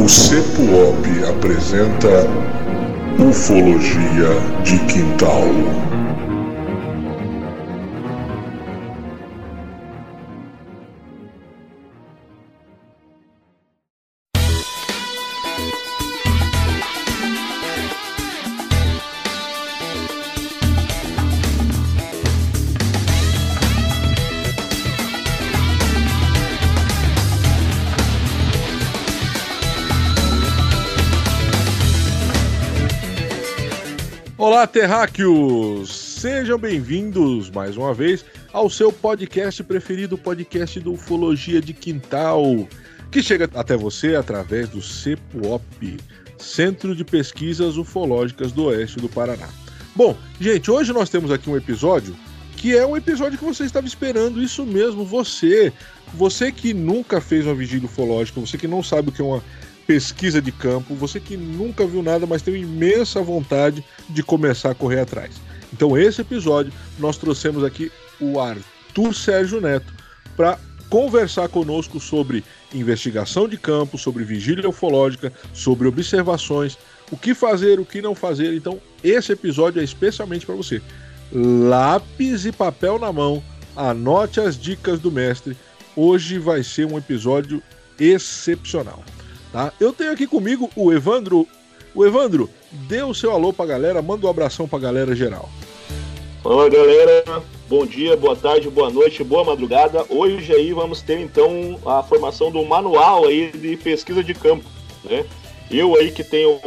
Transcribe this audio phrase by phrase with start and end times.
[0.00, 2.08] O CEPUOP apresenta
[3.18, 4.28] Ufologia
[4.62, 5.97] de Quintal.
[34.58, 35.88] Olá, terráqueos!
[35.88, 42.66] Sejam bem-vindos mais uma vez ao seu podcast preferido, o podcast do Ufologia de Quintal,
[43.08, 45.98] que chega até você através do CEPUOP,
[46.38, 49.48] Centro de Pesquisas Ufológicas do Oeste do Paraná.
[49.94, 52.16] Bom, gente, hoje nós temos aqui um episódio
[52.56, 55.72] que é um episódio que você estava esperando, isso mesmo, você,
[56.12, 59.40] você que nunca fez uma vigília ufológica, você que não sabe o que é uma
[59.88, 64.74] pesquisa de campo, você que nunca viu nada, mas tem imensa vontade de começar a
[64.74, 65.40] correr atrás.
[65.72, 69.90] Então, esse episódio, nós trouxemos aqui o Arthur Sérgio Neto
[70.36, 70.58] para
[70.90, 72.44] conversar conosco sobre
[72.74, 76.76] investigação de campo, sobre vigília ufológica, sobre observações,
[77.10, 78.54] o que fazer, o que não fazer.
[78.54, 80.82] Então, esse episódio é especialmente para você.
[81.32, 83.42] Lápis e papel na mão,
[83.74, 85.56] anote as dicas do mestre.
[85.96, 87.62] Hoje vai ser um episódio
[87.98, 89.02] excepcional.
[89.58, 89.72] Tá?
[89.80, 91.44] Eu tenho aqui comigo o Evandro.
[91.92, 95.48] O Evandro, dê o seu alô pra galera, manda um abração pra galera geral.
[96.44, 100.06] Fala galera, bom dia, boa tarde, boa noite, boa madrugada.
[100.10, 104.64] Hoje aí vamos ter então a formação do manual aí de pesquisa de campo,
[105.02, 105.26] né?
[105.68, 106.60] Eu aí que tenho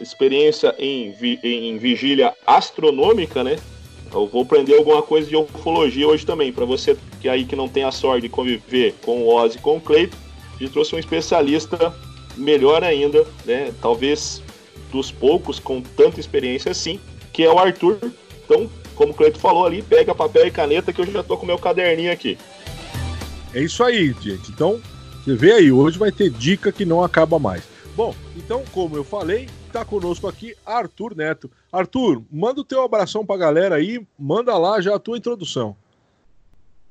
[0.00, 3.56] experiência em, vi, em vigília astronômica, né?
[4.12, 6.52] Eu vou aprender alguma coisa de ufologia hoje também.
[6.52, 9.60] Para você que aí que não tem a sorte de conviver com o Ozzy e
[9.60, 10.16] com o Cleito,
[10.56, 11.94] a gente trouxe um especialista
[12.36, 13.72] melhor ainda, né?
[13.80, 14.42] Talvez
[14.90, 17.00] dos poucos com tanta experiência assim,
[17.32, 17.98] que é o Arthur.
[18.44, 21.46] Então, como o Cleito falou ali, pega papel e caneta que eu já tô com
[21.46, 22.38] meu caderninho aqui.
[23.54, 24.50] É isso aí, gente.
[24.50, 24.80] Então,
[25.24, 27.62] você vê aí, hoje vai ter dica que não acaba mais.
[27.96, 31.50] Bom, então, como eu falei, tá conosco aqui Arthur Neto.
[31.72, 35.76] Arthur, manda o teu abração pra galera aí, manda lá já a tua introdução.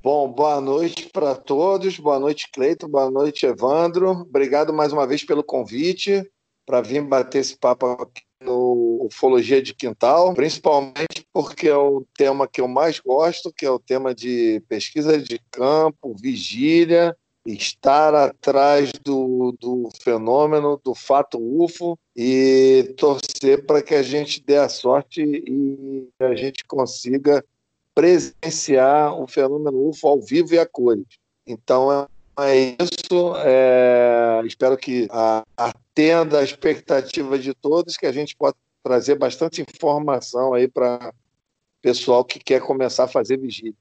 [0.06, 1.98] Bom, boa noite para todos.
[1.98, 2.88] Boa noite, Cleito.
[2.88, 4.12] Boa noite, Evandro.
[4.12, 6.24] Obrigado mais uma vez pelo convite
[6.64, 12.48] para vir bater esse papo aqui no Ufologia de Quintal, principalmente porque é o tema
[12.48, 18.92] que eu mais gosto, que é o tema de pesquisa de campo, vigília, estar atrás
[19.04, 25.24] do, do fenômeno, do fato UFO e torcer para que a gente dê a sorte
[25.24, 27.44] e a gente consiga
[27.96, 31.06] presenciar o fenômeno UFO ao vivo e a cores.
[31.48, 32.08] Então
[32.38, 33.34] é isso.
[33.38, 35.08] É, espero que
[35.56, 41.14] atenda a expectativa de todos, que a gente possa trazer bastante informação aí para
[41.82, 43.74] pessoal que quer começar a fazer vigília.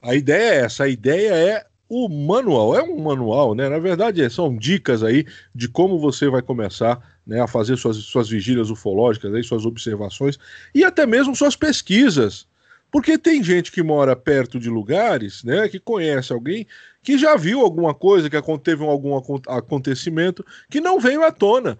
[0.00, 3.68] A ideia é essa, a ideia é o manual, é um manual, né?
[3.68, 8.28] Na verdade, são dicas aí de como você vai começar né, a fazer suas, suas
[8.28, 10.38] vigílias ufológicas, aí, suas observações
[10.74, 12.46] e até mesmo suas pesquisas
[12.94, 16.64] porque tem gente que mora perto de lugares, né, que conhece alguém
[17.02, 19.16] que já viu alguma coisa, que teve algum
[19.48, 21.76] acontecimento que não veio à tona.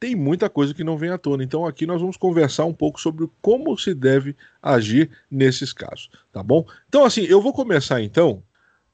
[0.00, 1.44] Tem muita coisa que não vem à tona.
[1.44, 6.42] Então aqui nós vamos conversar um pouco sobre como se deve agir nesses casos, tá
[6.42, 6.64] bom?
[6.88, 8.42] Então assim, eu vou começar então.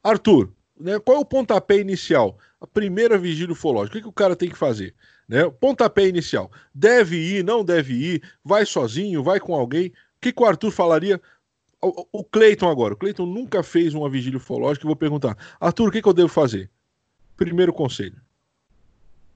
[0.03, 2.37] Arthur, né, qual é o pontapé inicial?
[2.59, 3.93] A primeira vigília ufológica.
[3.93, 4.93] O que, que o cara tem que fazer?
[5.29, 5.49] Né?
[5.61, 6.51] Pontapé inicial.
[6.75, 9.87] Deve ir, não deve ir, vai sozinho, vai com alguém.
[9.87, 11.21] O que, que o Arthur falaria?
[12.11, 12.93] O, Cleiton agora.
[12.93, 14.85] O Cleiton nunca fez uma vigília ufológica.
[14.85, 16.69] Eu vou perguntar, Arthur, o que, que eu devo fazer?
[17.35, 18.15] Primeiro conselho.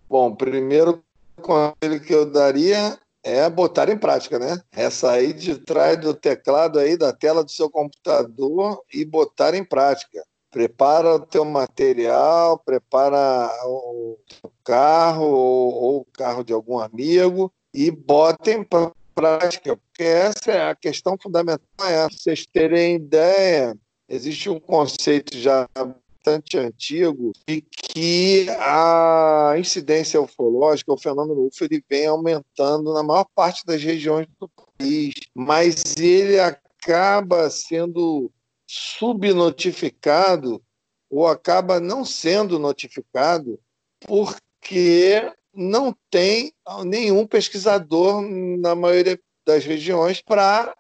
[0.10, 1.04] Bom, primeiro
[1.42, 4.62] conselho que eu daria é botar em prática, né?
[4.72, 9.66] É sair de trás do teclado aí, da tela do seu computador e botar em
[9.66, 10.24] prática.
[10.50, 14.18] Prepara o teu material, prepara o
[14.64, 20.52] carro ou, ou o carro de algum amigo e bota em prática prática, porque essa
[20.52, 21.66] é a questão fundamental.
[21.82, 23.76] É vocês terem ideia,
[24.08, 31.84] existe um conceito já bastante antigo de que a incidência ufológica, o fenômeno UFO, ele
[31.90, 38.32] vem aumentando na maior parte das regiões do país, mas ele acaba sendo
[38.68, 40.62] subnotificado
[41.10, 43.60] ou acaba não sendo notificado
[44.02, 46.54] porque não tem
[46.86, 50.76] nenhum pesquisador na maioria das regiões para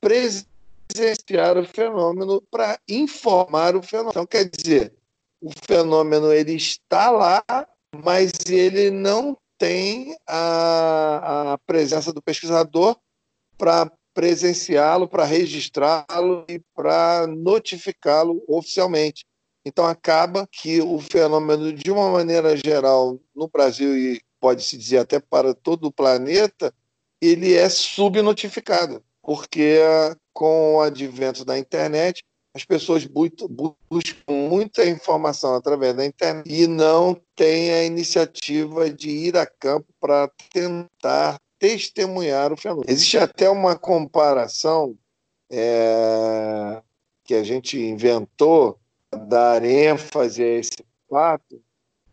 [0.00, 4.12] presenciar o fenômeno, para informar o fenômeno.
[4.12, 4.94] Então, quer dizer,
[5.40, 7.42] o fenômeno ele está lá,
[8.04, 12.96] mas ele não tem a, a presença do pesquisador
[13.58, 19.24] para presenciá-lo, para registrá-lo e para notificá-lo oficialmente.
[19.64, 25.20] Então acaba que o fenômeno, de uma maneira geral, no Brasil e pode-se dizer até
[25.20, 26.72] para todo o planeta,
[27.20, 29.78] ele é subnotificado, porque
[30.32, 32.24] com o advento da internet,
[32.54, 33.74] as pessoas buscam
[34.28, 40.28] muita informação através da internet e não têm a iniciativa de ir a campo para
[40.52, 42.86] tentar testemunhar o fenômeno.
[42.88, 44.96] Existe até uma comparação
[45.50, 46.82] é,
[47.24, 48.79] que a gente inventou,
[49.26, 51.62] dar ênfase a esse fato,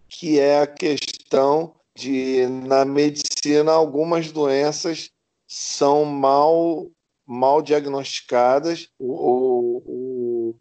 [0.08, 5.12] que é a questão de, na medicina, algumas doenças
[5.48, 6.88] são mal,
[7.26, 10.56] mal diagnosticadas, ou,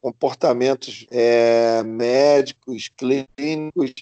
[0.00, 3.94] comportamentos é, médicos, clínicos,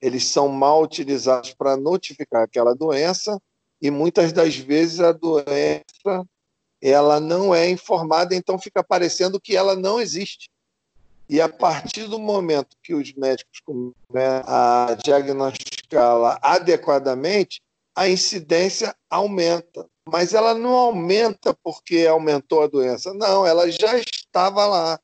[0.00, 3.40] eles são mal utilizados para notificar aquela doença
[3.80, 6.24] e muitas das vezes a doença
[6.80, 10.48] ela não é informada, então fica parecendo que ela não existe.
[11.28, 17.60] E a partir do momento que os médicos começam a diagnosticá-la adequadamente,
[17.94, 19.86] a incidência aumenta.
[20.08, 23.12] Mas ela não aumenta porque aumentou a doença.
[23.12, 24.98] Não, ela já estava lá.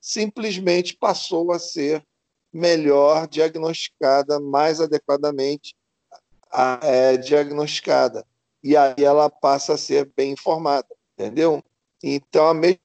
[0.00, 2.04] Simplesmente passou a ser
[2.52, 5.74] melhor diagnosticada, mais adequadamente
[6.82, 8.26] é, diagnosticada.
[8.62, 11.62] E aí ela passa a ser bem informada, entendeu?
[12.02, 12.80] Então, a mesma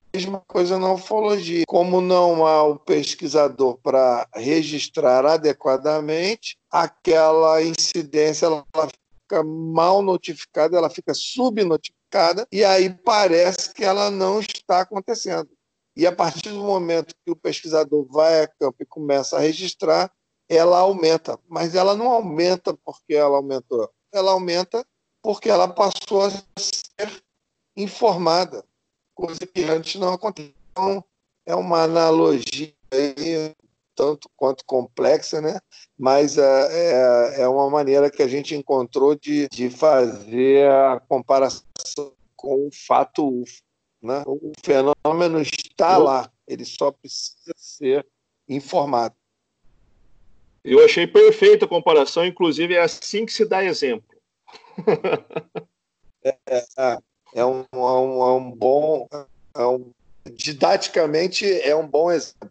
[0.47, 1.63] coisa na ufologia.
[1.67, 10.89] Como não há o pesquisador para registrar adequadamente, aquela incidência ela fica mal notificada, ela
[10.89, 15.49] fica subnotificada, e aí parece que ela não está acontecendo.
[15.97, 20.11] E a partir do momento que o pesquisador vai a campo e começa a registrar,
[20.49, 21.39] ela aumenta.
[21.47, 23.89] Mas ela não aumenta porque ela aumentou.
[24.13, 24.85] Ela aumenta
[25.21, 27.23] porque ela passou a ser
[27.75, 28.63] informada,
[29.15, 30.53] coisa que antes não acontecia.
[30.71, 31.03] Então,
[31.45, 33.55] é uma analogia aí,
[33.95, 35.59] tanto quanto complexa, né?
[35.97, 41.63] mas é, é, é uma maneira que a gente encontrou de, de fazer a comparação
[42.35, 43.63] com o fato UFO.
[44.01, 44.23] Né?
[44.27, 48.05] O fenômeno está lá, ele só precisa ser
[48.47, 49.15] informado.
[50.63, 54.15] Eu achei perfeita a comparação, inclusive é assim que se dá exemplo.
[56.23, 56.37] é,
[57.35, 59.07] é, um, é, um, é um bom.
[59.55, 59.91] É um,
[60.33, 62.49] didaticamente é um bom exemplo.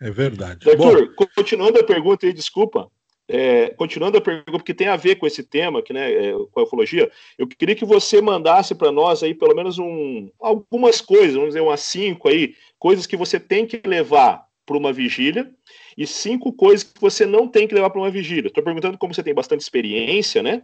[0.00, 0.68] É verdade.
[0.68, 2.90] Arthur, bom, continuando a pergunta aí, desculpa.
[3.28, 6.60] É, continuando a pergunta, porque tem a ver com esse tema, que, né, é, com
[6.60, 7.08] a ufologia,
[7.38, 11.60] eu queria que você mandasse para nós aí pelo menos um, algumas coisas, vamos dizer
[11.60, 15.48] umas cinco aí, coisas que você tem que levar para uma vigília
[15.96, 18.48] e cinco coisas que você não tem que levar para uma vigília.
[18.48, 20.62] Estou perguntando como você tem bastante experiência, né?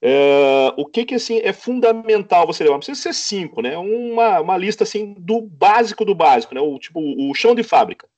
[0.00, 2.74] É, o que que assim é fundamental você levar?
[2.74, 3.76] Não precisa ser cinco, né?
[3.76, 6.60] Uma, uma lista assim do básico do básico, né?
[6.60, 8.08] O tipo o chão de fábrica.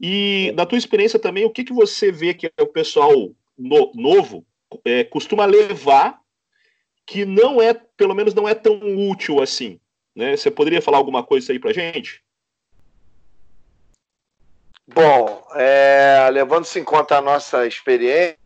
[0.00, 3.12] E na tua experiência também, o que que você vê que o pessoal
[3.56, 4.44] no, novo
[4.84, 6.20] é, costuma levar
[7.06, 9.78] que não é, pelo menos não é tão útil assim,
[10.14, 10.36] né?
[10.36, 12.22] Você poderia falar alguma coisa aí para gente?
[14.86, 18.36] Bom, é, levando-se em conta a nossa experiência,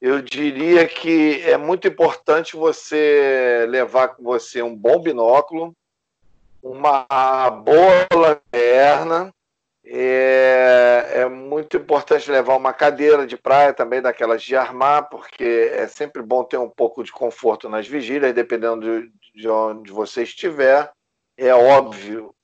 [0.00, 5.74] eu diria que é muito importante você levar com você um bom binóculo,
[6.62, 7.06] uma
[7.50, 9.32] boa lanterna,
[9.84, 15.86] é, é, muito importante levar uma cadeira de praia também, daquelas de armar, porque é
[15.86, 20.90] sempre bom ter um pouco de conforto nas vigílias, dependendo de, de onde você estiver.
[21.36, 22.34] É óbvio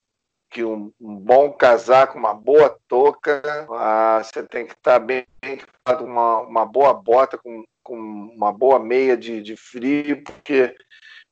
[0.51, 6.05] que um, um, bom casaco, uma boa touca, ah, você tem que estar bem equipado,
[6.05, 10.75] uma, uma boa bota, com, com uma boa meia de, de frio, porque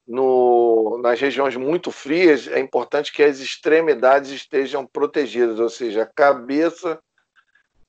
[0.07, 6.07] no, nas regiões muito frias é importante que as extremidades estejam protegidas, ou seja, a
[6.07, 6.99] cabeça,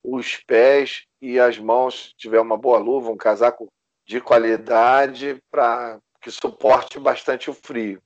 [0.03, 3.67] os pés e as mãos, se tiver uma boa luva, um casaco
[4.07, 8.01] de qualidade para que suporte bastante o frio.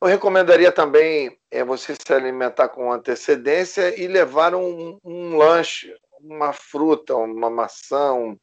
[0.00, 6.52] Eu recomendaria também é, você se alimentar com antecedência e levar um, um lanche, uma
[6.52, 8.36] fruta, uma maçã, um,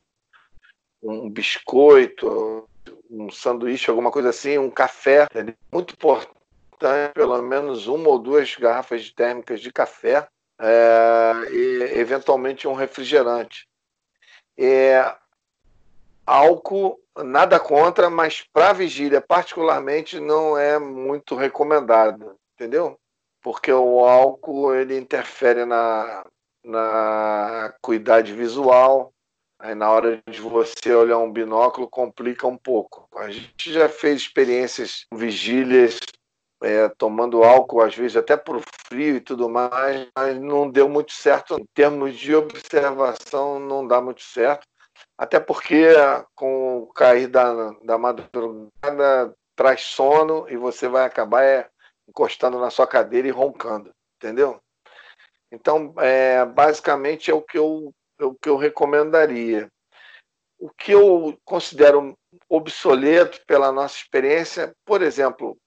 [1.02, 2.68] um, biscoito,
[3.10, 5.28] um sanduíche, alguma coisa assim, um café.
[5.34, 6.34] É muito importante,
[7.14, 10.28] pelo menos uma ou duas garrafas térmicas de café
[10.60, 13.66] é, e, eventualmente, um refrigerante.
[14.58, 15.16] É,
[16.26, 23.00] álcool nada contra, mas para vigília, particularmente, não é muito recomendado, entendeu?
[23.42, 26.26] Porque o álcool ele interfere na,
[26.64, 29.14] na acuidade visual,
[29.58, 33.08] Aí na hora de você olhar um binóculo complica um pouco.
[33.16, 35.98] A gente já fez experiências vigílias
[36.62, 41.14] é, tomando álcool, às vezes até por frio e tudo mais, mas não deu muito
[41.14, 41.58] certo.
[41.60, 44.68] Em termos de observação, não dá muito certo.
[45.18, 45.94] Até porque
[46.36, 51.70] com o cair da, da madrugada traz sono e você vai acabar é,
[52.08, 54.62] encostando na sua cadeira e roncando, entendeu?
[55.52, 59.70] Então, é, basicamente é o que eu, é o que eu recomendaria.
[60.60, 62.18] O que eu considero
[62.50, 65.58] obsoleto pela nossa experiência, por exemplo,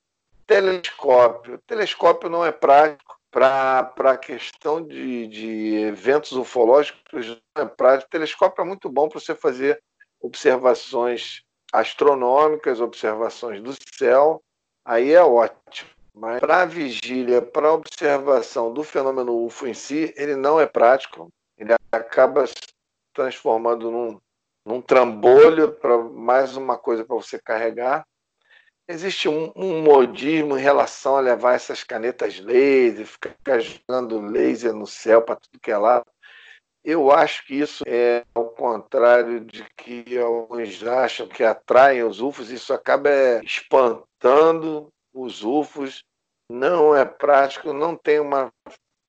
[0.45, 1.55] telescópio.
[1.55, 8.07] O telescópio não é prático para a questão de, de eventos ufológicos, é prático.
[8.07, 9.81] O telescópio é muito bom para você fazer
[10.19, 14.41] observações astronômicas, observações do céu,
[14.83, 15.89] aí é ótimo.
[16.13, 21.73] Mas para vigília, para observação do fenômeno UFO em si, ele não é prático, ele
[21.91, 22.55] acaba se
[23.13, 24.19] transformando num,
[24.65, 28.05] num trambolho para mais uma coisa para você carregar.
[28.91, 34.87] Existe um, um, modismo em relação a levar essas canetas laser, ficar jogando laser no
[34.87, 36.03] céu para tudo que é lá.
[36.83, 42.49] Eu acho que isso é ao contrário de que alguns acham que atraem os UFOs,
[42.49, 43.11] isso acaba
[43.43, 46.03] espantando os UFOs,
[46.49, 48.51] não é prático, não tem uma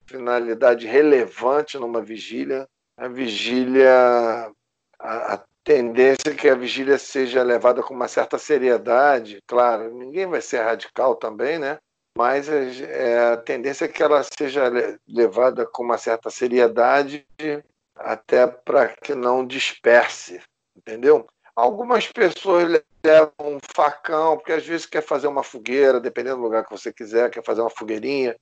[0.05, 2.67] finalidade relevante numa vigília.
[2.95, 4.53] A vigília,
[4.99, 10.25] a, a tendência é que a vigília seja levada com uma certa seriedade, claro, ninguém
[10.25, 11.77] vai ser radical também, né?
[12.17, 14.71] Mas é, a tendência é que ela seja
[15.07, 17.25] levada com uma certa seriedade,
[17.95, 20.41] até para que não disperse,
[20.75, 21.25] entendeu?
[21.55, 26.65] Algumas pessoas levam um facão, porque às vezes quer fazer uma fogueira, dependendo do lugar
[26.65, 28.35] que você quiser, quer fazer uma fogueirinha,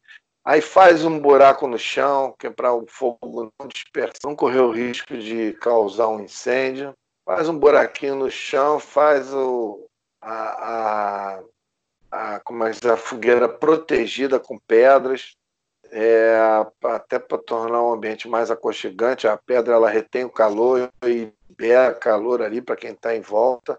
[0.43, 4.61] aí faz um buraco no chão, que é para o fogo não dispersar, não correr
[4.61, 6.93] o risco de causar um incêndio.
[7.29, 9.87] Faz um buraquinho no chão, faz o,
[10.19, 10.33] a,
[10.71, 11.43] a,
[12.09, 15.35] a, como é, a fogueira protegida com pedras,
[15.91, 16.39] é,
[16.85, 19.27] até para tornar o ambiente mais aconchegante.
[19.27, 23.77] A pedra ela retém o calor e libera calor ali para quem está em volta.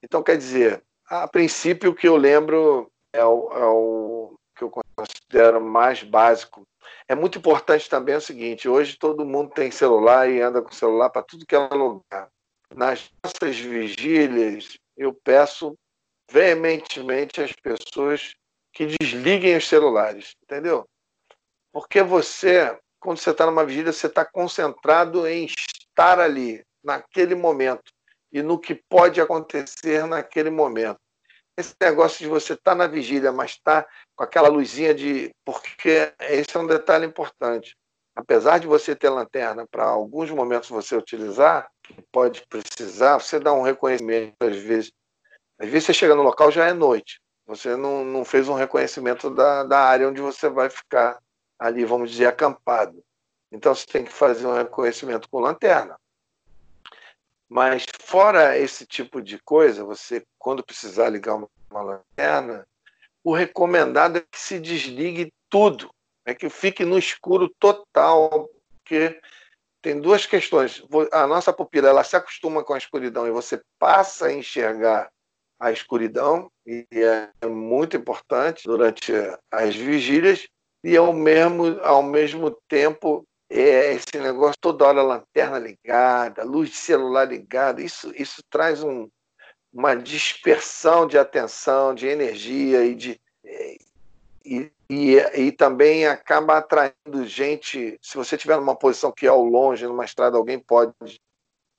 [0.00, 4.70] Então, quer dizer, a princípio, o que eu lembro é o, é o que eu
[4.70, 6.62] considero mais básico.
[7.08, 11.10] É muito importante também o seguinte: hoje todo mundo tem celular e anda com celular
[11.10, 12.30] para tudo que é lugar.
[12.74, 15.74] Nas nossas vigílias, eu peço
[16.30, 18.34] veementemente às pessoas
[18.72, 20.86] que desliguem os celulares, entendeu?
[21.72, 27.90] Porque você, quando você está numa vigília, você está concentrado em estar ali, naquele momento,
[28.32, 31.00] e no que pode acontecer naquele momento.
[31.56, 35.30] Esse negócio de você estar tá na vigília, mas estar tá com aquela luzinha de.
[35.44, 37.76] Porque esse é um detalhe importante.
[38.14, 41.68] Apesar de você ter lanterna para alguns momentos você utilizar,
[42.12, 44.92] pode precisar, você dá um reconhecimento às vezes.
[45.58, 47.20] Às vezes você chega no local já é noite.
[47.46, 51.18] Você não, não fez um reconhecimento da, da área onde você vai ficar
[51.58, 53.02] ali, vamos dizer, acampado.
[53.50, 55.98] Então você tem que fazer um reconhecimento com lanterna.
[57.48, 62.66] Mas fora esse tipo de coisa, você quando precisar ligar uma, uma lanterna,
[63.24, 65.90] o recomendado é que se desligue tudo,
[66.26, 69.18] é que fique no escuro total, porque
[69.88, 70.84] tem duas questões.
[71.10, 75.10] A nossa pupila ela se acostuma com a escuridão e você passa a enxergar
[75.58, 79.14] a escuridão, e é muito importante durante
[79.50, 80.46] as vigílias,
[80.84, 86.76] e ao mesmo, ao mesmo tempo é esse negócio toda hora lanterna ligada, luz de
[86.76, 89.08] celular ligada, isso, isso traz um,
[89.72, 93.18] uma dispersão de atenção, de energia e de
[94.44, 97.98] e, e, e, também acaba atraindo gente.
[98.02, 100.92] Se você estiver numa posição que é ao longe, numa estrada, alguém pode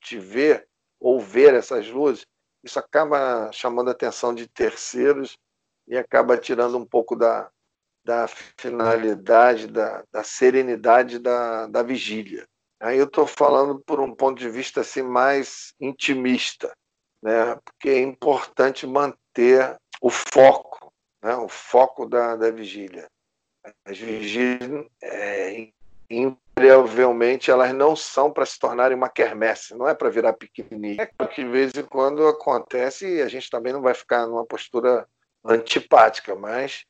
[0.00, 0.68] te ver
[1.00, 2.24] ou ver essas luzes,
[2.62, 5.36] isso acaba chamando a atenção de terceiros
[5.88, 7.50] e acaba tirando um pouco da,
[8.04, 12.46] da finalidade, da, da serenidade da, da vigília.
[12.80, 16.72] Aí eu estou falando por um ponto de vista assim mais intimista,
[17.22, 17.56] né?
[17.64, 20.89] porque é importante manter o foco,
[21.22, 21.36] né?
[21.36, 23.08] o foco da, da vigília.
[23.84, 25.68] As vigílias, é,
[26.08, 31.00] invariavelmente, elas não são para se tornarem uma quermesse, não é para virar piquenique.
[31.00, 34.26] É claro que de vez em quando acontece e a gente também não vai ficar
[34.26, 35.06] numa postura
[35.44, 36.84] antipática, mas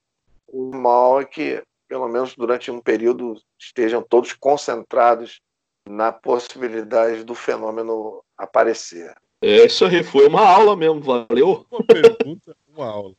[0.46, 5.40] o mal é que, pelo menos durante um período, estejam todos concentrados
[5.88, 9.14] na possibilidade do fenômeno aparecer.
[9.42, 11.66] É, isso aí foi uma aula mesmo, valeu?
[11.70, 13.14] Uma pergunta, uma aula.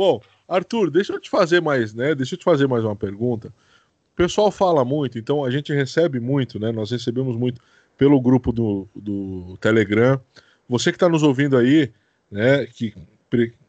[0.00, 2.14] Bom, Arthur, deixa eu te fazer mais, né?
[2.14, 3.48] Deixa eu te fazer mais uma pergunta.
[3.48, 6.72] O pessoal fala muito, então a gente recebe muito, né?
[6.72, 7.60] Nós recebemos muito
[7.98, 10.18] pelo grupo do, do Telegram.
[10.66, 11.92] Você que está nos ouvindo aí,
[12.30, 12.94] né, que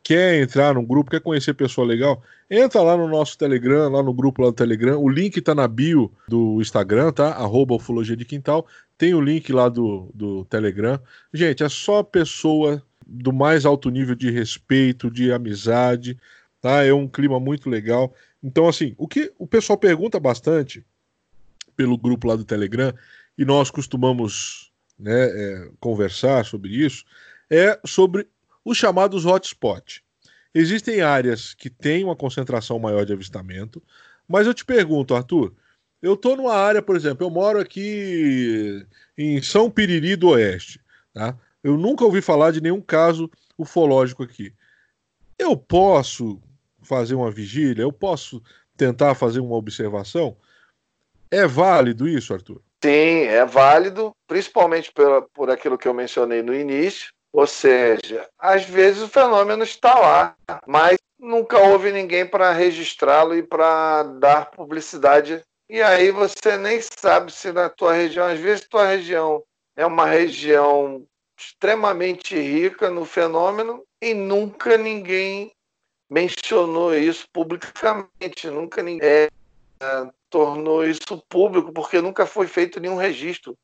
[0.01, 4.13] quer entrar num grupo, quer conhecer pessoa legal, entra lá no nosso Telegram, lá no
[4.13, 4.97] grupo lá do Telegram.
[4.97, 7.31] O link está na bio do Instagram, tá?
[7.31, 8.65] Arroba Ufologia de Quintal.
[8.97, 10.97] Tem o link lá do, do Telegram.
[11.33, 12.81] Gente, é só pessoa
[13.11, 16.17] do mais alto nível de respeito, de amizade,
[16.61, 16.83] tá?
[16.83, 18.13] É um clima muito legal.
[18.41, 20.85] Então, assim, o que o pessoal pergunta bastante
[21.75, 22.93] pelo grupo lá do Telegram,
[23.37, 27.03] e nós costumamos né, é, conversar sobre isso,
[27.49, 28.27] é sobre
[28.63, 30.03] os chamados hotspot.
[30.53, 33.81] Existem áreas que têm uma concentração maior de avistamento,
[34.27, 35.53] mas eu te pergunto, Arthur,
[36.01, 38.85] eu estou numa área, por exemplo, eu moro aqui
[39.17, 40.79] em São Piriri do Oeste,
[41.13, 41.37] tá?
[41.63, 44.53] Eu nunca ouvi falar de nenhum caso ufológico aqui.
[45.37, 46.41] Eu posso
[46.81, 47.83] fazer uma vigília?
[47.83, 48.41] Eu posso
[48.75, 50.35] tentar fazer uma observação?
[51.29, 52.61] É válido isso, Arthur?
[52.83, 57.11] Sim, é válido, principalmente por, por aquilo que eu mencionei no início.
[57.31, 60.35] Ou seja, às vezes o fenômeno está lá,
[60.67, 65.41] mas nunca houve ninguém para registrá-lo e para dar publicidade.
[65.69, 69.41] E aí você nem sabe se na tua região, às vezes tua região
[69.77, 71.05] é uma região
[71.41, 75.51] extremamente rica no fenômeno e nunca ninguém
[76.09, 79.29] mencionou isso publicamente, nunca ninguém é,
[80.29, 83.57] tornou isso público, porque nunca foi feito nenhum registro.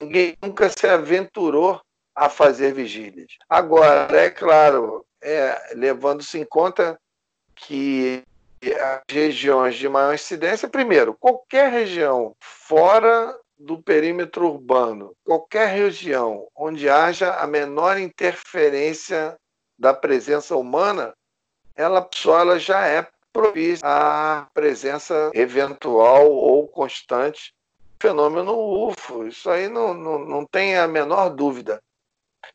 [0.00, 1.80] Ninguém nunca se aventurou
[2.14, 3.36] a fazer vigílias.
[3.48, 6.98] Agora, é claro, é, levando-se em conta
[7.54, 8.22] que
[8.62, 16.88] as regiões de maior incidência, primeiro, qualquer região fora do perímetro urbano, qualquer região onde
[16.88, 19.36] haja a menor interferência
[19.78, 21.14] da presença humana,
[21.74, 27.54] ela só ela já é propícia à presença eventual ou constante
[28.00, 28.52] fenômeno
[28.88, 29.26] UFO.
[29.26, 31.82] Isso aí não, não, não tem a menor dúvida.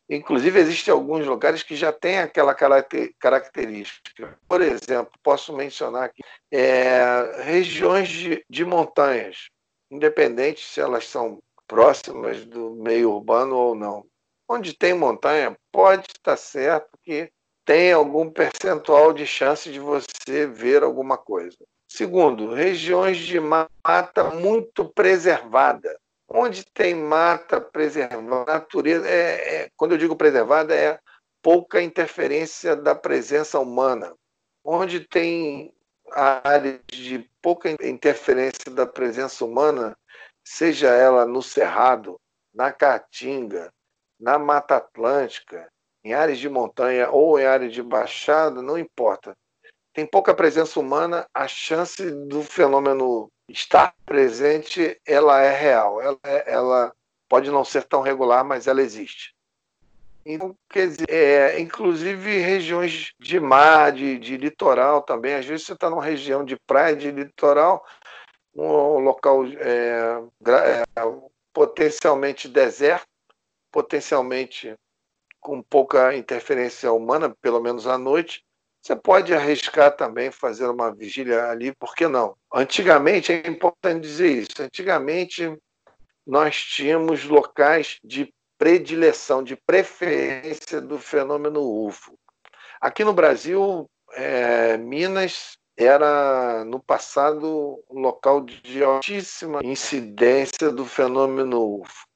[0.08, 4.38] Inclusive, existem alguns lugares que já têm aquela característica.
[4.48, 9.48] Por exemplo, posso mencionar aqui é, regiões de, de montanhas,
[9.92, 14.04] independente se elas são próximas do meio urbano ou não.
[14.48, 17.30] Onde tem montanha, pode estar certo que
[17.64, 21.56] tem algum percentual de chance de você ver alguma coisa.
[21.88, 25.94] Segundo, regiões de mata muito preservada.
[26.26, 30.98] Onde tem mata preservada, natureza, é, é, quando eu digo preservada, é
[31.42, 34.14] pouca interferência da presença humana.
[34.64, 35.72] Onde tem
[36.14, 39.96] áreas de pouca interferência da presença humana,
[40.44, 42.20] seja ela no Cerrado,
[42.54, 43.72] na Caatinga,
[44.20, 45.68] na Mata Atlântica,
[46.04, 49.36] em áreas de montanha ou em áreas de baixada, não importa.
[49.92, 56.00] Tem pouca presença humana, a chance do fenômeno estar presente, ela é real.
[56.00, 56.92] Ela, é, ela
[57.28, 59.34] pode não ser tão regular, mas ela existe.
[60.24, 65.34] Então, quer dizer, é, inclusive regiões de mar, de, de litoral também.
[65.34, 67.84] Às vezes você está numa região de praia, de litoral,
[68.54, 71.02] um local é, é,
[71.52, 73.06] potencialmente deserto,
[73.70, 74.74] potencialmente
[75.40, 78.44] com pouca interferência humana, pelo menos à noite,
[78.80, 82.36] você pode arriscar também fazer uma vigília ali, por que não?
[82.52, 85.56] Antigamente, é importante dizer isso, antigamente
[86.26, 92.16] nós tínhamos locais de predileção, de preferência do fenômeno UFO.
[92.80, 101.80] Aqui no Brasil, é, Minas era, no passado, um local de altíssima incidência do fenômeno
[101.80, 102.06] UFO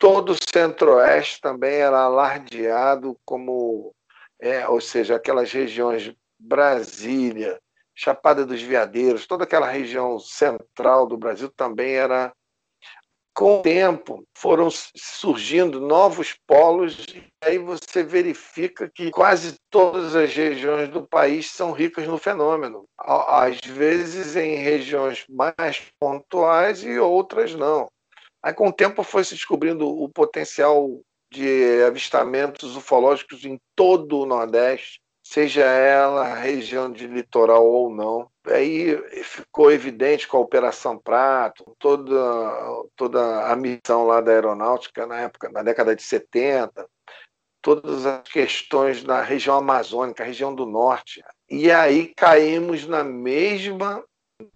[0.00, 3.94] todo o centro-oeste também era alardeado como,
[4.40, 7.60] é, ou seja, aquelas regiões Brasília,
[7.94, 12.32] Chapada dos Veadeiros, toda aquela região central do Brasil também era.
[13.40, 20.30] Com o tempo, foram surgindo novos polos, e aí você verifica que quase todas as
[20.34, 22.84] regiões do país são ricas no fenômeno.
[22.98, 27.86] Às vezes em regiões mais pontuais e outras não.
[28.42, 31.00] Aí, com o tempo, foi se descobrindo o potencial
[31.32, 34.99] de avistamentos ufológicos em todo o Nordeste,
[35.30, 38.28] seja ela região de litoral ou não.
[38.46, 42.12] Aí ficou evidente com a Operação Prato, toda,
[42.96, 46.84] toda a missão lá da aeronáutica na época, na década de 70,
[47.62, 51.22] todas as questões da região amazônica, região do norte.
[51.48, 54.02] E aí caímos na mesma,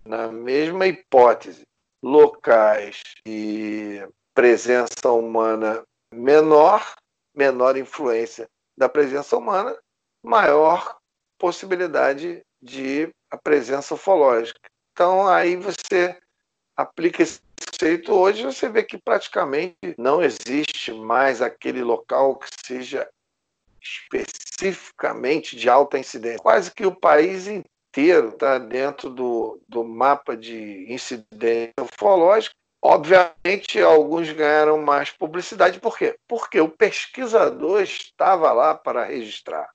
[0.05, 1.63] na mesma hipótese
[2.03, 6.97] locais de presença humana menor,
[7.33, 9.79] menor influência da presença humana,
[10.25, 10.97] maior
[11.39, 14.59] possibilidade de a presença ufológica.
[14.93, 16.19] Então aí você
[16.77, 17.41] aplica esse
[17.85, 23.09] conceito hoje você vê que praticamente não existe mais aquele local que seja
[23.83, 26.39] especificamente de alta incidência.
[26.39, 32.55] Quase que o país inteiro está dentro do, do mapa de incidência ufológica.
[32.83, 35.81] Obviamente, alguns ganharam mais publicidade.
[35.81, 36.17] Por quê?
[36.29, 39.74] Porque o pesquisador estava lá para registrar.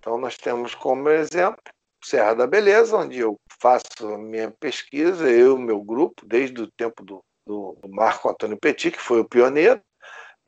[0.00, 1.62] Então, nós temos como exemplo
[2.02, 7.04] Serra da Beleza, onde eu faço minha pesquisa, eu e meu grupo, desde o tempo
[7.04, 9.80] do, do Marco Antônio Petit, que foi o pioneiro.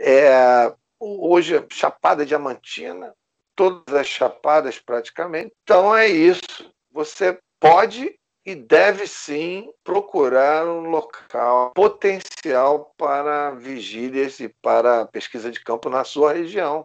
[0.01, 3.15] É, hoje, Chapada Diamantina,
[3.55, 5.53] todas as chapadas praticamente.
[5.63, 6.73] Então é isso.
[6.91, 15.61] Você pode e deve sim procurar um local potencial para vigílias e para pesquisa de
[15.61, 16.85] campo na sua região.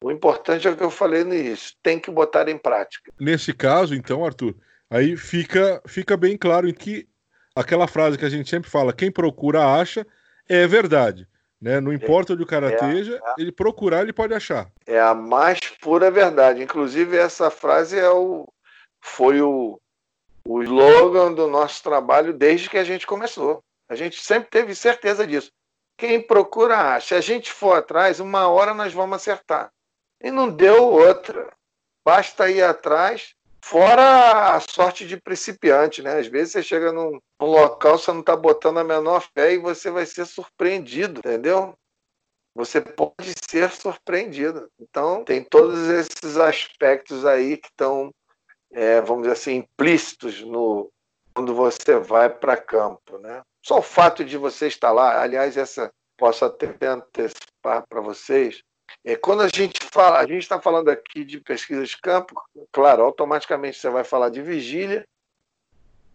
[0.00, 3.12] O importante é o que eu falei no início, tem que botar em prática.
[3.18, 4.54] Nesse caso, então, Arthur,
[4.90, 7.08] aí fica, fica bem claro que
[7.54, 10.06] aquela frase que a gente sempre fala, quem procura acha,
[10.48, 11.26] é verdade.
[11.60, 11.80] Né?
[11.80, 14.70] Não importa onde o cara é, esteja, é, ele procurar, ele pode achar.
[14.86, 16.62] É a mais pura verdade.
[16.62, 18.46] Inclusive, essa frase é o,
[19.00, 19.80] foi o,
[20.46, 23.62] o slogan do nosso trabalho desde que a gente começou.
[23.88, 25.50] A gente sempre teve certeza disso.
[25.96, 27.08] Quem procura acha.
[27.08, 29.70] Se a gente for atrás, uma hora nós vamos acertar.
[30.22, 31.52] E não deu outra.
[32.04, 36.18] Basta ir atrás, fora a sorte de principiante, né?
[36.18, 39.58] Às vezes você chega num, num local, você não está botando a menor fé e
[39.58, 41.74] você vai ser surpreendido, entendeu?
[42.54, 44.70] Você pode ser surpreendido.
[44.80, 48.10] Então, tem todos esses aspectos aí que estão,
[48.72, 50.90] é, vamos dizer assim, implícitos no,
[51.34, 53.42] quando você vai para campo, né?
[53.62, 58.62] Só o fato de você estar lá, aliás, essa posso até antecipar para vocês,
[59.04, 62.34] é, quando a gente fala, a gente está falando aqui de pesquisa de campo,
[62.72, 65.06] claro, automaticamente você vai falar de vigília,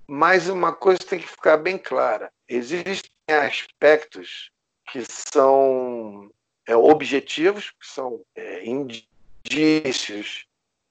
[0.08, 4.52] mas uma coisa tem que ficar bem clara: existem aspectos
[4.92, 6.30] que são
[6.68, 10.46] é, objetivos, que são é, indícios,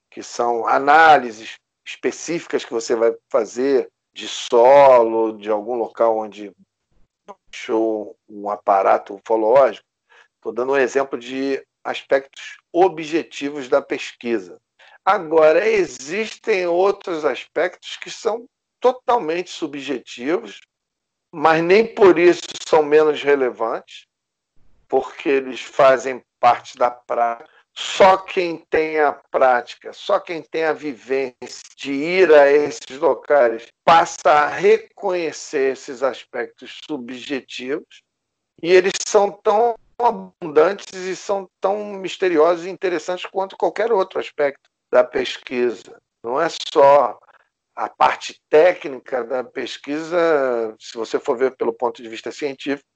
[0.09, 6.51] que são análises específicas que você vai fazer de solo, de algum local onde
[7.53, 9.85] achou um aparato ufológico.
[10.35, 14.59] Estou dando um exemplo de aspectos objetivos da pesquisa.
[15.03, 18.47] Agora, existem outros aspectos que são
[18.79, 20.61] totalmente subjetivos,
[21.31, 24.05] mas nem por isso são menos relevantes,
[24.87, 27.49] porque eles fazem parte da prática.
[27.73, 33.67] Só quem tem a prática, só quem tem a vivência de ir a esses locais
[33.85, 38.03] passa a reconhecer esses aspectos subjetivos
[38.61, 44.69] e eles são tão abundantes e são tão misteriosos e interessantes quanto qualquer outro aspecto
[44.91, 45.99] da pesquisa.
[46.23, 47.19] Não é só
[47.75, 52.87] a parte técnica da pesquisa, se você for ver pelo ponto de vista científico,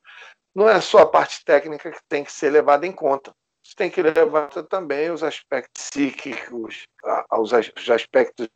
[0.54, 3.34] não é só a parte técnica que tem que ser levada em conta.
[3.63, 6.84] Você tem que levar também os aspectos psíquicos,
[7.32, 7.54] os
[7.89, 8.48] aspectos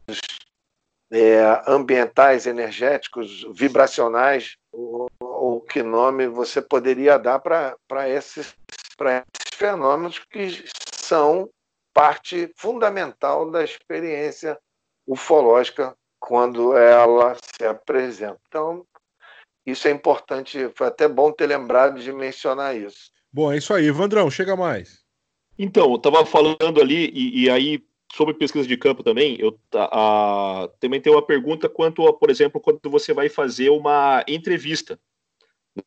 [1.12, 10.20] é, ambientais, energéticos, vibracionais, ou, ou, que nome você poderia dar para esses, esses fenômenos
[10.20, 11.50] que são
[11.94, 14.58] parte fundamental da experiência
[15.08, 18.40] ufológica quando ela se apresenta.
[18.48, 18.86] Então,
[19.66, 23.12] isso é importante, foi até bom ter lembrado de mencionar isso.
[23.32, 23.90] Bom, é isso aí.
[23.92, 25.04] Vandrão, chega mais.
[25.58, 29.58] Então, eu estava falando ali, e, e, aí sobre pesquisa de campo também, eu
[30.80, 35.00] também tenho uma pergunta quanto, a, por exemplo, quando você vai fazer uma entrevista.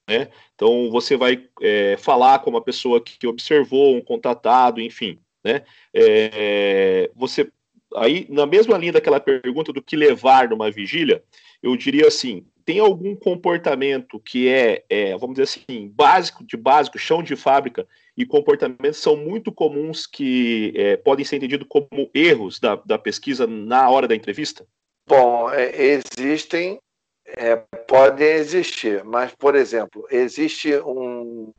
[0.08, 0.30] Né?
[0.54, 5.18] Então, você vai é, falar com uma pessoa que observou, um contatado, enfim.
[5.44, 5.64] Né?
[5.92, 7.50] É, você
[7.96, 11.22] aí, na mesma linha daquela pergunta do que levar numa vigília,
[11.62, 16.98] eu diria assim: tem algum comportamento que é, é, vamos dizer assim, básico, de básico,
[16.98, 22.60] chão de fábrica, e comportamentos são muito comuns que é, podem ser entendidos como erros
[22.60, 24.66] da, da pesquisa na hora da entrevista?
[25.06, 26.78] Bom, é, existem,
[27.26, 31.52] é, podem existir, mas, por exemplo, existe um,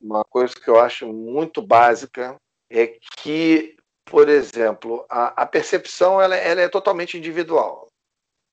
[0.00, 2.36] uma coisa que eu acho muito básica,
[2.70, 2.86] é
[3.18, 7.88] que, por exemplo, a, a percepção ela, ela é totalmente individual.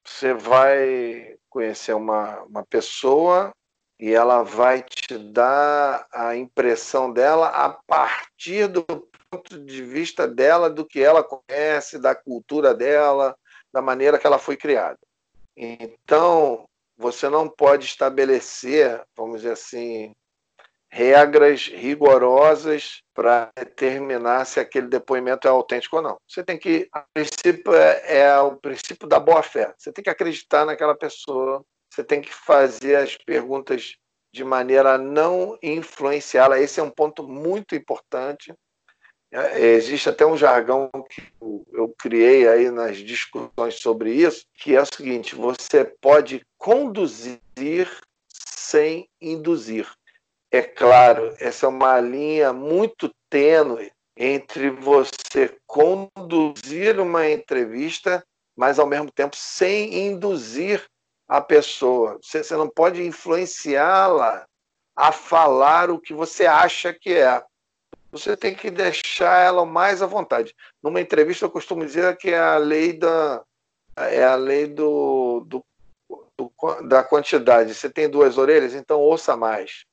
[0.05, 3.51] Você vai conhecer uma, uma pessoa
[3.99, 8.83] e ela vai te dar a impressão dela a partir do
[9.29, 13.35] ponto de vista dela, do que ela conhece, da cultura dela,
[13.71, 14.99] da maneira que ela foi criada.
[15.55, 16.65] Então,
[16.97, 20.13] você não pode estabelecer, vamos dizer assim,
[20.93, 26.17] regras rigorosas para determinar se aquele depoimento é autêntico ou não.
[26.27, 29.73] Você tem que, a princípio, é, é o princípio da boa fé.
[29.75, 33.95] Você tem que acreditar naquela pessoa, você tem que fazer as perguntas
[34.31, 36.59] de maneira a não influenciá-la.
[36.59, 38.53] Esse é um ponto muito importante.
[39.31, 41.23] É, existe até um jargão que
[41.73, 47.89] eu criei aí nas discussões sobre isso, que é o seguinte: você pode conduzir
[48.27, 49.91] sem induzir.
[50.53, 58.23] É claro, essa é uma linha muito tênue entre você conduzir uma entrevista,
[58.55, 60.85] mas ao mesmo tempo sem induzir
[61.27, 62.19] a pessoa.
[62.21, 64.45] Você, você não pode influenciá-la
[64.95, 67.43] a falar o que você acha que é.
[68.11, 70.53] Você tem que deixar ela mais à vontade.
[70.83, 73.43] Numa entrevista, eu costumo dizer que é a lei da,
[73.97, 75.65] é a lei do, do,
[76.37, 77.73] do, da quantidade.
[77.73, 79.83] Você tem duas orelhas, então ouça mais.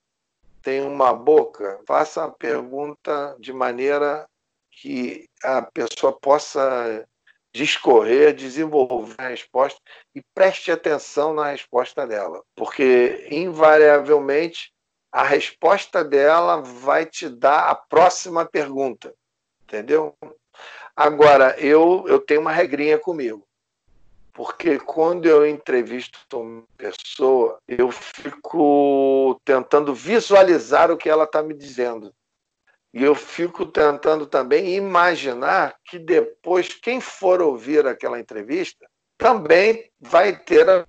[0.62, 4.29] Tem uma boca, faça a pergunta de maneira
[4.70, 7.07] que a pessoa possa
[7.53, 9.81] discorrer, desenvolver a resposta
[10.14, 14.73] e preste atenção na resposta dela, porque invariavelmente
[15.12, 19.12] a resposta dela vai te dar a próxima pergunta,
[19.64, 20.14] entendeu?
[20.94, 23.44] Agora, eu, eu tenho uma regrinha comigo,
[24.40, 31.53] porque quando eu entrevisto uma pessoa, eu fico tentando visualizar o que ela está me
[31.53, 32.11] dizendo.
[32.94, 38.87] E eu fico tentando também imaginar que depois, quem for ouvir aquela entrevista,
[39.18, 40.87] também vai ter a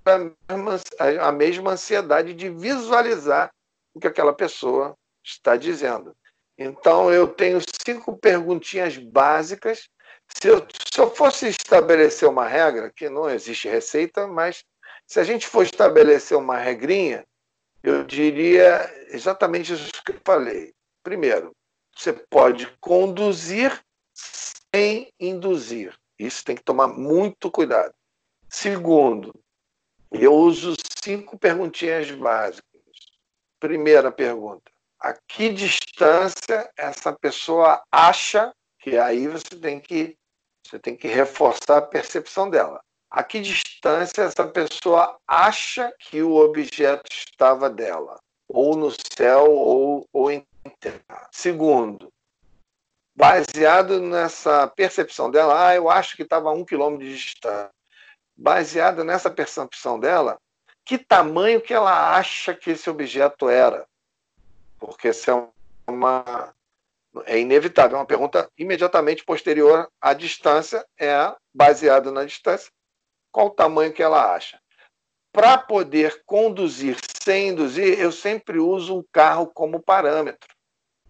[0.50, 0.80] mesma,
[1.20, 3.52] a mesma ansiedade de visualizar
[3.94, 6.16] o que aquela pessoa está dizendo.
[6.58, 9.90] Então, eu tenho cinco perguntinhas básicas.
[10.40, 14.64] Se eu, se eu fosse estabelecer uma regra, que não existe receita, mas
[15.06, 17.26] se a gente for estabelecer uma regrinha,
[17.84, 20.74] eu diria exatamente isso que eu falei.
[21.04, 21.56] Primeiro,
[21.96, 23.80] você pode conduzir
[24.74, 25.94] sem induzir.
[26.18, 27.94] Isso tem que tomar muito cuidado.
[28.50, 29.34] Segundo,
[30.12, 32.64] eu uso cinco perguntinhas básicas.
[33.60, 40.18] Primeira pergunta: a que distância essa pessoa acha que aí você tem que
[40.66, 42.82] você tem que reforçar a percepção dela.
[43.10, 50.08] A que distância essa pessoa acha que o objeto estava dela, ou no céu ou,
[50.14, 50.46] ou em
[50.80, 51.28] terra.
[51.32, 52.12] Segundo,
[53.16, 57.70] baseado nessa percepção dela, ah, eu acho que estava a um quilômetro de distância.
[58.36, 60.38] Baseado nessa percepção dela,
[60.86, 63.86] que tamanho que ela acha que esse objeto era.
[64.80, 66.54] Porque essa é uma
[67.26, 72.72] é inevitável, é uma pergunta imediatamente posterior à distância, é baseada na distância,
[73.32, 74.60] qual o tamanho que ela acha.
[75.34, 80.50] Para poder conduzir sem induzir, eu sempre uso um carro como parâmetro,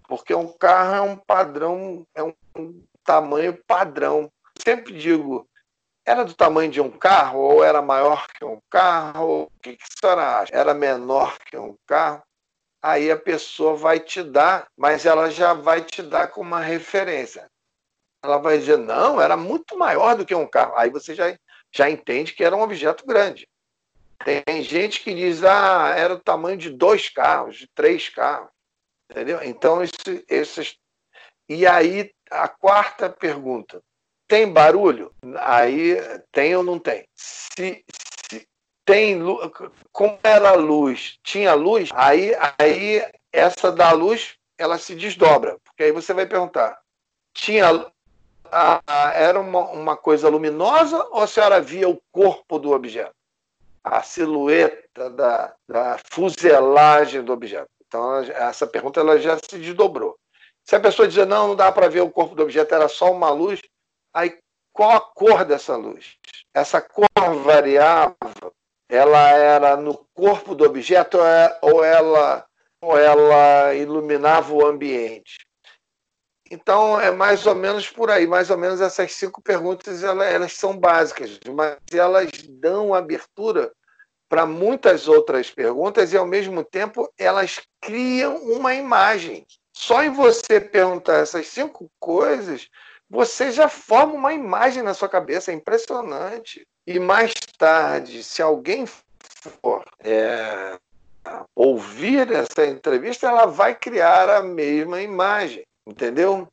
[0.07, 2.33] porque um carro é um padrão, é um
[3.03, 4.31] tamanho padrão.
[4.63, 5.47] Sempre digo,
[6.05, 9.43] era do tamanho de um carro ou era maior que um carro?
[9.43, 10.55] O que, que a senhora acha?
[10.55, 12.21] Era menor que um carro?
[12.81, 17.49] Aí a pessoa vai te dar, mas ela já vai te dar com uma referência.
[18.23, 20.73] Ela vai dizer, não, era muito maior do que um carro.
[20.75, 21.37] Aí você já,
[21.71, 23.47] já entende que era um objeto grande.
[24.23, 28.49] Tem gente que diz, ah, era o tamanho de dois carros, de três carros.
[29.09, 29.39] Entendeu?
[29.43, 30.75] Então, esse, esses.
[31.49, 33.81] E aí, a quarta pergunta
[34.31, 35.13] tem barulho?
[35.39, 35.97] Aí
[36.31, 37.05] tem ou não tem?
[37.13, 37.83] Se,
[38.85, 39.19] tem
[39.91, 45.83] como era a luz, tinha luz, aí, aí essa da luz ela se desdobra, porque
[45.83, 46.79] aí você vai perguntar:
[47.33, 47.67] tinha
[48.51, 53.15] a, a, era uma, uma coisa luminosa ou a senhora via o corpo do objeto?
[53.83, 57.69] A silhueta da, da fuselagem do objeto.
[57.87, 60.15] Então, essa pergunta ela já se desdobrou.
[60.63, 63.11] Se a pessoa dizer, não, não dá para ver o corpo do objeto, era só
[63.11, 63.59] uma luz,
[64.13, 64.37] Aí,
[64.73, 66.17] qual a cor dessa luz?
[66.53, 67.07] Essa cor
[67.43, 68.53] variável,
[68.91, 72.45] ela era no corpo do objeto é, ou ela,
[72.81, 75.37] ou ela iluminava o ambiente?
[76.51, 78.27] Então, é mais ou menos por aí.
[78.27, 83.71] Mais ou menos essas cinco perguntas elas, elas são básicas, mas elas dão abertura
[84.27, 89.45] para muitas outras perguntas e, ao mesmo tempo, elas criam uma imagem.
[89.73, 92.67] Só em você perguntar essas cinco coisas,
[93.09, 96.67] você já forma uma imagem na sua cabeça, é impressionante.
[96.93, 100.77] E mais tarde, se alguém for é,
[101.55, 106.49] ouvir essa entrevista, ela vai criar a mesma imagem, entendeu?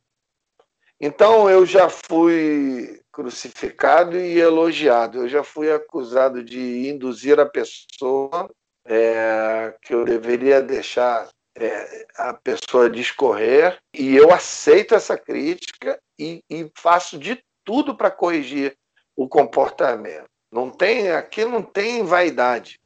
[1.00, 8.48] Então eu já fui crucificado e elogiado, eu já fui acusado de induzir a pessoa
[8.86, 16.44] é, que eu deveria deixar é, a pessoa discorrer, e eu aceito essa crítica e,
[16.48, 18.76] e faço de tudo para corrigir
[19.18, 20.30] o comportamento.
[20.50, 22.78] Não tem, aqui não tem vaidade.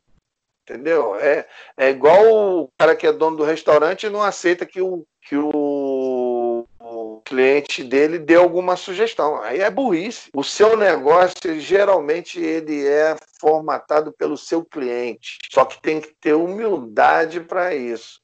[0.63, 1.15] Entendeu?
[1.17, 2.25] É, é igual
[2.63, 7.21] o cara que é dono do restaurante e não aceita que o, que o, o
[7.23, 9.43] cliente dele dê alguma sugestão.
[9.43, 10.31] Aí é burrice.
[10.35, 15.37] O seu negócio, geralmente, ele é formatado pelo seu cliente.
[15.51, 18.23] Só que tem que ter humildade para isso.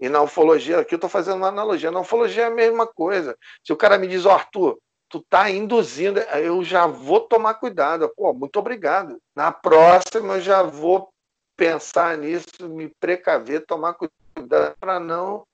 [0.00, 3.36] E na ufologia, aqui eu estou fazendo uma analogia, na ufologia é a mesma coisa.
[3.64, 4.76] Se o cara me diz, oh, Arthur,
[5.08, 8.10] tu tá induzindo, eu já vou tomar cuidado.
[8.16, 9.18] Pô, muito obrigado.
[9.34, 11.08] Na próxima eu já vou
[11.56, 15.46] pensar nisso, me precaver, tomar cuidado para não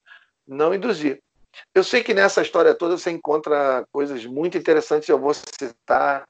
[0.46, 1.22] não induzir.
[1.74, 6.24] Eu sei que nessa história toda você encontra coisas muito interessantes, eu vou citar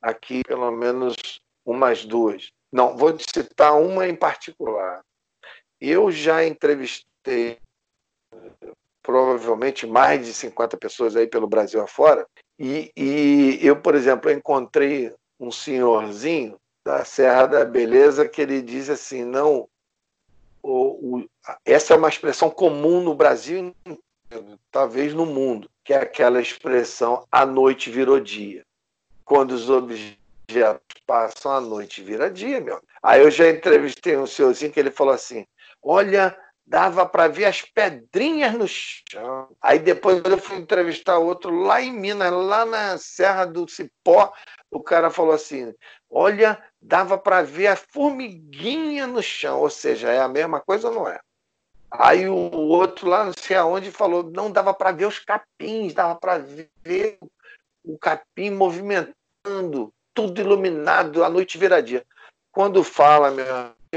[0.00, 1.16] aqui pelo menos
[1.64, 2.50] umas duas.
[2.72, 5.02] Não, vou citar uma em particular.
[5.80, 7.58] Eu já entrevistei
[9.02, 12.26] provavelmente mais de 50 pessoas aí pelo Brasil afora,
[12.60, 18.90] e, e eu, por exemplo, encontrei um senhorzinho da Serra da Beleza que ele diz
[18.90, 19.66] assim, não,
[20.62, 21.28] o, o,
[21.64, 23.74] essa é uma expressão comum no Brasil,
[24.70, 28.62] talvez no mundo, que é aquela expressão a noite virou dia.
[29.24, 30.20] Quando os objetos
[31.06, 32.78] passam a noite vira dia, meu.
[33.02, 35.46] Aí eu já entrevistei um senhorzinho que ele falou assim:
[35.82, 36.36] olha,
[36.70, 39.48] dava para ver as pedrinhas no chão.
[39.60, 44.32] Aí depois eu fui entrevistar outro lá em Minas, lá na Serra do Cipó.
[44.70, 45.74] O cara falou assim:
[46.08, 50.94] olha, dava para ver a formiguinha no chão, ou seja, é a mesma coisa ou
[50.94, 51.18] não é?
[51.90, 56.14] Aí o outro lá, não sei aonde, falou: não dava para ver os capins, dava
[56.14, 56.38] para
[56.84, 57.18] ver
[57.84, 62.06] o capim movimentando, tudo iluminado, a noite viradia.
[62.52, 63.44] Quando fala, meu,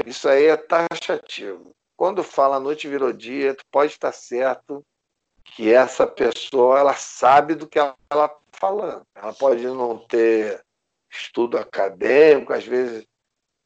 [0.04, 1.72] isso aí é taxativo.
[1.96, 4.84] Quando fala a noite virou dia, tu pode estar certo
[5.44, 9.02] que essa pessoa ela sabe do que ela está falando.
[9.14, 10.64] Ela pode não ter
[11.10, 13.06] estudo acadêmico, às vezes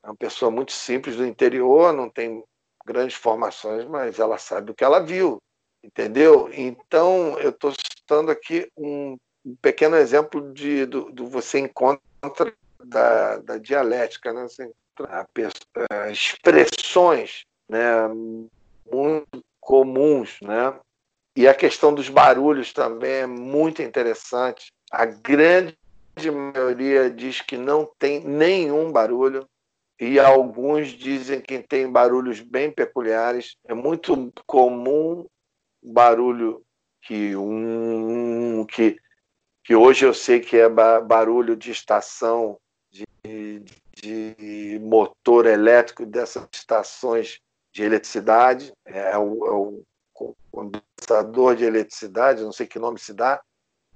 [0.03, 2.45] é uma pessoa muito simples do interior, não tem
[2.85, 5.39] grandes formações, mas ela sabe o que ela viu,
[5.83, 6.51] entendeu?
[6.53, 12.01] Então, eu estou citando aqui um, um, pequeno exemplo de, do, do você encontra
[12.85, 14.43] da, da dialética, né?
[14.43, 14.71] Você
[15.05, 18.09] a, expressões né,
[18.91, 20.75] muito comuns, né?
[21.37, 24.73] E a questão dos barulhos também é muito interessante.
[24.91, 25.77] A grande
[26.33, 29.47] maioria diz que não tem nenhum barulho
[30.01, 33.57] e alguns dizem que tem barulhos bem peculiares.
[33.67, 35.27] É muito comum
[35.83, 36.63] barulho
[37.03, 38.99] que um que
[39.63, 42.59] que hoje eu sei que é barulho de estação
[42.91, 43.63] de,
[43.95, 47.39] de motor elétrico dessas estações
[47.79, 53.41] de eletricidade, é o, é o condensador de eletricidade, não sei que nome se dá,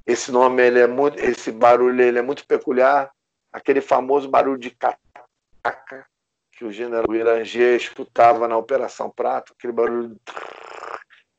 [0.06, 3.10] esse nome, ele é muito, esse barulho, ele é muito peculiar.
[3.52, 6.06] Aquele famoso barulho de catraca
[6.52, 10.16] que o general Irangê escutava na Operação Prato, aquele barulho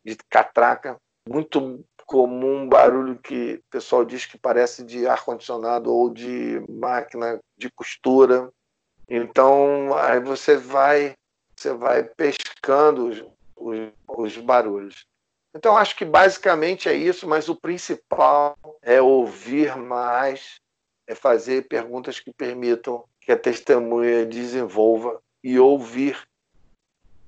[0.06, 6.62] de catraca, muito comum, barulho que o pessoal diz que parece de ar-condicionado ou de
[6.69, 8.49] máquina de costura.
[9.10, 11.15] Então, aí você vai,
[11.63, 13.23] você vai pescando os,
[13.56, 15.06] os, os barulhos.
[15.56, 20.60] Então, acho que basicamente é isso, mas o principal é ouvir mais,
[21.08, 26.17] é fazer perguntas que permitam que a testemunha desenvolva e ouvir.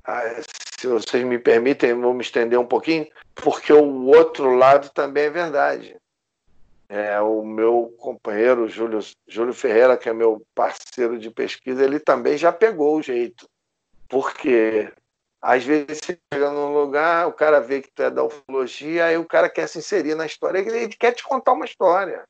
[0.03, 0.41] Ah,
[0.79, 5.29] se vocês me permitem, vou me estender um pouquinho, porque o outro lado também é
[5.29, 5.95] verdade.
[6.89, 12.37] É, o meu companheiro Júlio, Júlio Ferreira, que é meu parceiro de pesquisa, ele também
[12.37, 13.47] já pegou o jeito.
[14.07, 14.91] Porque
[15.41, 19.17] às vezes você chega num lugar, o cara vê que tu é da ufologia, aí
[19.17, 22.23] o cara quer se inserir na história, ele quer te contar uma história.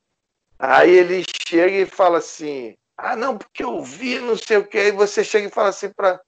[0.60, 4.78] Aí ele chega e fala assim: ah, não, porque eu vi, não sei o que.
[4.78, 6.20] Aí você chega e fala assim para.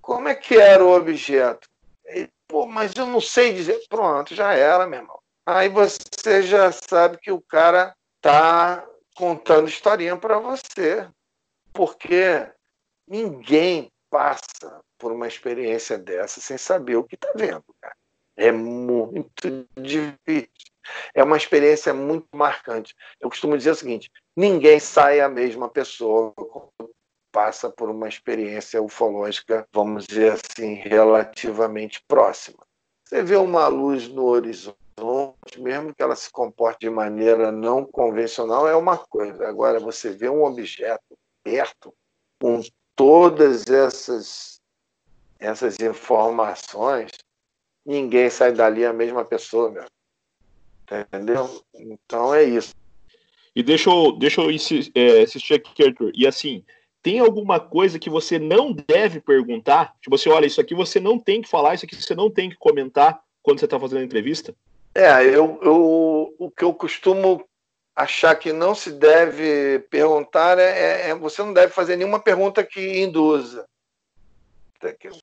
[0.00, 1.68] Como é que era o objeto?
[2.04, 3.80] Ele, Pô, mas eu não sei dizer.
[3.88, 5.18] Pronto, já era, meu irmão.
[5.44, 11.08] Aí você já sabe que o cara tá contando historinha para você.
[11.72, 12.48] Porque
[13.06, 17.64] ninguém passa por uma experiência dessa sem saber o que está vendo.
[17.82, 17.94] Cara.
[18.34, 20.48] É muito difícil.
[21.14, 22.94] É uma experiência muito marcante.
[23.20, 26.90] Eu costumo dizer o seguinte: ninguém sai a mesma pessoa quando
[27.30, 32.64] passa por uma experiência ufológica, vamos dizer assim, relativamente próxima.
[33.04, 34.76] Você vê uma luz no horizonte,
[35.58, 39.46] mesmo que ela se comporte de maneira não convencional, é uma coisa.
[39.46, 41.92] Agora, você vê um objeto perto,
[42.40, 42.62] com
[42.96, 44.56] todas essas
[45.38, 47.10] essas informações,
[47.84, 49.84] ninguém sai dali a mesma pessoa, meu.
[50.90, 51.62] Entendeu?
[51.74, 52.74] Então é isso.
[53.54, 56.10] E deixa eu, deixa eu insistir, é, aqui, Arthur.
[56.14, 56.64] E assim,
[57.02, 59.94] tem alguma coisa que você não deve perguntar?
[60.00, 62.50] Tipo, você olha, isso aqui você não tem que falar, isso aqui você não tem
[62.50, 64.54] que comentar quando você está fazendo a entrevista?
[64.94, 67.46] É, eu, eu, o que eu costumo
[67.96, 73.00] achar que não se deve perguntar é, é, você não deve fazer nenhuma pergunta que
[73.00, 73.66] induza.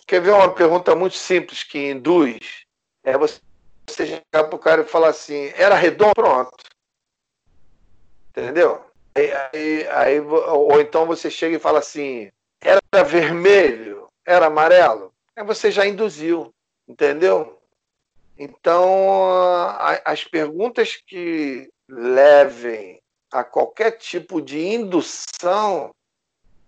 [0.07, 2.65] Quer ver uma pergunta muito simples que induz?
[3.03, 3.39] É você
[3.87, 6.15] chegar para o cara e falar assim, era redondo?
[6.15, 6.51] Pronto.
[8.31, 8.83] Entendeu?
[9.15, 14.07] Aí, aí, aí, ou então você chega e fala assim, era vermelho?
[14.25, 15.13] Era amarelo?
[15.35, 16.51] Aí você já induziu,
[16.87, 17.61] entendeu?
[18.37, 22.99] Então, as perguntas que levem
[23.31, 25.91] a qualquer tipo de indução,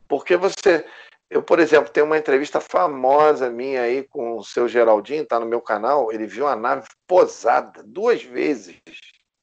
[0.07, 0.85] porque você.
[1.27, 5.45] Eu, por exemplo, tenho uma entrevista famosa minha aí com o seu Geraldinho, está no
[5.45, 6.11] meu canal.
[6.11, 8.79] Ele viu a nave posada duas vezes.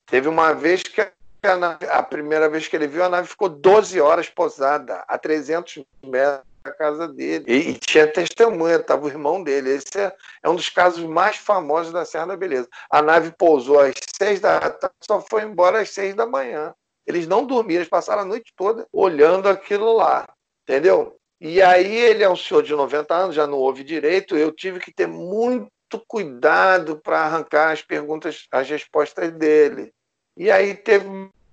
[0.06, 1.00] Teve uma vez que
[1.42, 5.18] a, nave, a primeira vez que ele viu, a nave ficou 12 horas posada, a
[5.18, 7.44] 300 metros da casa dele.
[7.46, 9.70] E, e tinha testemunha, estava o irmão dele.
[9.70, 12.68] Esse é, é, um dos casos mais famosos da Serra da Beleza.
[12.90, 16.74] A nave pousou às seis da tarde, só foi embora às seis da manhã.
[17.06, 20.26] Eles não dormiram, eles passaram a noite toda olhando aquilo lá,
[20.62, 21.16] entendeu?
[21.40, 24.78] E aí ele é um senhor de 90 anos, já não ouve direito, eu tive
[24.78, 25.68] que ter muito
[26.06, 29.92] cuidado para arrancar as perguntas, as respostas dele.
[30.36, 31.04] E aí teve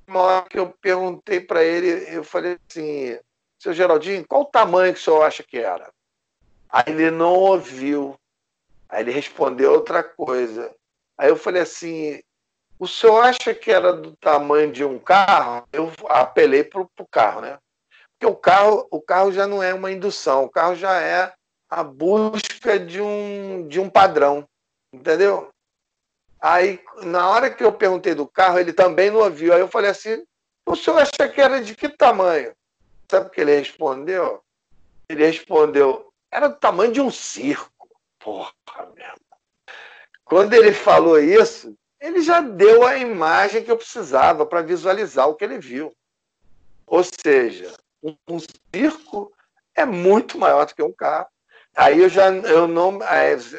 [0.07, 3.17] uma hora que eu perguntei para ele, eu falei assim,
[3.59, 5.91] seu Geraldinho, qual o tamanho que o senhor acha que era?
[6.69, 8.15] Aí ele não ouviu.
[8.87, 10.73] Aí ele respondeu outra coisa.
[11.17, 12.21] Aí eu falei assim:
[12.79, 15.67] o senhor acha que era do tamanho de um carro?
[15.73, 17.57] Eu apelei para o carro, né?
[18.17, 21.33] Porque o carro, o carro já não é uma indução, o carro já é
[21.69, 24.47] a busca de um, de um padrão,
[24.91, 25.49] entendeu?
[26.41, 29.53] Aí, na hora que eu perguntei do carro, ele também não ouviu.
[29.53, 30.23] Aí eu falei assim:
[30.65, 32.53] o senhor acha que era de que tamanho?
[33.09, 34.43] Sabe o que ele respondeu?
[35.09, 37.89] Ele respondeu: era do tamanho de um circo.
[38.19, 38.53] Porra,
[38.93, 39.19] mesmo.
[40.23, 45.35] Quando ele falou isso, ele já deu a imagem que eu precisava para visualizar o
[45.35, 45.91] que ele viu.
[46.85, 48.39] Ou seja, um,
[48.73, 49.33] circo
[49.75, 51.27] é muito maior do que um carro.
[51.75, 52.99] Aí eu já eu não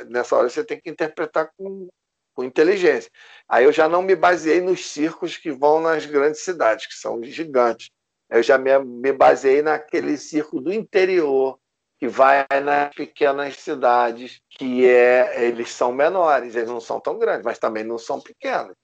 [0.08, 1.88] nessa hora você tem que interpretar com,
[2.34, 3.10] com inteligência.
[3.48, 7.22] Aí eu já não me baseei nos circos que vão nas grandes cidades, que são
[7.24, 7.90] gigantes.
[8.30, 11.58] Eu já me, me baseei naquele circo do interior,
[11.98, 17.44] que vai nas pequenas cidades, que é eles são menores, eles não são tão grandes,
[17.44, 18.74] mas também não são pequenos.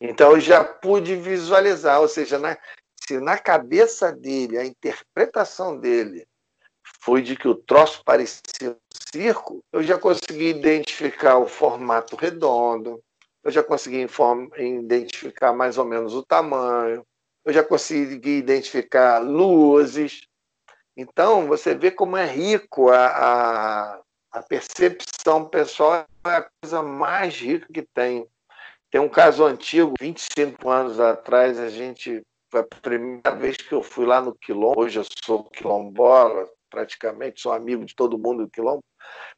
[0.00, 2.58] Então eu já pude visualizar, ou seja, na,
[3.06, 6.26] se na cabeça dele, a interpretação dele
[7.00, 8.76] foi de que o troço parecia um
[9.12, 13.00] circo, eu já consegui identificar o formato redondo,
[13.44, 14.06] eu já consegui
[14.58, 17.06] identificar mais ou menos o tamanho,
[17.44, 20.26] eu já consegui identificar luzes.
[20.96, 24.00] Então, você vê como é rico a, a,
[24.32, 28.26] a percepção pessoal, é a coisa mais rica que tem.
[28.90, 33.82] Tem um caso antigo, 25 anos atrás, a gente foi a primeira vez que eu
[33.82, 34.80] fui lá no Quilombo.
[34.80, 38.84] Hoje eu sou quilombola, praticamente, sou amigo de todo mundo do Quilombo.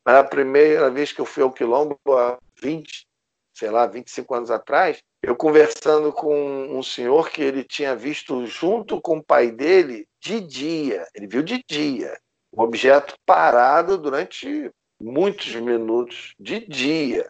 [0.04, 3.06] Mas a primeira vez que eu fui ao Quilombo, há 20,
[3.54, 9.00] sei lá, 25 anos atrás, eu conversando com um senhor que ele tinha visto junto
[9.00, 12.16] com o pai dele de dia, ele viu de dia,
[12.52, 14.70] um objeto parado durante
[15.00, 17.28] muitos minutos, de dia.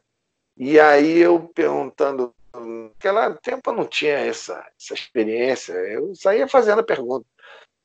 [0.59, 6.81] E aí eu perguntando, naquela tempo eu não tinha essa, essa experiência, eu saía fazendo
[6.81, 7.25] a pergunta.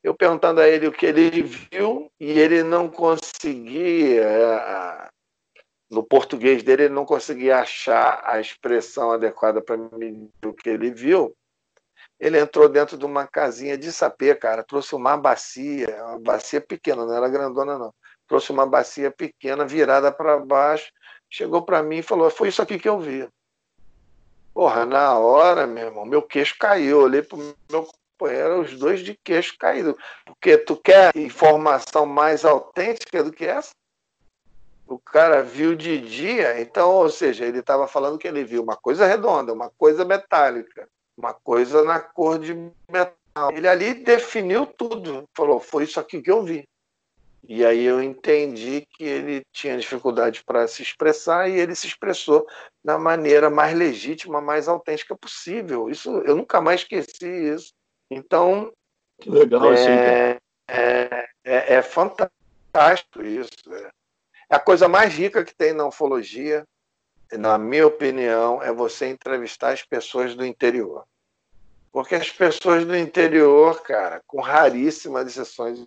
[0.04, 5.10] Eu perguntando a ele o que ele viu e ele não conseguia
[5.92, 10.90] no português dele, ele não conseguia achar a expressão adequada para mim do que ele
[10.90, 11.36] viu.
[12.18, 14.64] Ele entrou dentro de uma casinha de sapê, cara.
[14.64, 17.92] Trouxe uma bacia, uma bacia pequena, não era grandona, não.
[18.26, 20.90] Trouxe uma bacia pequena, virada para baixo.
[21.28, 23.28] Chegou para mim e falou: Foi isso aqui que eu vi.
[24.54, 27.00] Porra, na hora, meu irmão, meu queixo caiu.
[27.00, 27.36] Eu olhei pro
[27.70, 27.86] meu
[28.18, 29.94] companheiro, os dois de queixo caído.
[30.24, 33.72] Porque tu quer informação mais autêntica do que essa?
[34.86, 38.76] O cara viu de dia, então, ou seja, ele estava falando que ele viu uma
[38.76, 42.54] coisa redonda, uma coisa metálica, uma coisa na cor de
[42.90, 43.50] metal.
[43.52, 46.68] Ele ali definiu tudo, falou: foi isso aqui que eu vi.
[47.48, 52.46] E aí eu entendi que ele tinha dificuldade para se expressar e ele se expressou
[52.84, 55.90] da maneira mais legítima, mais autêntica possível.
[55.90, 57.72] Isso eu nunca mais esqueci isso.
[58.08, 58.72] Então,
[59.20, 63.50] que legal, é, é, é, é fantástico isso.
[63.72, 63.90] É.
[64.52, 66.68] A coisa mais rica que tem na ufologia,
[67.32, 71.06] na minha opinião, é você entrevistar as pessoas do interior.
[71.90, 75.86] Porque as pessoas do interior, cara, com raríssimas exceções,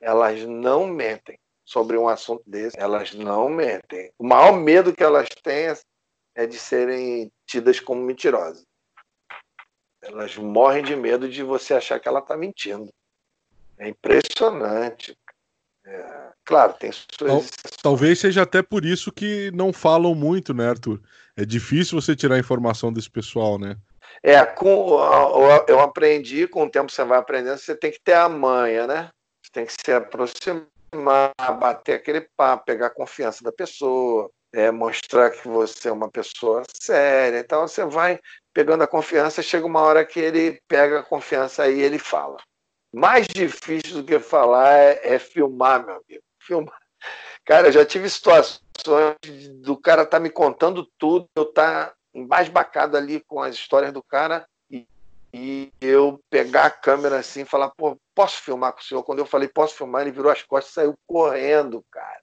[0.00, 2.80] elas não mentem sobre um assunto desse.
[2.80, 4.10] Elas não mentem.
[4.18, 5.66] O maior medo que elas têm
[6.34, 8.64] é de serem tidas como mentirosas.
[10.00, 12.90] Elas morrem de medo de você achar que ela está mentindo.
[13.76, 15.14] É impressionante.
[15.84, 17.50] É, claro, tem suas.
[17.82, 21.00] Talvez seja até por isso que não falam muito, né, Arthur?
[21.36, 23.76] É difícil você tirar informação desse pessoal, né?
[24.22, 24.98] É, com,
[25.66, 29.10] eu aprendi, com o tempo você vai aprendendo, você tem que ter a manha, né?
[29.42, 35.30] Você tem que se aproximar, bater aquele papo, pegar a confiança da pessoa, é, mostrar
[35.30, 37.38] que você é uma pessoa séria.
[37.40, 38.20] Então você vai
[38.52, 42.36] pegando a confiança, chega uma hora que ele pega a confiança e ele fala.
[42.92, 46.22] Mais difícil do que falar é, é filmar, meu amigo.
[46.38, 46.78] Filmar.
[47.44, 48.60] Cara, eu já tive situações
[49.60, 54.46] do cara tá me contando tudo, eu tá embasbacado ali com as histórias do cara
[54.70, 54.86] e,
[55.32, 59.02] e eu pegar a câmera assim e falar, pô, posso filmar com o senhor?
[59.02, 62.20] Quando eu falei, posso filmar, ele virou as costas e saiu correndo, cara.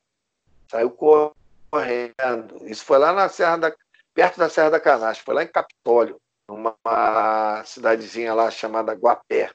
[0.70, 2.68] Saiu correndo.
[2.68, 3.76] Isso foi lá na Serra da,
[4.14, 9.52] perto da Serra da Canastra, foi lá em Capitólio, numa cidadezinha lá chamada Guapé.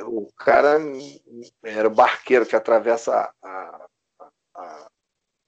[0.00, 0.78] O cara
[1.62, 3.86] era o barqueiro que atravessa a, a,
[4.54, 4.88] a,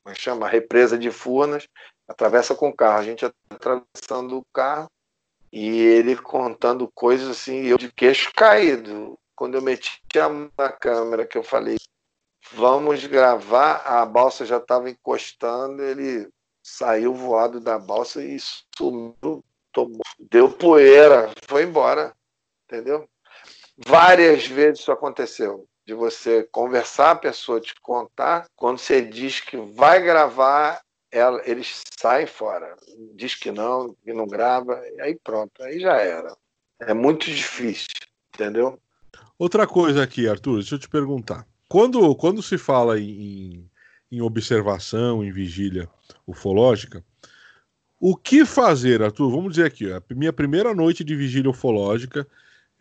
[0.05, 1.67] a chama, a represa de Furnas,
[2.07, 2.99] atravessa com o carro.
[2.99, 4.91] A gente atravessando o carro
[5.53, 9.19] e ele contando coisas assim, eu de queixo caído.
[9.35, 11.77] Quando eu meti a mão na câmera, que eu falei,
[12.53, 16.29] vamos gravar, a balsa já estava encostando, ele
[16.63, 18.37] saiu voado da balsa e
[18.77, 19.43] sumiu,
[19.73, 22.15] tomou, deu poeira, foi embora,
[22.65, 23.09] entendeu?
[23.87, 29.57] Várias vezes isso aconteceu, de você conversar, a pessoa te contar, quando você diz que
[29.57, 32.77] vai gravar, ela, eles saem fora,
[33.15, 36.37] diz que não, que não grava, e aí pronto, aí já era.
[36.81, 37.89] É muito difícil,
[38.35, 38.79] entendeu?
[39.39, 41.47] Outra coisa aqui, Arthur, deixa eu te perguntar.
[41.69, 43.69] Quando, quando se fala em,
[44.13, 45.89] em observação, em vigília
[46.27, 47.05] ufológica,
[47.99, 49.31] o que fazer, Arthur?
[49.31, 52.27] Vamos dizer aqui, a minha primeira noite de vigília ufológica,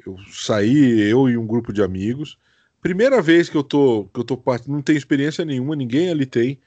[0.05, 2.37] eu saí, eu e um grupo de amigos.
[2.81, 6.59] Primeira vez que eu tô, que eu tô não tenho experiência nenhuma, ninguém ali tem.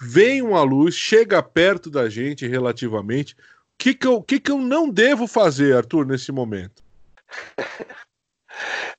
[0.00, 3.34] Vem uma luz, chega perto da gente relativamente.
[3.34, 3.36] O
[3.78, 6.82] que, que, eu, que, que eu não devo fazer, Arthur, nesse momento?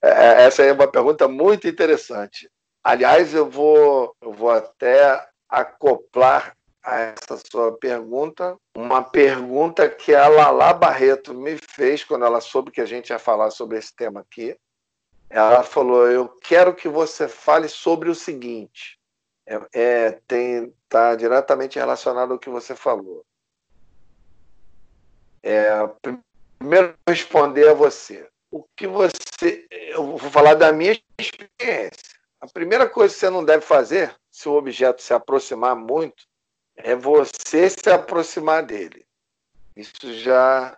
[0.01, 2.49] É, essa é uma pergunta muito interessante.
[2.81, 6.55] Aliás, eu vou, eu vou até acoplar
[6.89, 12.71] a essa sua pergunta, uma pergunta que a Lala Barreto me fez quando ela soube
[12.71, 14.57] que a gente ia falar sobre esse tema aqui.
[15.29, 18.97] Ela falou: Eu quero que você fale sobre o seguinte.
[19.45, 23.23] É, é tem está diretamente relacionado ao que você falou.
[25.43, 25.69] É,
[26.57, 28.27] primeiro responder a você.
[28.51, 32.17] O que você, eu vou falar da minha experiência.
[32.41, 36.23] A primeira coisa que você não deve fazer, se o objeto se aproximar muito,
[36.83, 39.05] é você se aproximar dele.
[39.75, 40.77] Isso já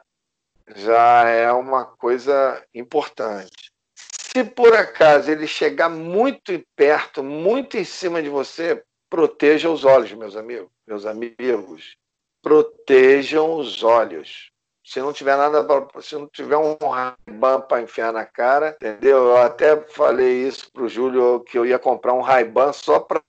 [0.76, 3.72] já é uma coisa importante.
[3.96, 10.14] Se por acaso ele chegar muito perto, muito em cima de você, proteja os olhos,
[10.14, 11.98] meus amigos, meus amigos.
[12.42, 14.50] Protejam os olhos.
[14.84, 19.18] Se não tiver nada, pra, se não tiver um Ray-Ban para enfiar na cara, entendeu?
[19.28, 23.22] Eu até falei isso pro Júlio que eu ia comprar um Ray-Ban só para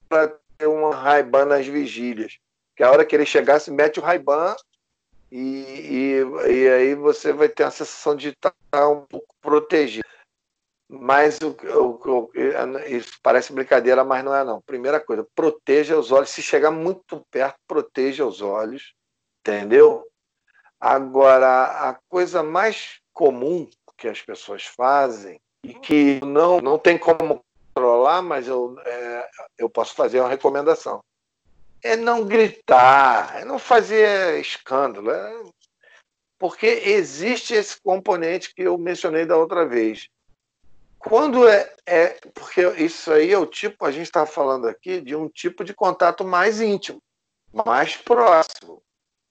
[0.57, 2.39] ter um Ray-Ban nas vigílias
[2.83, 4.57] que a hora que ele chegasse, mete o Ray-Ban
[5.31, 8.53] e, e, e, aí você vai ter a sensação de estar
[8.89, 10.05] um pouco protegido.
[10.89, 12.31] Mas o, o, o,
[12.89, 14.61] isso parece brincadeira, mas não é não.
[14.63, 16.31] Primeira coisa, proteja os olhos.
[16.31, 18.95] Se chegar muito perto, proteja os olhos,
[19.41, 20.05] entendeu?
[20.81, 27.45] Agora, a coisa mais comum que as pessoas fazem e que não, não tem como
[27.73, 31.01] controlar, mas eu, é, eu posso fazer uma recomendação
[31.83, 35.43] é não gritar, é não fazer escândalo, é...
[36.39, 40.09] porque existe esse componente que eu mencionei da outra vez.
[40.99, 45.17] Quando é, é porque isso aí é o tipo, a gente está falando aqui de
[45.17, 47.03] um tipo de contato mais íntimo,
[47.53, 48.81] mais próximo,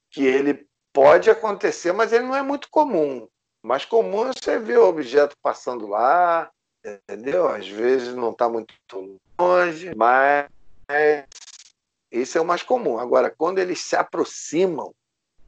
[0.09, 3.25] que ele pode acontecer, mas ele não é muito comum.
[3.63, 6.51] Mais comum é você ver o objeto passando lá,
[6.85, 7.47] entendeu?
[7.47, 8.73] Às vezes não está muito
[9.39, 10.49] longe, mas
[12.11, 12.99] esse é o mais comum.
[12.99, 14.93] Agora, quando eles se aproximam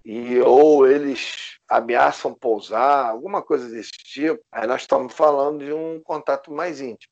[0.06, 6.02] e ou eles ameaçam pousar, alguma coisa desse tipo, aí nós estamos falando de um
[6.02, 7.12] contato mais íntimo.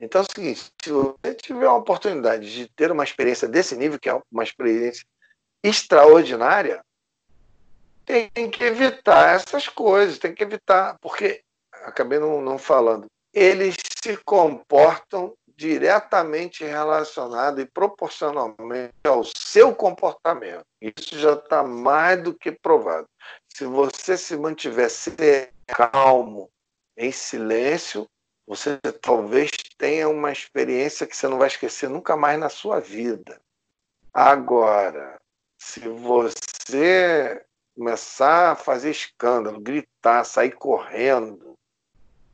[0.00, 4.00] Então é o seguinte, se você tiver a oportunidade de ter uma experiência desse nível,
[4.00, 5.04] que é uma experiência
[5.62, 6.84] extraordinária,
[8.04, 11.42] tem que evitar essas coisas, tem que evitar, porque
[11.84, 20.64] acabei não, não falando, eles se comportam diretamente relacionado e proporcionalmente ao seu comportamento.
[20.80, 23.06] Isso já está mais do que provado.
[23.48, 24.90] Se você se mantiver
[25.68, 26.50] calmo,
[26.96, 28.08] em silêncio,
[28.44, 33.40] você talvez tenha uma experiência que você não vai esquecer nunca mais na sua vida.
[34.12, 35.20] Agora,
[35.56, 37.40] se você
[37.76, 41.54] começar a fazer escândalo, gritar, sair correndo,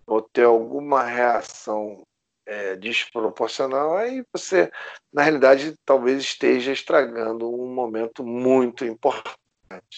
[0.06, 2.02] ou ter alguma reação
[2.48, 4.72] é, desproporcional, aí você,
[5.12, 9.36] na realidade, talvez esteja estragando um momento muito importante,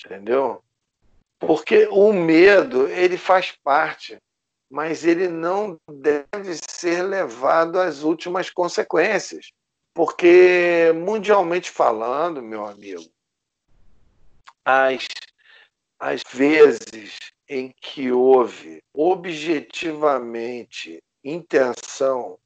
[0.05, 0.63] entendeu?
[1.39, 4.19] Porque o medo, ele faz parte,
[4.69, 9.53] mas ele não deve ser levado às últimas consequências.
[9.95, 13.09] Porque, mundialmente falando, meu amigo,
[14.65, 15.07] as,
[15.99, 22.39] as vezes em que houve objetivamente intenção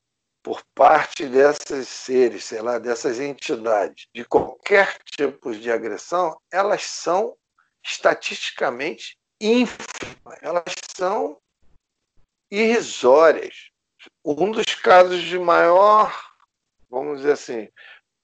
[0.43, 7.35] por parte desses seres, sei lá, dessas entidades, de qualquer tipo de agressão, elas são
[7.83, 11.39] estatisticamente ínfimas, elas são
[12.51, 13.71] irrisórias.
[14.23, 16.15] Um dos casos de maior,
[16.91, 17.69] vamos dizer assim,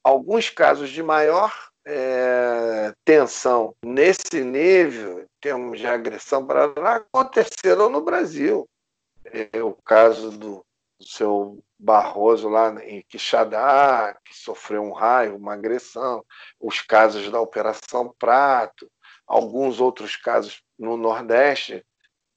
[0.05, 6.46] alguns casos de maior é, tensão nesse nível, em termos de agressão,
[6.84, 8.68] aconteceram no Brasil
[9.24, 10.64] é o caso do,
[10.98, 16.24] do seu Barroso lá em Quixadá, que sofreu um raio, uma agressão,
[16.60, 18.90] os casos da Operação Prato,
[19.26, 21.84] alguns outros casos no Nordeste,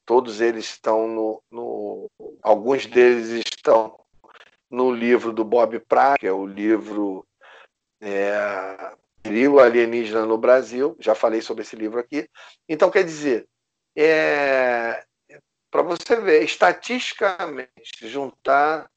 [0.06, 2.10] todos eles estão no, no
[2.42, 4.00] alguns deles estão
[4.70, 7.26] no livro do Bob Pratt, que é o livro
[8.02, 8.96] é,
[9.62, 12.28] Alienígena no Brasil, já falei sobre esse livro aqui.
[12.68, 13.48] Então, quer dizer,
[13.96, 15.06] é,
[15.74, 18.88] para você ver, estatisticamente, juntar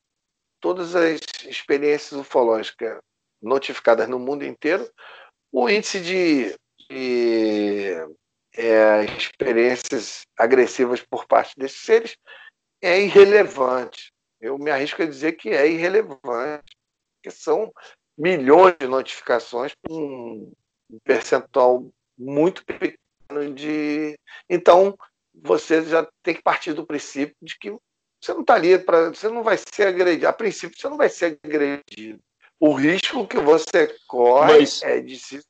[0.61, 2.99] todas as experiências ufológicas
[3.41, 4.87] notificadas no mundo inteiro,
[5.51, 6.55] o índice de,
[6.91, 7.95] de
[8.55, 12.15] é, experiências agressivas por parte desses seres
[12.83, 14.13] é irrelevante.
[14.39, 16.77] Eu me arrisco a dizer que é irrelevante,
[17.23, 17.73] que são
[18.19, 20.53] milhões de notificações um
[21.05, 24.15] percentual muito pequeno de.
[24.47, 24.95] Então,
[25.43, 27.77] você já tem que partir do princípio de que
[28.21, 29.11] você não está ali para.
[29.11, 30.29] Você não vai ser agredido.
[30.29, 32.21] A princípio, você não vai ser agredido.
[32.59, 34.83] O risco que você corre Mas...
[34.83, 35.41] é de se.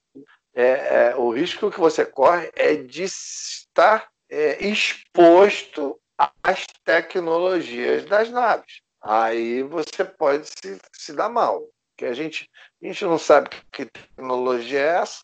[0.55, 6.01] É, é, o risco que você corre é de estar é, exposto
[6.43, 8.81] às tecnologias das naves.
[9.03, 11.63] Aí você pode se, se dar mal.
[11.97, 12.51] Que a gente,
[12.83, 15.23] a gente não sabe que tecnologia é essa,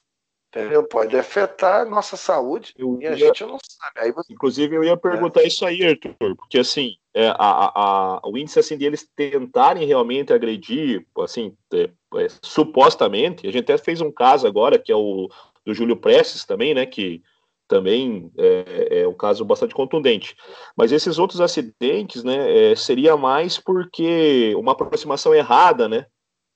[0.55, 0.85] Entendeu?
[0.85, 4.13] Pode afetar a nossa saúde eu e a gente não sabe.
[4.13, 4.33] Você...
[4.35, 5.47] Inclusive, eu ia perguntar é.
[5.47, 10.31] isso aí, Arthur, porque assim, é, a, a, o índice assim, de eles tentarem realmente
[10.31, 15.27] agredir, assim, é, é, supostamente, a gente até fez um caso agora, que é o
[15.65, 17.23] do Júlio Prestes também, né, que
[17.67, 20.37] também é, é um caso bastante contundente.
[20.77, 26.05] Mas esses outros acidentes, né, é, seria mais porque uma aproximação errada, né,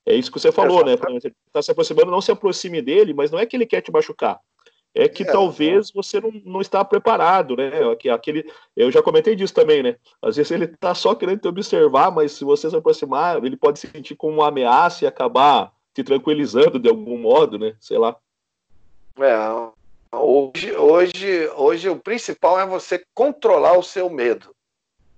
[0.07, 0.97] é isso que você falou, né?
[0.97, 3.91] Você está se aproximando, não se aproxime dele, mas não é que ele quer te
[3.91, 4.39] machucar.
[4.95, 7.71] É que é, talvez você não, não está preparado, né?
[8.15, 9.97] Aquele, eu já comentei disso também, né?
[10.23, 13.81] Às vezes ele está só querendo te observar, mas se você se aproximar, ele pode
[13.81, 17.75] se sentir como uma ameaça e acabar te tranquilizando de algum modo, né?
[17.81, 18.17] Sei lá.
[19.19, 24.56] É, hoje, hoje, hoje o principal é você controlar o seu medo.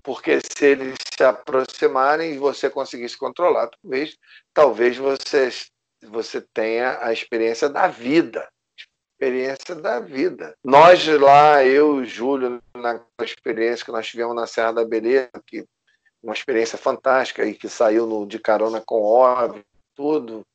[0.03, 4.17] Porque se eles se aproximarem e você conseguir se controlar, talvez,
[4.53, 5.49] talvez você,
[6.03, 8.47] você tenha a experiência da vida.
[9.11, 10.55] Experiência da vida.
[10.63, 15.65] Nós lá, eu e Júlio, na experiência que nós tivemos na Serra da Beleza, que
[16.23, 19.63] uma experiência fantástica e que saiu no, de carona com OVNI,
[19.95, 20.45] tudo.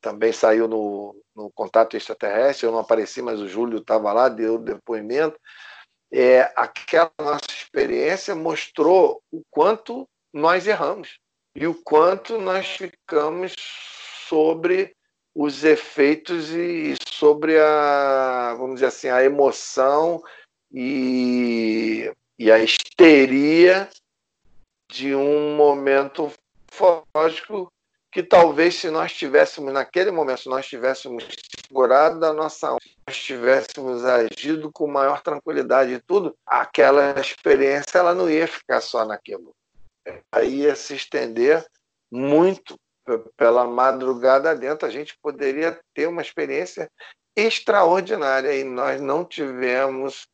[0.00, 2.66] Também saiu no, no Contato Extraterrestre.
[2.66, 5.38] Eu não apareci, mas o Júlio estava lá, deu depoimento
[6.12, 11.18] é, aquela nossa experiência mostrou o quanto nós erramos
[11.54, 13.54] e o quanto nós ficamos
[14.28, 14.94] sobre
[15.34, 20.22] os efeitos e sobre a, vamos dizer assim, a emoção
[20.72, 23.88] e, e a histeria
[24.90, 26.32] de um momento
[27.14, 27.70] lógico
[28.12, 31.24] que talvez se nós tivéssemos, naquele momento, se nós tivéssemos
[31.66, 38.28] segurado da nossa nós tivéssemos agido com maior tranquilidade e tudo, aquela experiência ela não
[38.30, 39.54] ia ficar só naquilo.
[40.32, 41.64] Aí ia se estender
[42.10, 42.76] muito
[43.36, 44.86] pela madrugada dentro.
[44.86, 46.90] A gente poderia ter uma experiência
[47.36, 50.26] extraordinária e nós não tivemos,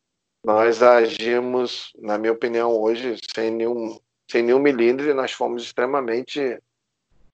[0.43, 3.99] nós agimos, na minha opinião, hoje, sem nenhum,
[4.29, 6.59] sem nenhum milímetro, nós fomos extremamente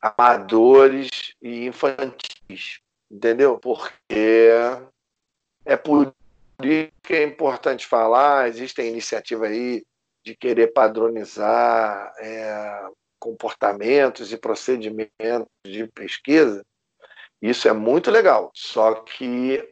[0.04, 3.58] amadores e infantis, entendeu?
[3.58, 4.50] Porque
[5.64, 6.14] é por
[6.62, 9.86] isso que é importante falar, existem iniciativas aí
[10.26, 12.88] de querer padronizar é,
[13.18, 16.66] comportamentos e procedimentos de pesquisa,
[17.42, 18.52] isso é muito legal.
[18.54, 19.70] Só que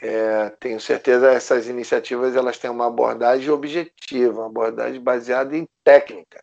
[0.00, 6.42] é, tenho certeza essas iniciativas elas têm uma abordagem objetiva, uma abordagem baseada em técnica,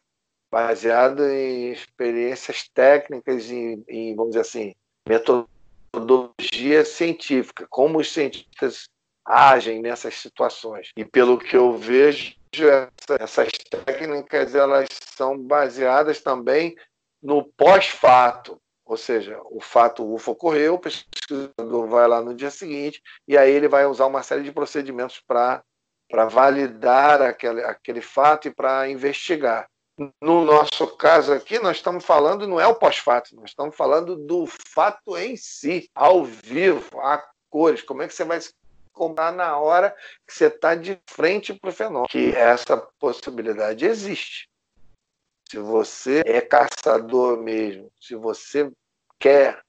[0.51, 4.75] baseada em experiências técnicas e, em, vamos dizer assim,
[5.07, 8.89] metodologia científica, como os cientistas
[9.25, 10.91] agem nessas situações.
[10.95, 12.35] E pelo que eu vejo,
[13.19, 16.75] essas técnicas elas são baseadas também
[17.21, 23.01] no pós-fato, ou seja, o fato UFO ocorreu, o pesquisador vai lá no dia seguinte
[23.27, 25.63] e aí ele vai usar uma série de procedimentos para
[26.29, 29.67] validar aquele, aquele fato e para investigar.
[30.21, 34.45] No nosso caso aqui, nós estamos falando, não é o pós-fato, nós estamos falando do
[34.45, 38.53] fato em si, ao vivo, a cores, como é que você vai se
[38.91, 39.95] comprar na hora
[40.27, 42.07] que você está de frente para o fenômeno.
[42.09, 44.49] Que essa possibilidade existe.
[45.49, 48.71] Se você é caçador mesmo, se você
[49.19, 49.61] quer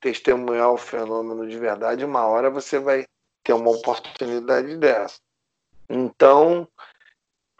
[0.00, 3.04] testemunhar o fenômeno de verdade, uma hora você vai
[3.42, 5.18] ter uma oportunidade dessa.
[5.88, 6.68] Então,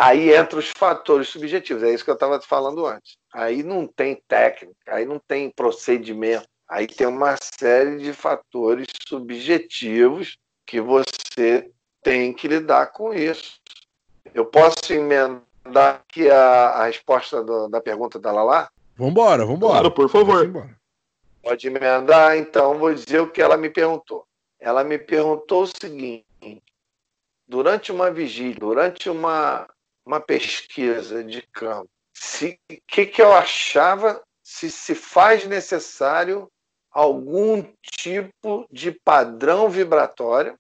[0.03, 3.17] aí entra os fatores subjetivos, é isso que eu estava falando antes.
[3.33, 10.37] Aí não tem técnica, aí não tem procedimento, aí tem uma série de fatores subjetivos
[10.67, 11.71] que você
[12.03, 13.61] tem que lidar com isso.
[14.35, 15.43] Eu posso emendar
[16.01, 18.69] aqui a, a resposta do, da pergunta da Lala?
[18.97, 19.73] Vambora, vambora.
[19.73, 20.77] Claro, por favor.
[21.43, 24.27] Pode emendar, então vou dizer o que ela me perguntou.
[24.59, 26.25] Ela me perguntou o seguinte:
[27.47, 29.67] durante uma vigília, durante uma,
[30.05, 36.51] uma pesquisa de campo, o que, que eu achava se se faz necessário
[36.91, 40.59] algum tipo de padrão vibratório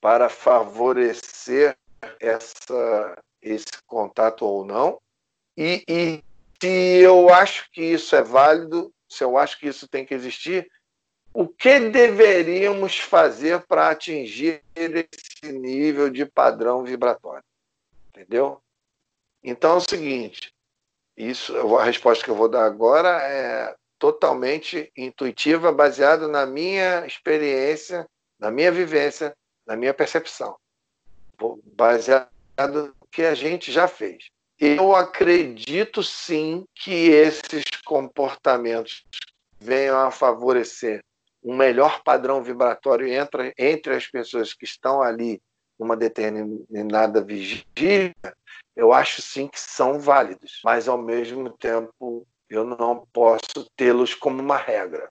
[0.00, 1.76] para favorecer
[2.20, 5.00] essa, esse contato ou não.
[5.56, 6.24] E, e
[6.60, 10.68] se eu acho que isso é válido, se eu acho que isso tem que existir,
[11.32, 17.44] o que deveríamos fazer para atingir esse nível de padrão vibratório?
[18.16, 18.62] Entendeu?
[19.44, 20.50] Então é o seguinte,
[21.14, 28.08] isso, a resposta que eu vou dar agora é totalmente intuitiva, baseada na minha experiência,
[28.38, 29.36] na minha vivência,
[29.66, 30.56] na minha percepção,
[31.64, 34.30] baseado no que a gente já fez.
[34.58, 39.04] Eu acredito sim que esses comportamentos
[39.60, 41.02] venham a favorecer
[41.42, 45.40] um melhor padrão vibratório entre, entre as pessoas que estão ali
[45.78, 48.14] numa determinada vigília,
[48.74, 54.40] eu acho sim que são válidos, mas ao mesmo tempo eu não posso tê-los como
[54.40, 55.08] uma regra.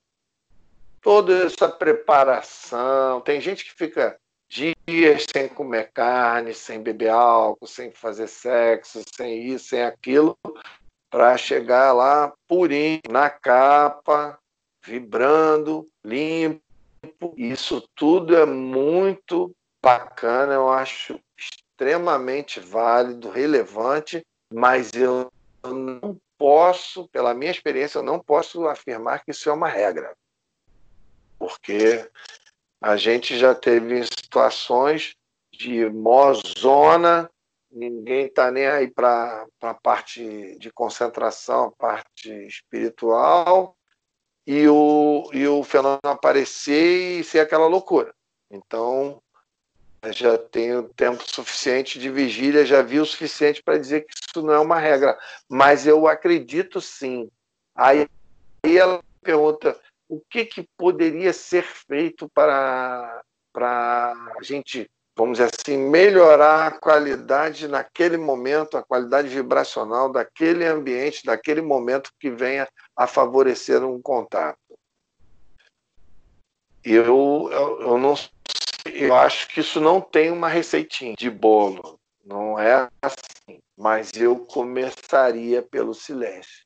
[1.02, 7.92] Toda essa preparação, tem gente que fica dias sem comer carne, sem beber álcool, sem
[7.92, 10.38] fazer sexo, sem isso, sem aquilo,
[11.10, 14.40] para chegar lá purinho, na capa,
[14.84, 16.64] vibrando, limpo.
[17.38, 19.56] Isso tudo é muito
[19.86, 25.32] bacana, eu acho extremamente válido, relevante, mas eu
[25.64, 30.18] não posso, pela minha experiência, eu não posso afirmar que isso é uma regra.
[31.38, 32.10] Porque
[32.82, 35.16] a gente já teve situações
[35.54, 37.30] de mozona,
[37.70, 43.78] ninguém está nem aí para a parte de concentração, a parte espiritual,
[44.48, 48.16] e o, e o fenômeno aparecer e ser aquela loucura.
[48.50, 49.22] Então,
[50.12, 54.54] já tenho tempo suficiente de vigília, já vi o suficiente para dizer que isso não
[54.54, 55.18] é uma regra,
[55.50, 57.30] mas eu acredito sim.
[57.76, 58.08] Aí,
[58.64, 65.52] aí ela pergunta: o que, que poderia ser feito para, para a gente, vamos dizer
[65.54, 72.68] assim, melhorar a qualidade naquele momento, a qualidade vibracional daquele ambiente, daquele momento que venha
[72.96, 74.60] a favorecer um contato.
[76.84, 78.16] Eu, eu, eu não
[78.96, 84.38] eu acho que isso não tem uma receitinha de bolo, não é assim, mas eu
[84.46, 86.66] começaria pelo silêncio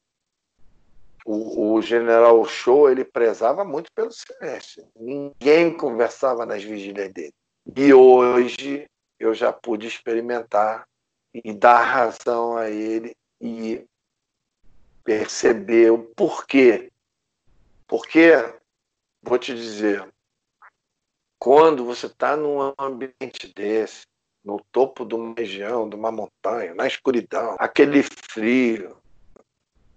[1.29, 4.87] o, o general Show ele prezava muito pelo silêncio.
[4.95, 7.33] Ninguém conversava nas vigílias dele.
[7.75, 8.87] E hoje
[9.19, 10.87] eu já pude experimentar
[11.31, 13.85] e dar razão a ele e
[15.03, 16.91] perceber o porquê.
[17.85, 18.31] Porque,
[19.21, 20.07] vou te dizer,
[21.39, 24.05] quando você está num ambiente desse,
[24.43, 28.97] no topo de uma região, de uma montanha, na escuridão, aquele frio,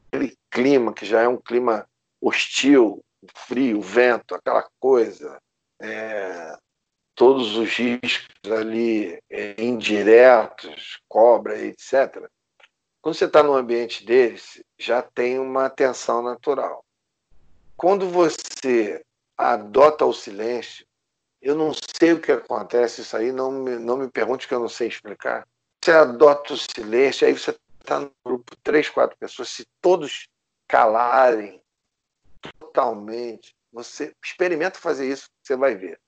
[0.07, 1.87] aquele clima, que já é um clima
[2.21, 5.41] hostil, frio, vento, aquela coisa,
[5.81, 6.57] é,
[7.15, 12.29] todos os riscos ali é, indiretos, cobra, etc.
[13.01, 16.85] Quando você está no ambiente deles, já tem uma tensão natural.
[17.77, 19.05] Quando você
[19.37, 20.87] adota o silêncio,
[21.43, 24.61] eu não sei o que acontece, isso aí não me, não me pergunte que eu
[24.61, 25.47] não sei explicar.
[25.85, 30.29] Você adota o silêncio, aí você está no grupo, três, quatro pessoas, se todos
[30.69, 31.61] calarem
[32.61, 36.01] totalmente, você experimenta fazer isso, você vai ver.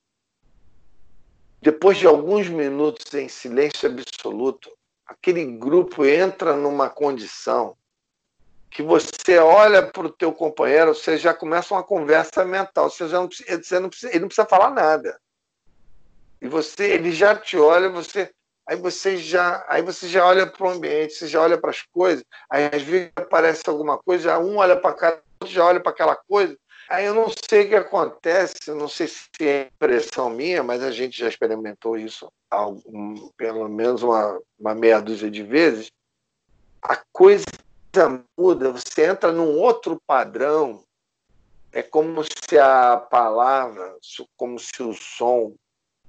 [1.60, 4.70] Depois de alguns minutos em silêncio absoluto,
[5.06, 7.76] aquele grupo entra numa condição
[8.70, 13.18] que você olha para o teu companheiro, você já começa uma conversa mental, você já
[13.18, 15.18] não precisa, você não precisa, ele não precisa falar nada.
[16.44, 18.30] E você, ele já te olha, você,
[18.68, 21.80] aí você já, aí você já olha para o ambiente, você já olha para as
[21.82, 25.90] coisas, aí às vezes aparece alguma coisa, um olha para cá, outro já olha para
[25.90, 26.54] aquela coisa,
[26.86, 30.90] Aí eu não sei o que acontece, não sei se é impressão minha, mas a
[30.90, 35.90] gente já experimentou isso algum, pelo menos uma, uma meia dúzia de vezes.
[36.82, 37.46] A coisa
[38.38, 40.84] muda, você entra num outro padrão.
[41.72, 43.96] É como se a palavra,
[44.36, 45.54] como se o som,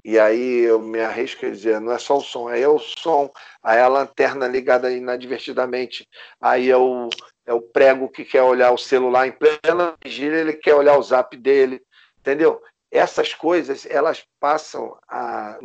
[0.06, 2.78] e aí eu me arrisco a dizer, não é só o som, aí é o
[2.78, 3.34] som,
[3.64, 6.08] aí é a lanterna ligada inadvertidamente,
[6.40, 7.10] aí é o,
[7.44, 11.02] é o prego que quer olhar o celular em plena vigília, ele quer olhar o
[11.02, 11.82] zap dele,
[12.20, 12.62] entendeu?
[12.92, 15.58] Essas coisas, elas passam a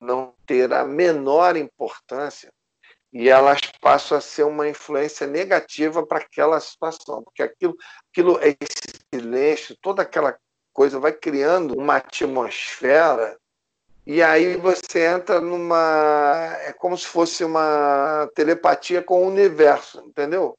[0.00, 2.52] não ter a menor importância
[3.12, 7.76] e elas passam a ser uma influência negativa para aquela situação, porque aquilo,
[8.12, 10.38] aquilo, esse silêncio, toda aquela
[10.72, 13.36] coisa vai criando uma atmosfera
[14.06, 16.56] e aí você entra numa.
[16.62, 20.58] É como se fosse uma telepatia com o universo, entendeu?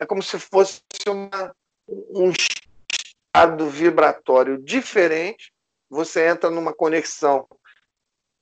[0.00, 1.54] É como se fosse uma,
[1.88, 5.52] um estado vibratório diferente.
[5.90, 7.46] Você entra numa conexão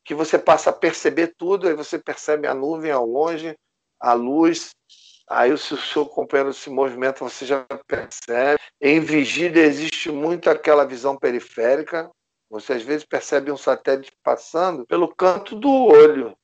[0.04, 3.56] que você passa a perceber tudo, aí você percebe a nuvem ao longe,
[3.98, 4.70] a luz,
[5.28, 8.60] aí o seu companheiro se movimenta, você já percebe.
[8.80, 12.08] Em vigília existe muito aquela visão periférica,
[12.48, 16.36] você às vezes percebe um satélite passando pelo canto do olho,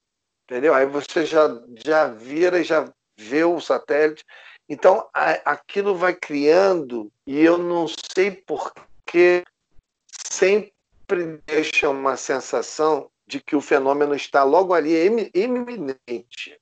[0.44, 0.74] entendeu?
[0.74, 1.48] Aí você já,
[1.84, 4.24] já vira e já vê o satélite
[4.72, 5.06] então,
[5.44, 8.72] aquilo vai criando, e eu não sei por
[9.04, 9.44] que
[10.30, 10.72] sempre
[11.44, 14.94] deixa uma sensação de que o fenômeno está logo ali,
[15.34, 16.58] iminente.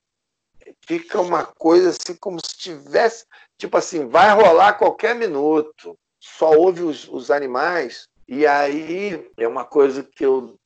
[0.85, 3.25] Fica uma coisa assim, como se tivesse,
[3.57, 5.97] tipo assim, vai rolar a qualquer minuto.
[6.19, 8.09] Só ouve os, os animais.
[8.33, 10.57] E aí é uma coisa que eu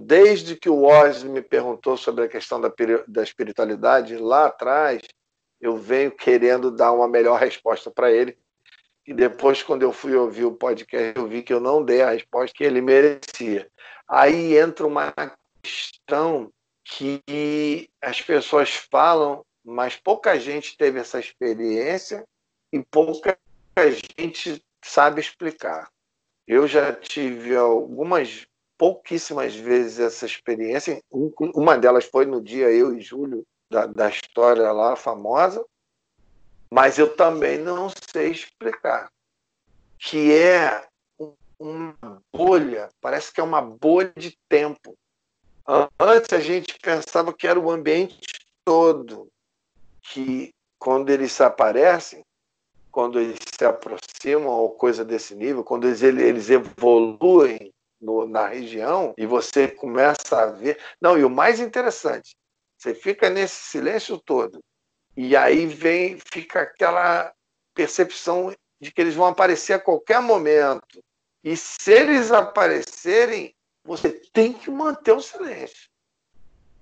[0.00, 2.72] desde que o Oz me perguntou sobre a questão da,
[3.06, 5.02] da espiritualidade lá atrás,
[5.60, 8.38] eu venho querendo dar uma melhor resposta para ele.
[9.06, 12.12] E depois, quando eu fui ouvir o podcast, eu vi que eu não dei a
[12.12, 13.70] resposta que ele merecia.
[14.08, 15.12] Aí entra uma
[15.62, 16.50] questão
[16.82, 22.24] que as pessoas falam, mas pouca gente teve essa experiência
[22.72, 23.36] e pouca
[24.16, 25.92] gente sabe explicar.
[26.46, 31.02] Eu já tive algumas, pouquíssimas vezes essa experiência.
[31.10, 35.64] Uma delas foi no dia eu e Júlio da, da história lá famosa,
[36.70, 39.10] mas eu também não sei explicar.
[39.98, 40.86] Que é
[41.58, 44.96] uma bolha, parece que é uma bolha de tempo.
[45.98, 48.20] Antes a gente pensava que era o ambiente
[48.64, 49.28] todo,
[50.02, 52.22] que quando eles aparecem,
[52.94, 59.12] quando eles se aproximam ou coisa desse nível, quando eles, eles evoluem no, na região
[59.18, 60.78] e você começa a ver.
[61.00, 62.36] Não, e o mais interessante,
[62.78, 64.60] você fica nesse silêncio todo.
[65.16, 67.32] E aí vem, fica aquela
[67.74, 71.02] percepção de que eles vão aparecer a qualquer momento.
[71.42, 75.88] E se eles aparecerem, você tem que manter o silêncio.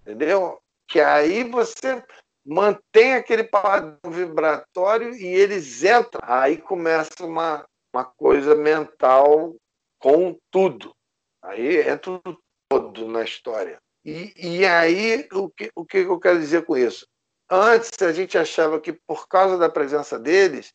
[0.02, 0.60] Entendeu?
[0.86, 2.04] Que aí você
[2.44, 6.20] mantém aquele padrão vibratório e eles entram.
[6.22, 7.64] Aí começa uma,
[7.94, 9.54] uma coisa mental
[9.98, 10.94] com tudo.
[11.42, 12.20] Aí entra
[12.68, 13.78] todo na história.
[14.04, 17.06] E, e aí, o que, o que eu quero dizer com isso?
[17.48, 20.72] Antes a gente achava que por causa da presença deles,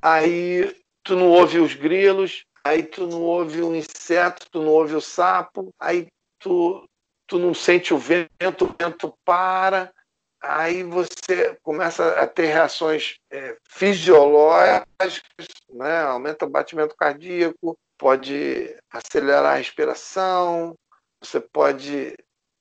[0.00, 4.94] aí tu não ouve os grilos, aí tu não ouve o inseto, tu não ouve
[4.94, 6.06] o sapo, aí
[6.38, 6.86] tu,
[7.26, 9.92] tu não sente o vento, o vento para,
[10.40, 16.02] aí você começa a ter reações é, fisiológicas, né?
[16.02, 20.74] aumenta o batimento cardíaco, pode acelerar a respiração,
[21.20, 22.16] você pode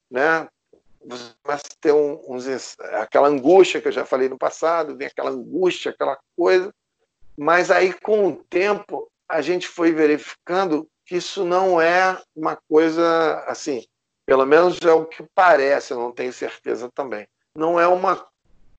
[0.09, 0.47] né?
[1.05, 5.07] Você começa a ter um, uns, aquela angústia que eu já falei no passado, vem
[5.07, 6.73] aquela angústia, aquela coisa,
[7.38, 13.43] Mas aí, com o tempo, a gente foi verificando que isso não é uma coisa
[13.47, 13.86] assim,
[14.25, 17.28] pelo menos é o que parece, eu não tenho certeza também.
[17.58, 18.24] Não é uma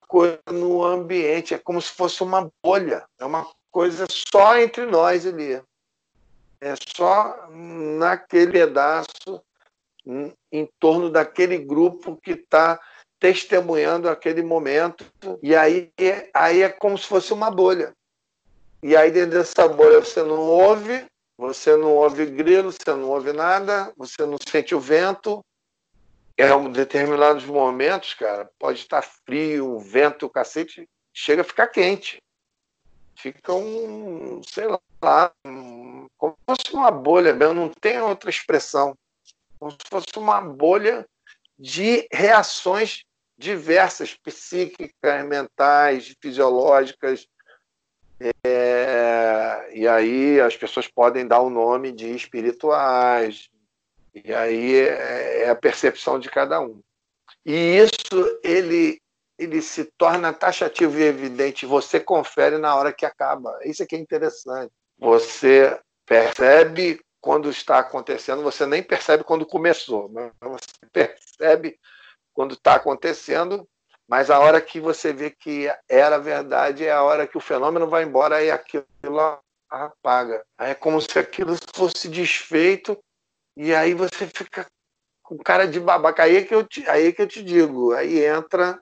[0.07, 5.25] coisa no ambiente, é como se fosse uma bolha, é uma coisa só entre nós
[5.25, 5.61] ali.
[6.61, 9.43] É só naquele pedaço,
[10.05, 12.79] em torno daquele grupo que está
[13.19, 15.05] testemunhando aquele momento,
[15.43, 15.91] e aí,
[16.33, 17.91] aí é como se fosse uma bolha.
[18.81, 21.05] E aí dentro dessa bolha você não ouve,
[21.37, 25.43] você não ouve grilo, você não ouve nada, você não sente o vento.
[26.41, 31.67] É um determinados momentos, cara, pode estar frio, o vento, o cacete, chega a ficar
[31.67, 32.23] quente.
[33.13, 34.65] Fica um, sei
[35.01, 35.33] lá,
[36.17, 38.95] como se fosse uma bolha mesmo, não tem outra expressão.
[39.59, 41.05] Como se fosse uma bolha
[41.57, 43.03] de reações
[43.37, 47.27] diversas, psíquicas, mentais, fisiológicas,
[48.45, 53.49] é, e aí as pessoas podem dar o nome de espirituais,
[54.23, 56.81] e aí é, é a percepção de cada um.
[57.45, 59.01] E isso ele,
[59.37, 63.57] ele se torna taxativo e evidente, você confere na hora que acaba.
[63.63, 64.71] Isso que é interessante.
[64.97, 71.77] Você percebe quando está acontecendo, você nem percebe quando começou, mas você percebe
[72.33, 73.67] quando está acontecendo
[74.09, 77.87] mas a hora que você vê que era verdade é a hora que o fenômeno
[77.87, 79.39] vai embora e aquilo
[79.69, 80.43] apaga.
[80.57, 82.97] É como se aquilo fosse desfeito
[83.61, 84.65] e aí você fica
[85.21, 86.23] com cara de babaca.
[86.23, 88.81] Aí é que eu te, aí é que eu te digo, aí entra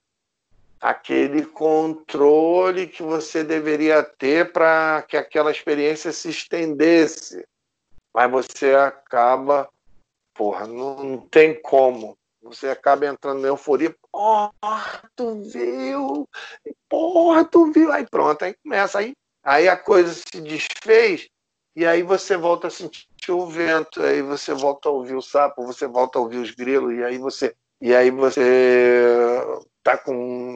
[0.80, 7.43] aquele controle que você deveria ter para que aquela experiência se estendesse.
[8.13, 9.67] Mas você acaba,
[10.36, 12.15] porra, não, não tem como.
[12.43, 16.30] Você acaba entrando na euforia, porra, tu viu?
[16.88, 17.91] Porra, tu viu?
[17.91, 21.28] Aí pronto, aí começa, aí, aí a coisa se desfez
[21.75, 25.65] e aí você volta a sentir o vento, aí você volta a ouvir o sapo,
[25.65, 29.43] você volta a ouvir os grilos, e aí você, e aí você
[29.84, 30.55] tá com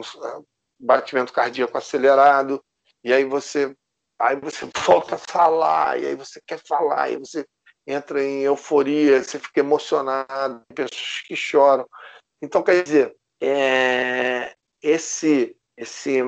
[0.78, 2.62] batimento cardíaco acelerado,
[3.04, 3.74] e aí você,
[4.18, 7.46] aí você volta a falar, e aí você quer falar, e você
[7.86, 11.86] entra em euforia, você fica emocionado, pessoas que choram.
[12.40, 16.22] Então, quer dizer, é, esse, esse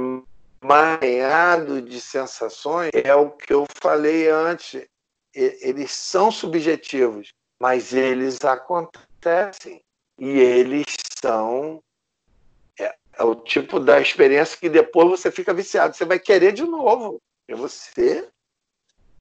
[0.62, 4.86] mareado de sensações é o que eu falei antes.
[5.34, 9.82] Eles são subjetivos, mas eles acontecem
[10.18, 10.86] e eles
[11.20, 11.82] são
[12.78, 16.64] é, é, o tipo da experiência que depois você fica viciado, você vai querer de
[16.64, 17.20] novo.
[17.48, 18.28] E você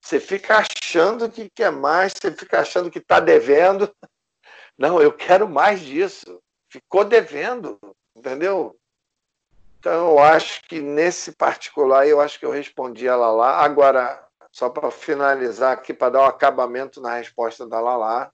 [0.02, 3.90] você fica achando que quer mais, você fica achando que está devendo.
[4.78, 6.42] Não, eu quero mais disso.
[6.70, 7.80] Ficou devendo,
[8.16, 8.78] entendeu?
[9.80, 13.48] Então, eu acho que nesse particular, eu acho que eu respondi a Lala.
[13.64, 18.32] Agora, só para finalizar aqui, para dar um acabamento na resposta da Lala,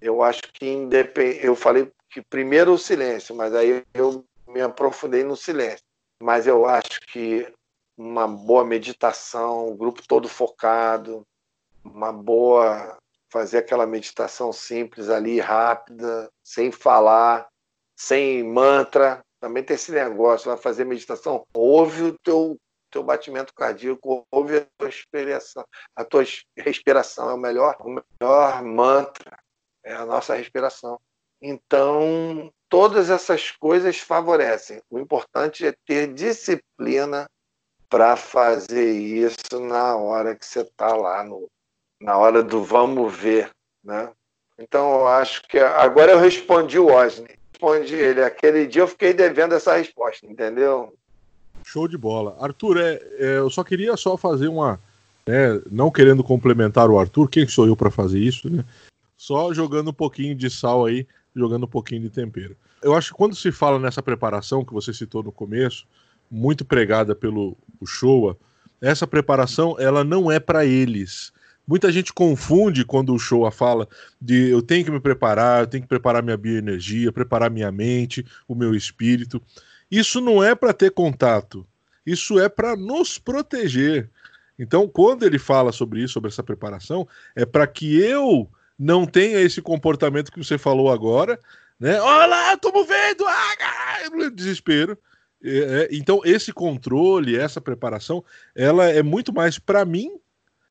[0.00, 1.44] eu acho que independ...
[1.44, 5.84] eu falei que primeiro o silêncio, mas aí eu me aprofundei no silêncio.
[6.22, 7.52] Mas eu acho que
[7.98, 11.26] uma boa meditação, o grupo todo focado,
[11.84, 12.96] uma boa
[13.28, 17.48] fazer aquela meditação simples ali, rápida, sem falar,
[17.96, 19.20] sem mantra.
[19.40, 22.56] Também tem esse negócio, vai fazer meditação, ouve o teu
[22.90, 25.64] teu batimento cardíaco, ouve a tua respiração,
[25.94, 26.24] a tua
[26.56, 29.38] respiração é o melhor, o melhor mantra,
[29.84, 31.00] é a nossa respiração.
[31.40, 34.82] Então, todas essas coisas favorecem.
[34.90, 37.28] O importante é ter disciplina
[37.88, 41.50] para fazer isso na hora que você está lá, no,
[42.00, 43.50] na hora do vamos ver.
[43.82, 44.12] Né?
[44.58, 47.38] Então, eu acho que agora eu respondi o Osni.
[47.52, 48.22] Respondi ele.
[48.22, 50.94] Aquele dia eu fiquei devendo essa resposta, entendeu?
[51.70, 52.36] Show de bola.
[52.40, 54.80] Arthur, é, é eu só queria só fazer uma.
[55.24, 58.64] Né, não querendo complementar o Arthur, quem sou eu para fazer isso, né?
[59.16, 61.06] Só jogando um pouquinho de sal aí,
[61.36, 62.56] jogando um pouquinho de tempero.
[62.82, 65.86] Eu acho que quando se fala nessa preparação que você citou no começo,
[66.28, 67.56] muito pregada pelo
[67.86, 68.36] Showa,
[68.80, 71.32] essa preparação ela não é para eles.
[71.68, 73.86] Muita gente confunde quando o Showa fala
[74.20, 78.26] de eu tenho que me preparar, eu tenho que preparar minha bioenergia, preparar minha mente,
[78.48, 79.40] o meu espírito.
[79.90, 81.66] Isso não é para ter contato,
[82.06, 84.10] isso é para nos proteger.
[84.58, 89.40] Então, quando ele fala sobre isso, sobre essa preparação, é para que eu não tenha
[89.40, 91.38] esse comportamento que você falou agora,
[91.78, 92.00] né?
[92.00, 93.24] Olha lá, estamos vendo!
[93.26, 94.98] Ah, desespero.
[95.42, 98.22] É, é, então, esse controle, essa preparação,
[98.54, 100.20] ela é muito mais para mim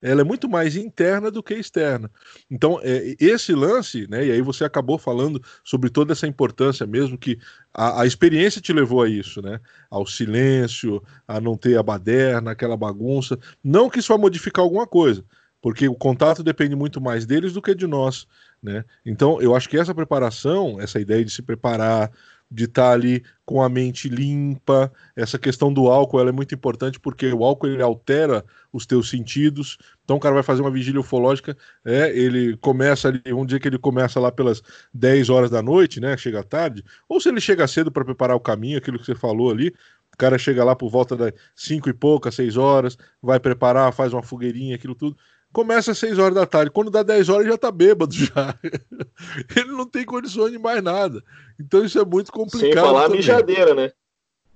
[0.02, 2.10] ela é muito mais interna do que externa.
[2.50, 7.18] Então, é, esse lance, né, e aí você acabou falando sobre toda essa importância mesmo,
[7.18, 7.38] que
[7.74, 9.60] a, a, experiência te levou a isso, né?
[9.90, 13.38] Ao silêncio, a não ter a baderna, aquela bagunça.
[13.64, 15.24] Não que isso vai modificar alguma coisa,
[15.62, 18.26] porque o contato depende muito mais deles do que de nós,
[18.64, 18.86] né?
[19.06, 22.12] Então, eu acho que essa preparação, essa ideia de se preparar,
[22.52, 24.92] de estar tá ali com a mente limpa.
[25.16, 28.44] Essa questão do álcool é muito importante porque o álcool ele altera
[28.74, 29.78] os teus sentidos.
[30.04, 33.68] Então o cara vai fazer uma vigília ufológica, é, ele começa ali, um dia que
[33.68, 34.62] ele começa lá pelas
[34.94, 38.40] 10 horas da noite, né, chega tarde, ou se ele chega cedo para preparar o
[38.40, 39.68] caminho, aquilo que você falou ali,
[40.14, 44.12] o cara chega lá por volta das 5 e poucas, 6 horas, vai preparar, faz
[44.14, 45.16] uma fogueirinha, aquilo tudo
[45.52, 46.72] começa às 6 horas da tarde.
[46.72, 48.56] Quando dá 10 horas, já tá bêbado já.
[49.56, 51.24] Ele não tem condições de mais nada.
[51.60, 52.74] Então isso é muito complicado.
[52.74, 53.18] Sem falar também.
[53.18, 53.92] mijadeira, né?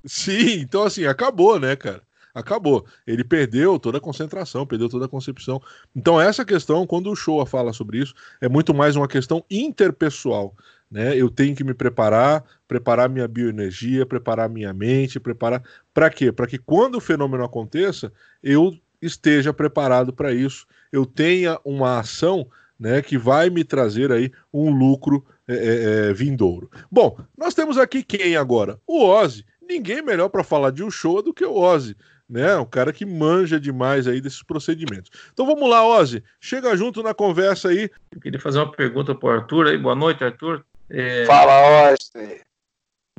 [0.06, 2.02] Sim, então assim, acabou, né, cara?
[2.34, 2.86] Acabou.
[3.06, 5.62] Ele perdeu toda a concentração, perdeu toda a concepção.
[5.96, 10.56] Então, essa questão, quando o Showa fala sobre isso, é muito mais uma questão interpessoal.
[10.90, 11.16] Né?
[11.16, 15.62] Eu tenho que me preparar, preparar minha bioenergia, preparar minha mente, preparar.
[15.94, 16.32] Para quê?
[16.32, 18.76] Para que quando o fenômeno aconteça, eu
[19.06, 22.48] esteja preparado para isso eu tenha uma ação
[22.80, 26.70] né, que vai me trazer aí um lucro é, é, é vindouro.
[26.90, 28.80] Bom, nós temos aqui quem agora?
[28.86, 29.44] O Ozzy.
[29.68, 31.98] Ninguém melhor para falar de um show do que o Ozzy.
[32.30, 35.12] Né, um cara que manja demais aí desses procedimentos.
[35.34, 37.90] Então vamos lá, Ozzy, chega junto na conversa aí.
[38.12, 39.78] Eu queria fazer uma pergunta para o Arthur aí.
[39.78, 40.64] Boa noite, Arthur.
[40.90, 41.26] É...
[41.26, 42.42] Fala, Ozzy.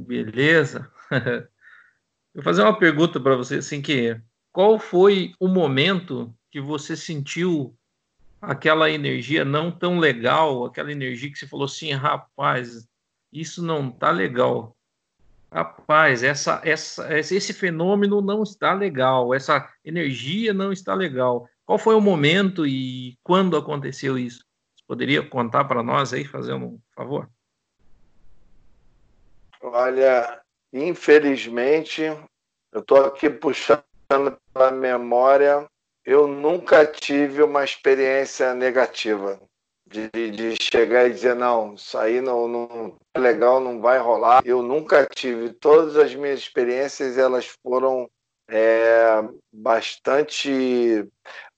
[0.00, 0.90] Beleza.
[2.34, 4.18] Vou fazer uma pergunta para você, assim, que
[4.54, 7.76] qual foi o momento que você sentiu
[8.40, 12.88] aquela energia não tão legal, aquela energia que você falou assim, rapaz,
[13.32, 14.76] isso não tá legal.
[15.50, 21.48] Rapaz, essa, essa, esse fenômeno não está legal, essa energia não está legal.
[21.66, 24.44] Qual foi o momento e quando aconteceu isso?
[24.76, 27.28] Você poderia contar para nós aí, fazendo um favor?
[29.60, 30.40] Olha,
[30.72, 32.02] infelizmente,
[32.70, 35.66] eu estou aqui puxando pela memória
[36.04, 39.40] eu nunca tive uma experiência negativa
[39.86, 44.42] de, de chegar e dizer não, isso aí não, não é legal, não vai rolar.
[44.44, 45.52] Eu nunca tive.
[45.54, 48.08] Todas as minhas experiências elas foram
[48.48, 51.08] é, bastante.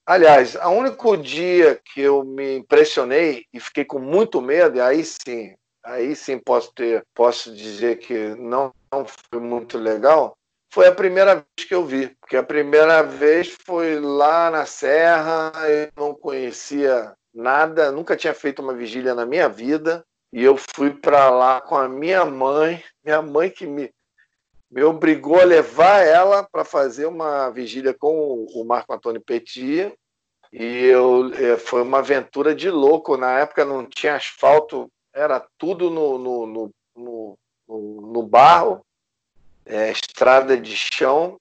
[0.05, 5.55] Aliás, o único dia que eu me impressionei e fiquei com muito medo, aí sim,
[5.85, 10.36] aí sim posso ter, posso dizer que não, não foi muito legal,
[10.71, 15.53] foi a primeira vez que eu vi, porque a primeira vez foi lá na Serra,
[15.69, 20.91] eu não conhecia nada, nunca tinha feito uma vigília na minha vida, e eu fui
[20.91, 23.91] para lá com a minha mãe, minha mãe que me,
[24.71, 29.93] me obrigou a levar ela para fazer uma vigília com o Marco Antônio Petit,
[30.53, 35.91] e eu, é, foi uma aventura de louco, na época não tinha asfalto, era tudo
[35.91, 37.39] no, no, no, no,
[38.13, 38.85] no barro,
[39.67, 41.37] é, estrada de chão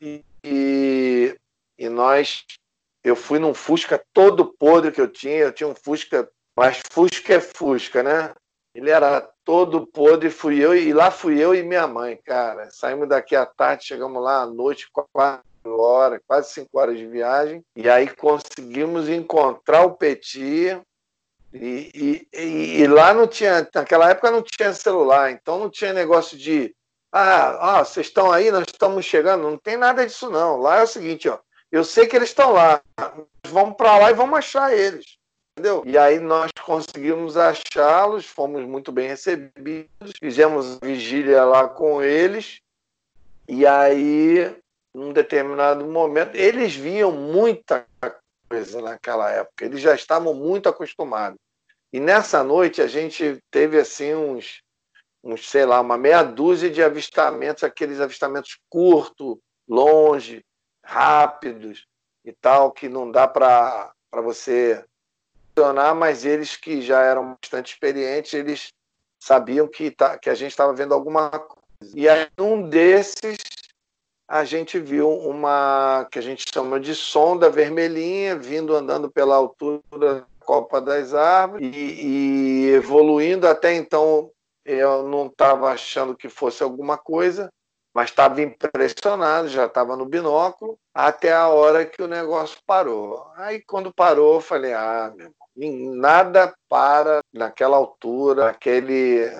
[0.00, 2.44] e, e, nós
[3.02, 7.34] eu fui num Fusca todo podre que eu tinha, eu tinha um Fusca, mas Fusca
[7.34, 8.32] é Fusca, né?
[8.74, 12.70] Ele era todo podre, fui eu e lá fui eu e minha mãe, cara.
[12.70, 17.62] Saímos daqui à tarde, chegamos lá à noite, quatro horas, quase cinco horas de viagem,
[17.76, 20.80] e aí conseguimos encontrar o Petit.
[21.52, 26.38] E, e, e lá não tinha, naquela época não tinha celular, então não tinha negócio
[26.38, 26.74] de
[27.12, 29.42] ah, ah, vocês estão aí, nós estamos chegando.
[29.42, 30.56] Não tem nada disso, não.
[30.56, 31.38] Lá é o seguinte, ó.
[31.70, 32.80] Eu sei que eles estão lá.
[33.46, 35.18] Vamos para lá e vamos achar eles.
[35.52, 35.82] Entendeu?
[35.84, 42.60] E aí nós conseguimos achá-los, fomos muito bem recebidos, fizemos vigília lá com eles.
[43.46, 44.56] E aí,
[44.94, 47.86] num determinado momento, eles viam muita
[48.48, 49.66] coisa naquela época.
[49.66, 51.38] Eles já estavam muito acostumados.
[51.92, 54.62] E nessa noite a gente teve assim uns
[55.22, 59.38] uns, sei lá, uma meia dúzia de avistamentos, aqueles avistamentos curtos,
[59.68, 60.44] longe,
[60.84, 61.86] rápidos
[62.24, 64.84] e tal, que não dá para você
[65.54, 68.72] funcionar, mas eles que já eram bastante experientes, eles
[69.20, 71.62] sabiam que, tá, que a gente estava vendo alguma coisa.
[71.94, 73.38] E aí, um desses,
[74.28, 79.82] a gente viu uma que a gente chama de sonda vermelhinha, vindo andando pela altura
[79.98, 84.30] da copa das árvores e, e evoluindo até então
[84.64, 87.50] eu não estava achando que fosse alguma coisa,
[87.94, 93.30] mas estava impressionado, já estava no binóculo, até a hora que o negócio parou.
[93.36, 99.30] Aí, quando parou, eu falei: ah, meu irmão, nada para naquela altura, naquele,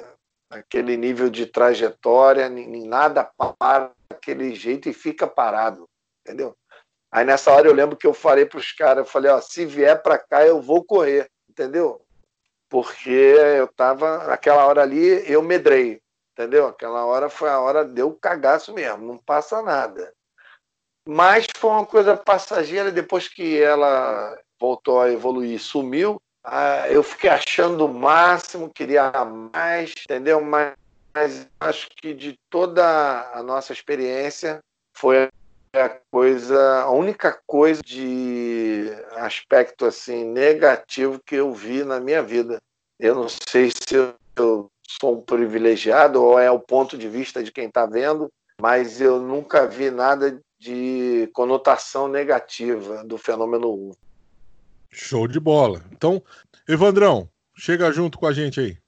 [0.50, 3.24] naquele nível de trajetória, nada
[3.58, 5.88] para daquele jeito e fica parado,
[6.20, 6.54] entendeu?
[7.10, 9.66] Aí nessa hora eu lembro que eu falei para os caras, eu falei, ó, se
[9.66, 12.00] vier para cá eu vou correr, entendeu?
[12.72, 16.00] Porque eu tava, naquela hora ali, eu medrei,
[16.32, 16.66] entendeu?
[16.66, 20.10] Aquela hora foi a hora de eu cagaço mesmo, não passa nada.
[21.06, 27.28] Mas foi uma coisa passageira, depois que ela voltou a evoluir, sumiu, ah, eu fiquei
[27.28, 30.40] achando o máximo, queria mais, entendeu?
[30.40, 30.72] Mas,
[31.14, 34.60] mas acho que de toda a nossa experiência
[34.96, 35.28] foi
[35.74, 42.60] a coisa, a única coisa de aspecto assim negativo que eu vi na minha vida.
[42.98, 44.70] Eu não sei se eu
[45.00, 48.30] sou um privilegiado ou é o ponto de vista de quem está vendo,
[48.60, 53.96] mas eu nunca vi nada de conotação negativa do fenômeno U.
[54.90, 55.82] Show de bola.
[55.90, 56.22] Então,
[56.68, 58.81] Evandrão, chega junto com a gente aí.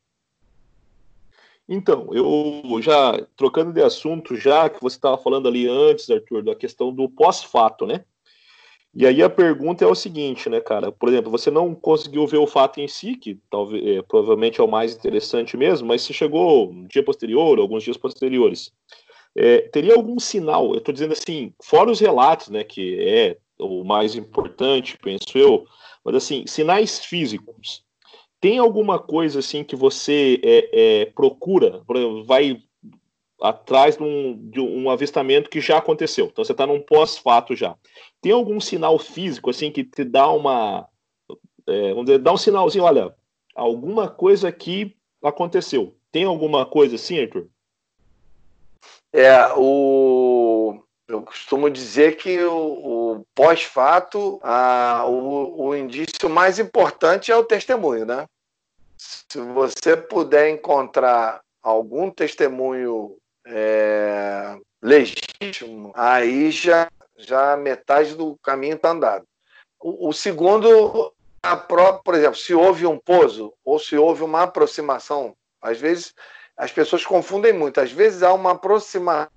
[1.69, 6.55] Então, eu já trocando de assunto, já que você estava falando ali antes, Arthur, da
[6.55, 8.05] questão do pós-fato, né?
[8.97, 10.93] E aí a pergunta é o seguinte, né, cara?
[10.93, 14.65] Por exemplo, você não conseguiu ver o fato em si, que talvez é, provavelmente é
[14.65, 18.70] o mais interessante mesmo, mas se chegou um dia posterior, alguns dias posteriores,
[19.36, 20.73] é, teria algum sinal?
[20.73, 25.65] Eu estou dizendo assim, fora os relatos, né, que é o mais importante, penso eu,
[26.05, 27.84] mas assim, sinais físicos.
[28.45, 31.83] Tem alguma coisa assim que você é, é, procura,
[32.27, 32.62] vai
[33.41, 36.27] atrás de um, de um, avistamento que já aconteceu.
[36.27, 37.75] Então você está num pós-fato já.
[38.21, 40.87] Tem algum sinal físico assim que te dá uma,
[41.66, 43.15] é, vamos dizer, dá um sinalzinho, olha,
[43.55, 45.97] alguma coisa aqui aconteceu.
[46.12, 47.49] Tem alguma coisa assim, Arthur?
[49.11, 54.39] É, o eu costumo dizer que o, o pós-fato,
[55.09, 58.27] o, o indício mais importante é o testemunho, né?
[59.28, 63.16] Se você puder encontrar algum testemunho
[63.47, 69.24] é, legítimo, aí já, já metade do caminho está andado.
[69.81, 71.12] O, o segundo,
[71.56, 76.14] própria, por exemplo, se houve um pouso ou se houve uma aproximação, às vezes
[76.56, 77.81] as pessoas confundem muito.
[77.81, 79.28] Às vezes há uma aproximação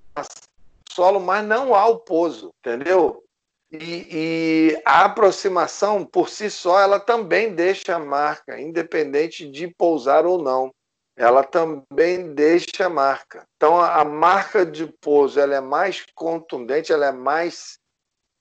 [0.89, 3.23] solo, mas não há o pouso, entendeu?
[3.71, 10.25] E, e, a aproximação por si só ela também deixa a marca, independente de pousar
[10.25, 10.73] ou não.
[11.17, 13.45] Ela também deixa a marca.
[13.57, 17.79] Então a, a marca de pouso ela é mais contundente, ela é mais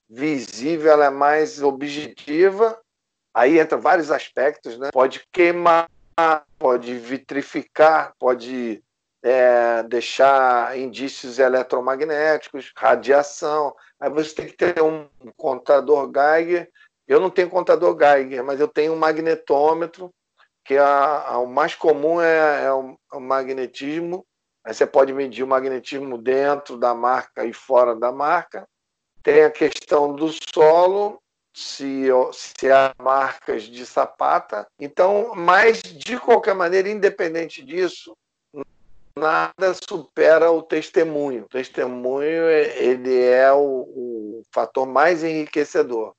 [0.09, 2.79] visível, ela é mais objetiva.
[3.33, 4.89] Aí entra vários aspectos, né?
[4.93, 5.89] Pode queimar,
[6.57, 8.81] pode vitrificar, pode
[9.27, 13.75] é, deixar indícios eletromagnéticos, radiação.
[13.99, 16.69] Aí você tem que ter um contador Geiger.
[17.07, 20.13] Eu não tenho contador Geiger, mas eu tenho um magnetômetro,
[20.63, 24.25] que é a, a, o mais comum é, é o, o, magnetismo.
[24.63, 28.67] Aí você pode medir o magnetismo dentro da marca e fora da marca.
[29.23, 31.21] Tem a questão do solo,
[31.53, 34.67] se, se há marcas de sapata.
[34.79, 38.15] Então, mas de qualquer maneira, independente disso,
[39.17, 41.43] nada supera o testemunho.
[41.43, 46.13] O testemunho ele é o, o fator mais enriquecedor,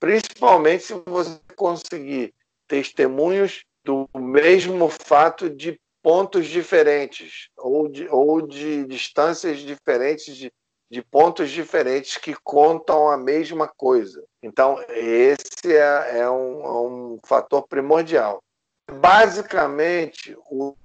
[0.00, 2.32] principalmente se você conseguir
[2.68, 10.52] testemunhos do mesmo fato de pontos diferentes ou de, ou de distâncias diferentes de,
[10.90, 14.24] de pontos diferentes que contam a mesma coisa.
[14.42, 18.42] Então, esse é, é, um, é um fator primordial.
[18.88, 20.36] Basicamente,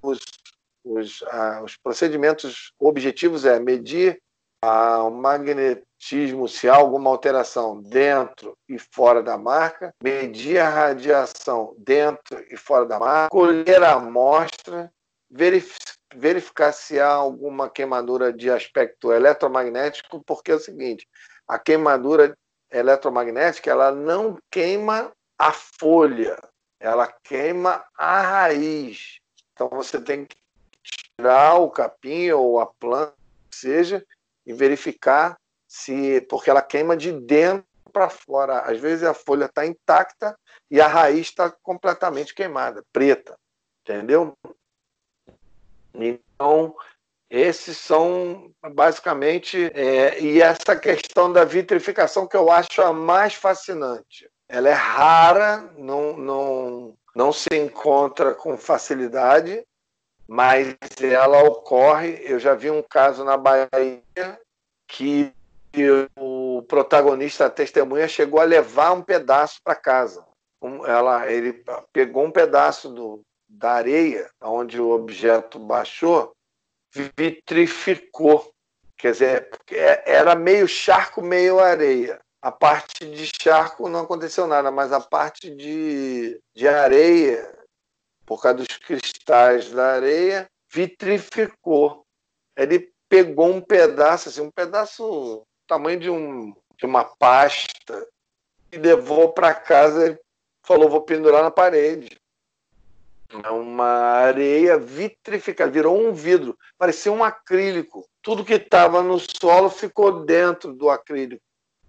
[0.02, 0.18] os
[0.84, 1.22] os,
[1.64, 4.20] os procedimentos objetivos é medir
[4.62, 11.74] ah, o magnetismo, se há alguma alteração dentro e fora da marca, medir a radiação
[11.78, 14.92] dentro e fora da marca, colher a amostra,
[16.14, 21.08] verificar se há alguma queimadura de aspecto eletromagnético, porque é o seguinte,
[21.48, 22.36] a queimadura
[22.70, 26.38] eletromagnética ela não queima a folha,
[26.78, 29.18] ela queima a raiz.
[29.52, 30.36] Então você tem que
[31.22, 33.14] tirar o capim ou a planta,
[33.50, 34.04] seja,
[34.44, 35.38] e verificar
[35.68, 36.20] se.
[36.22, 38.60] porque ela queima de dentro para fora.
[38.60, 40.36] Às vezes a folha está intacta
[40.68, 43.38] e a raiz está completamente queimada, preta.
[43.82, 44.36] Entendeu?
[45.94, 46.74] Então,
[47.30, 49.70] esses são basicamente.
[49.74, 54.28] É, e essa questão da vitrificação que eu acho a mais fascinante.
[54.48, 59.64] Ela é rara, não, não, não se encontra com facilidade,
[60.28, 62.20] mas ela ocorre.
[62.22, 64.02] Eu já vi um caso na Bahia
[64.88, 65.32] que
[66.16, 70.24] o protagonista, a testemunha, chegou a levar um pedaço para casa.
[70.86, 76.32] Ela, ele pegou um pedaço do, da areia, onde o objeto baixou,
[77.16, 78.52] vitrificou.
[78.96, 79.50] Quer dizer,
[80.06, 82.20] era meio charco, meio areia.
[82.40, 87.61] a parte de charco não aconteceu nada, mas a parte de, de areia,
[88.26, 92.04] por causa dos cristais da areia, vitrificou.
[92.56, 98.06] Ele pegou um pedaço, assim, um pedaço tamanho de, um, de uma pasta,
[98.72, 100.18] e levou para casa e
[100.62, 102.18] falou: vou pendurar na parede.
[103.44, 108.06] É uma areia vitrificada, virou um vidro, parecia um acrílico.
[108.20, 111.42] Tudo que estava no solo ficou dentro do acrílico.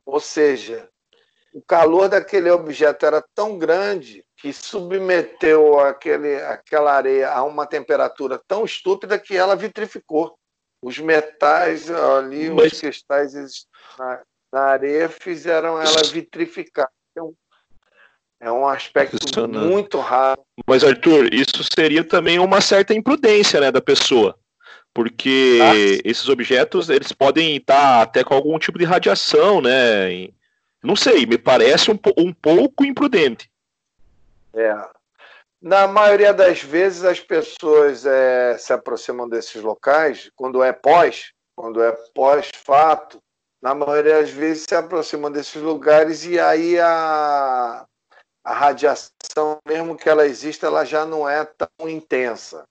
[0.06, 0.90] Ou seja,
[1.54, 8.38] o calor daquele objeto era tão grande que submeteu aquele, aquela areia a uma temperatura
[8.46, 10.38] tão estúpida que ela vitrificou.
[10.84, 12.74] Os metais ali, Mas...
[12.74, 13.34] os cristais
[13.98, 14.22] na,
[14.52, 16.90] na areia fizeram ela vitrificar.
[17.12, 17.34] Então,
[18.38, 19.18] é um aspecto
[19.48, 20.44] muito raro.
[20.68, 24.38] Mas, Arthur, isso seria também uma certa imprudência né, da pessoa.
[24.94, 30.28] Porque ah, esses objetos eles podem estar até com algum tipo de radiação, né?
[30.84, 33.53] Não sei, me parece um, um pouco imprudente.
[34.56, 34.76] É.
[35.62, 41.82] Na maioria das vezes as pessoas é, se aproximam desses locais quando é pós, quando
[41.82, 43.20] é pós-fato.
[43.62, 47.86] Na maioria das vezes se aproximam desses lugares e aí a,
[48.44, 52.66] a radiação, mesmo que ela exista, ela já não é tão intensa.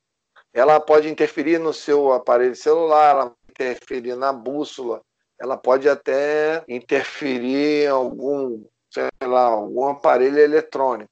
[0.52, 5.00] Ela pode interferir no seu aparelho celular, ela pode interferir na bússola,
[5.40, 11.11] ela pode até interferir em algum, sei lá, algum aparelho eletrônico.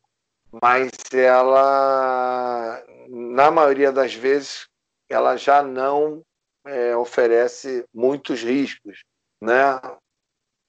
[0.53, 4.67] Mas ela, na maioria das vezes,
[5.09, 6.23] ela já não
[6.65, 9.03] é, oferece muitos riscos,
[9.41, 9.81] né?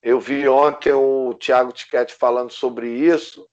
[0.02, 3.48] Eu vi ontem o Tiago Tiquete falando sobre isso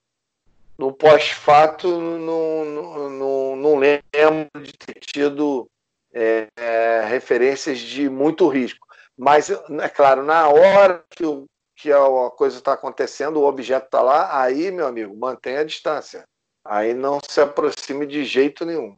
[0.78, 2.64] no pós-fato, não,
[3.10, 5.68] não, não, lembro de ter tido
[6.14, 8.86] é, é, referências de muito risco.
[9.16, 11.46] Mas, é claro, na hora que, o,
[11.78, 16.24] que a coisa está acontecendo, o objeto está lá, aí, meu amigo, mantenha a distância.
[16.64, 18.96] Aí não se aproxime de jeito nenhum.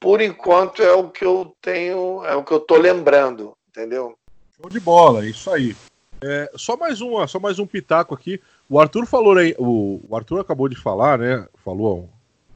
[0.00, 4.14] Por enquanto é o que eu tenho, é o que eu estou lembrando, entendeu?
[4.56, 5.76] Show de bola, isso aí.
[6.22, 8.40] É, só mais uma, só mais um pitaco aqui.
[8.68, 11.46] O Arthur falou aí, o, o Arthur acabou de falar, né?
[11.64, 12.08] Falou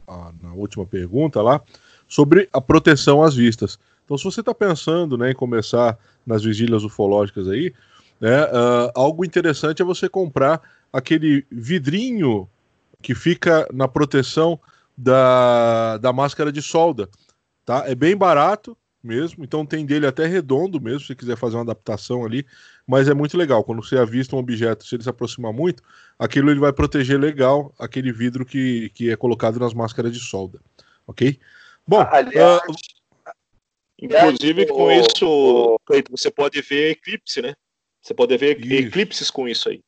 [0.07, 1.61] a, na última pergunta lá
[2.07, 3.81] sobre a proteção às vistas.
[4.05, 7.75] Então, se você está pensando né, em começar nas vigílias ufológicas aí,
[8.21, 10.61] né, uh, algo interessante é você comprar
[10.93, 12.49] aquele vidrinho
[13.03, 14.59] que fica na proteção
[14.97, 17.09] da, da máscara de solda.
[17.65, 17.85] Tá?
[17.87, 21.63] É bem barato mesmo, então tem dele até redondo mesmo, se você quiser fazer uma
[21.63, 22.45] adaptação ali
[22.87, 23.65] mas é muito legal.
[23.65, 25.83] Quando você avista um objeto, se ele se aproximar muito,
[26.19, 30.61] aquilo ele vai proteger legal aquele vidro que, que é colocado nas máscaras de solda.
[31.07, 31.39] Ok?
[31.87, 33.33] Bom, Aliás, uh...
[34.01, 35.81] inclusive com isso,
[36.11, 37.55] você pode ver eclipse, né?
[38.07, 38.87] Você pode ver isso.
[38.87, 39.83] eclipses com isso aí.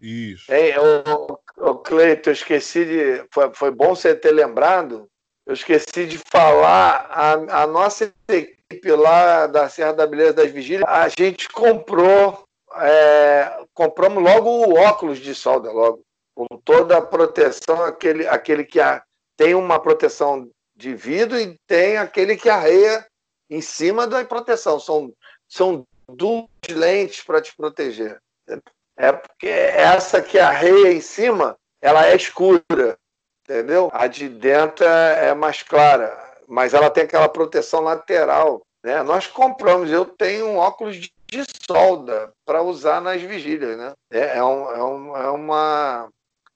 [0.00, 0.50] Isso.
[0.50, 3.26] É, o, o Cleiton, eu esqueci de.
[3.30, 5.06] Foi, foi bom você ter lembrado.
[5.44, 7.06] Eu esqueci de falar.
[7.10, 12.42] A, a nossa equipe lá da Serra da Beleza das Vigílias, a gente comprou,
[12.76, 16.02] é, compramos logo o óculos de solda, logo,
[16.34, 19.02] com toda a proteção, aquele, aquele que a,
[19.36, 23.06] tem uma proteção de vidro e tem aquele que arreia
[23.50, 24.80] em cima da proteção.
[24.80, 25.12] São,
[25.46, 28.18] são duas lentes para te proteger.
[28.96, 32.96] É porque essa que arreia em cima, ela é escura,
[33.44, 33.90] entendeu?
[33.92, 38.60] A de dentro é mais clara mas ela tem aquela proteção lateral.
[38.84, 39.02] Né?
[39.02, 43.78] Nós compramos, eu tenho um óculos de, de solda para usar nas vigílias.
[43.78, 43.92] Né?
[44.10, 46.08] É, é, um, é, um, é, uma,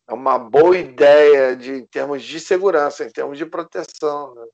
[0.07, 4.35] é uma boa ideia de, em termos de segurança, em termos de proteção.
[4.35, 4.47] Né?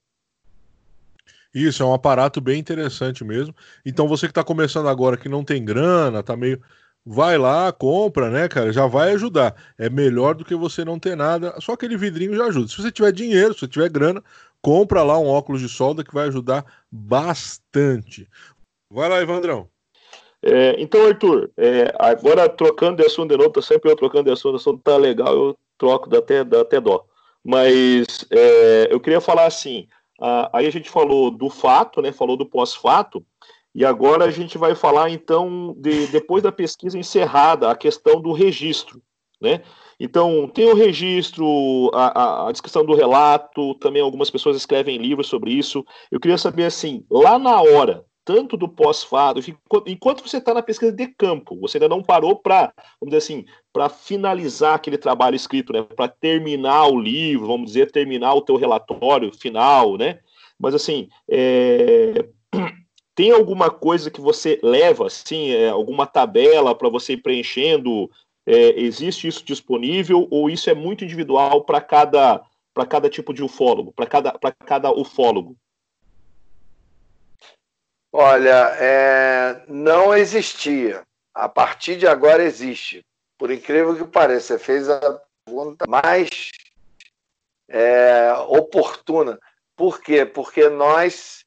[1.54, 3.54] Isso, é um aparato bem interessante mesmo.
[3.84, 6.60] Então você que está começando agora, que não tem grana, tá meio.
[7.04, 8.72] Vai lá, compra, né, cara?
[8.72, 9.54] Já vai ajudar.
[9.76, 11.54] É melhor do que você não ter nada.
[11.60, 12.68] Só aquele vidrinho já ajuda.
[12.68, 14.22] Se você tiver dinheiro, se você tiver grana,
[14.62, 18.28] compra lá um óculos de solda que vai ajudar bastante.
[18.88, 19.68] Vai lá, Evandrão.
[20.42, 24.32] É, então, Arthur, é, agora trocando de assunto de novo, tô sempre eu trocando de
[24.32, 27.04] assunto, assunto tá legal, eu troco, dá até, dá até dó.
[27.44, 29.86] Mas é, eu queria falar assim,
[30.22, 33.24] a, aí a gente falou do fato, né, falou do pós-fato,
[33.74, 38.32] e agora a gente vai falar então de depois da pesquisa encerrada, a questão do
[38.32, 39.02] registro,
[39.40, 39.62] né?
[39.98, 45.52] Então, tem o registro, a, a, descrição do relato, também algumas pessoas escrevem livros sobre
[45.52, 45.84] isso.
[46.10, 49.40] Eu queria saber, assim, lá na hora, tanto do pós-fado,
[49.86, 53.44] enquanto você está na pesquisa de campo, você ainda não parou para, vamos dizer assim,
[53.72, 58.56] para finalizar aquele trabalho escrito, né, para terminar o livro, vamos dizer, terminar o teu
[58.56, 60.20] relatório final, né?
[60.58, 62.28] Mas, assim, é...
[63.14, 68.08] tem alguma coisa que você leva, assim, é, alguma tabela para você ir preenchendo
[68.44, 72.42] É, existe isso disponível ou isso é muito individual para cada,
[72.88, 74.32] cada tipo de ufólogo, para cada,
[74.66, 75.56] cada ufólogo?
[78.12, 81.02] Olha, é, não existia.
[81.34, 83.02] A partir de agora existe.
[83.39, 86.51] Por incrível que pareça, você fez a pergunta mais
[87.68, 89.39] é, oportuna.
[89.74, 90.26] Por quê?
[90.26, 91.40] Porque nós,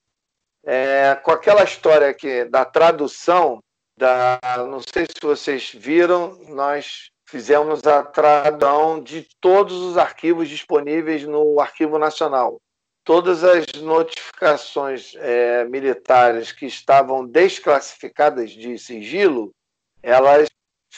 [0.65, 3.59] é, com aquela história aqui da tradução,
[3.95, 11.23] da, não sei se vocês viram, nós fizemos a tradução de todos os arquivos disponíveis
[11.23, 12.59] no Arquivo Nacional.
[13.05, 19.53] Todas as notificações é, militares que estavam desclassificadas de sigilo,
[20.01, 20.49] elas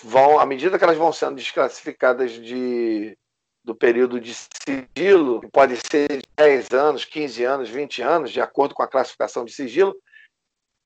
[0.02, 3.18] vão, à medida que elas vão sendo desclassificadas de,
[3.62, 8.74] do período de sigilo, que pode ser 10 anos, 15 anos, 20 anos, de acordo
[8.74, 9.94] com a classificação de sigilo,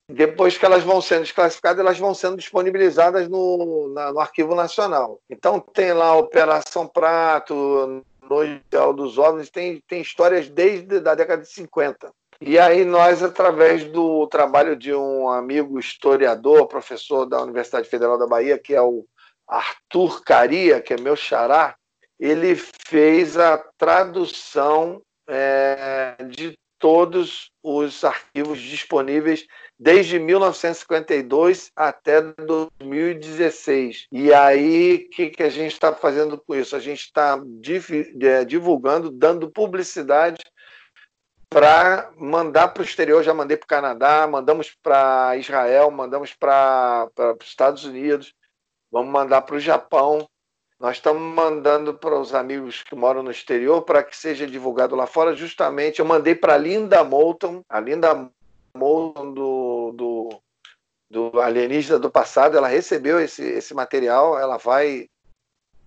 [0.10, 5.22] depois que elas vão sendo desclassificadas, elas vão sendo disponibilizadas no, na, no Arquivo Nacional.
[5.30, 8.64] Então tem lá a Operação Prato, Noite
[8.96, 12.12] dos OVNIs, tem, tem histórias desde a década de 50.
[12.40, 18.26] E aí nós, através do trabalho de um amigo historiador, professor da Universidade Federal da
[18.26, 19.06] Bahia, que é o
[19.48, 21.76] Arthur Caria, que é meu xará,
[22.20, 29.46] ele fez a tradução é, de todos os arquivos disponíveis
[29.80, 34.08] desde 1952 até 2016.
[34.12, 36.76] E aí, o que, que a gente está fazendo com isso?
[36.76, 37.40] A gente está
[38.22, 40.42] é, divulgando, dando publicidade
[41.48, 43.24] para mandar para o exterior.
[43.24, 47.08] Já mandei para o Canadá, mandamos para Israel, mandamos para
[47.40, 48.34] os Estados Unidos,
[48.92, 50.28] vamos mandar para o Japão.
[50.82, 55.06] Nós estamos mandando para os amigos que moram no exterior para que seja divulgado lá
[55.06, 55.36] fora.
[55.36, 58.28] Justamente, eu mandei para a Linda Moulton, a Linda
[58.76, 60.42] Moulton do, do,
[61.08, 62.58] do Alienígena do Passado.
[62.58, 65.08] Ela recebeu esse, esse material, ela vai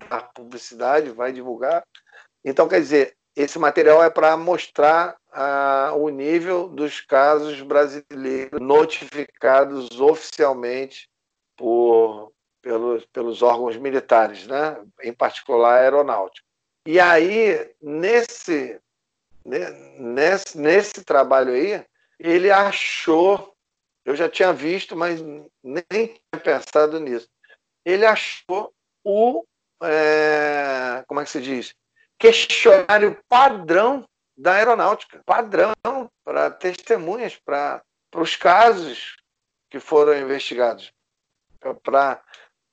[0.08, 1.82] dar publicidade, vai divulgar.
[2.44, 10.00] Então, quer dizer, esse material é para mostrar ah, o nível dos casos brasileiros notificados
[10.00, 11.08] oficialmente
[11.56, 12.33] por
[12.64, 14.82] pelos, pelos órgãos militares, né?
[15.02, 16.46] em particular a aeronáutica.
[16.86, 18.80] E aí, nesse,
[19.44, 21.84] nesse, nesse trabalho aí,
[22.18, 23.54] ele achou,
[24.02, 25.20] eu já tinha visto, mas
[25.62, 27.28] nem tinha pensado nisso,
[27.84, 28.72] ele achou
[29.04, 29.44] o,
[29.82, 31.74] é, como é que se diz?
[32.18, 35.74] Questionário padrão da aeronáutica, padrão
[36.24, 37.82] para testemunhas, para
[38.14, 39.16] os casos
[39.68, 40.92] que foram investigados,
[41.82, 42.22] para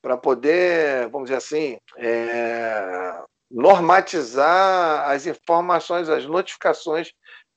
[0.02, 7.11] para poder, vamos dizer assim, é, normatizar as informações, as notificações,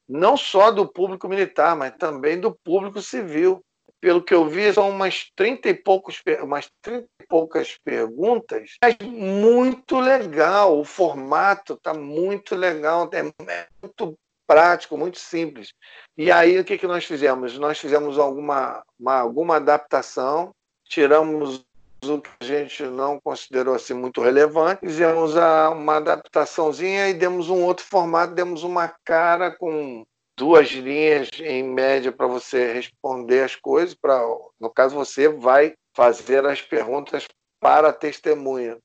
[0.08, 3.60] não só do público militar, mas também do público civil.
[4.00, 8.76] Pelo que eu vi, são umas 30 e, poucos, umas 30 e poucas perguntas.
[8.82, 14.14] É muito legal, o formato está muito legal, é muito
[14.46, 15.72] prático, muito simples.
[16.18, 17.58] E aí, o que, que nós fizemos?
[17.58, 20.52] Nós fizemos alguma, uma, alguma adaptação,
[20.84, 21.64] tiramos
[22.08, 24.80] o que a gente não considerou assim muito relevante.
[24.80, 30.04] Fizemos uma adaptaçãozinha e demos um outro formato, demos uma cara com
[30.36, 33.94] duas linhas em média para você responder as coisas.
[33.94, 34.22] Para,
[34.60, 37.26] no caso, você vai fazer as perguntas
[37.60, 38.78] para a testemunha.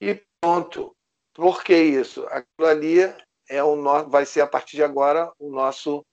[0.00, 0.94] E pronto.
[1.34, 2.26] Por que isso?
[2.26, 2.98] Aquilo ali
[3.48, 4.08] é o no...
[4.08, 6.04] vai ser a partir de agora o nosso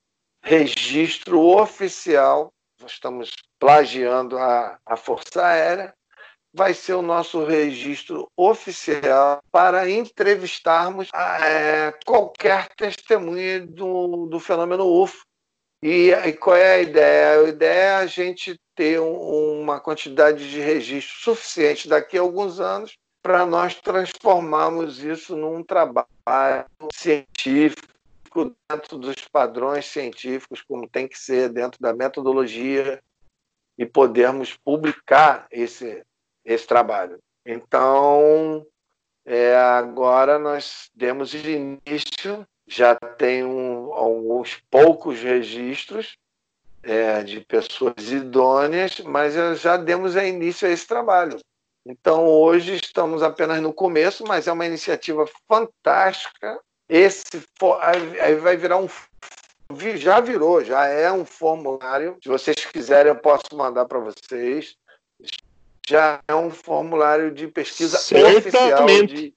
[0.43, 2.53] registro oficial.
[2.79, 5.93] Nós estamos plagiando a, a Força Aérea
[6.57, 15.23] vai ser o nosso registro oficial para entrevistarmos é, qualquer testemunha do, do fenômeno UFO.
[15.83, 17.41] E, e, qual é a ideia?
[17.41, 22.59] A ideia é a gente ter um, uma quantidade de registro suficiente daqui a alguns
[22.59, 26.07] anos para nós transformarmos isso num trabalho
[26.91, 27.85] científico
[28.67, 32.99] dentro dos padrões científicos, como tem que ser dentro da metodologia,
[33.77, 36.03] e podermos publicar esse,
[36.47, 37.19] esse trabalho.
[37.45, 38.65] Então,
[39.25, 46.17] é, agora nós demos início, já tem um, alguns poucos registros
[46.81, 51.37] é, de pessoas idôneas, mas já demos início a esse trabalho.
[51.85, 56.59] Então, hoje estamos apenas no começo, mas é uma iniciativa fantástica.
[56.89, 57.43] Esse
[58.21, 58.87] aí vai virar um
[59.97, 62.17] já virou, já é um formulário.
[62.23, 64.77] Se vocês quiserem, eu posso mandar para vocês
[65.87, 68.37] já é um formulário de pesquisa Certamente.
[68.39, 69.33] oficial de,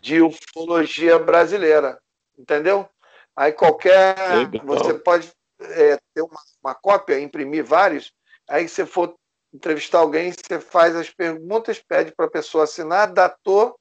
[0.00, 2.00] de ufologia brasileira,
[2.38, 2.88] entendeu?
[3.36, 4.66] Aí qualquer, Legal.
[4.66, 5.30] você pode
[5.60, 8.12] é, ter uma, uma, cópia, imprimir vários,
[8.48, 9.16] aí você for
[9.52, 13.76] entrevistar alguém, você faz as perguntas, pede para a pessoa assinar, datou,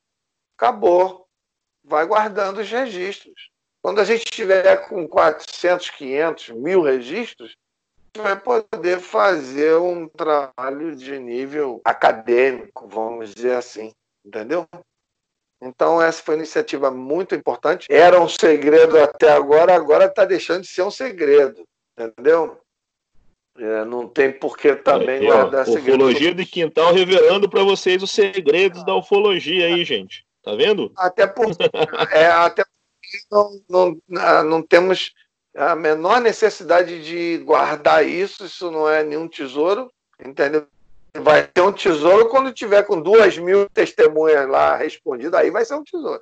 [0.57, 1.27] acabou.
[1.83, 3.49] Vai guardando os registros.
[3.81, 7.55] Quando a gente estiver com 400, 500, mil registros,
[8.17, 13.91] vai poder fazer um trabalho de nível acadêmico, vamos dizer assim,
[14.25, 14.67] entendeu?
[15.61, 17.87] Então, essa foi uma iniciativa muito importante.
[17.89, 21.63] Era um segredo até agora, agora está deixando de ser um segredo,
[21.97, 22.59] entendeu?
[23.57, 25.95] É, não tem por que também Aqui, guardar segredo.
[25.95, 30.23] Ufologia de quintal revelando para vocês os segredos da ufologia aí, gente.
[30.43, 30.91] Tá vendo?
[30.95, 31.63] Até porque,
[32.11, 35.11] é, até porque não, não, não temos
[35.57, 39.91] a menor necessidade de guardar isso, isso não é nenhum tesouro,
[40.23, 40.67] entendeu?
[41.15, 45.73] Vai ter um tesouro quando tiver com duas mil testemunhas lá respondidas, aí vai ser
[45.73, 46.21] um tesouro.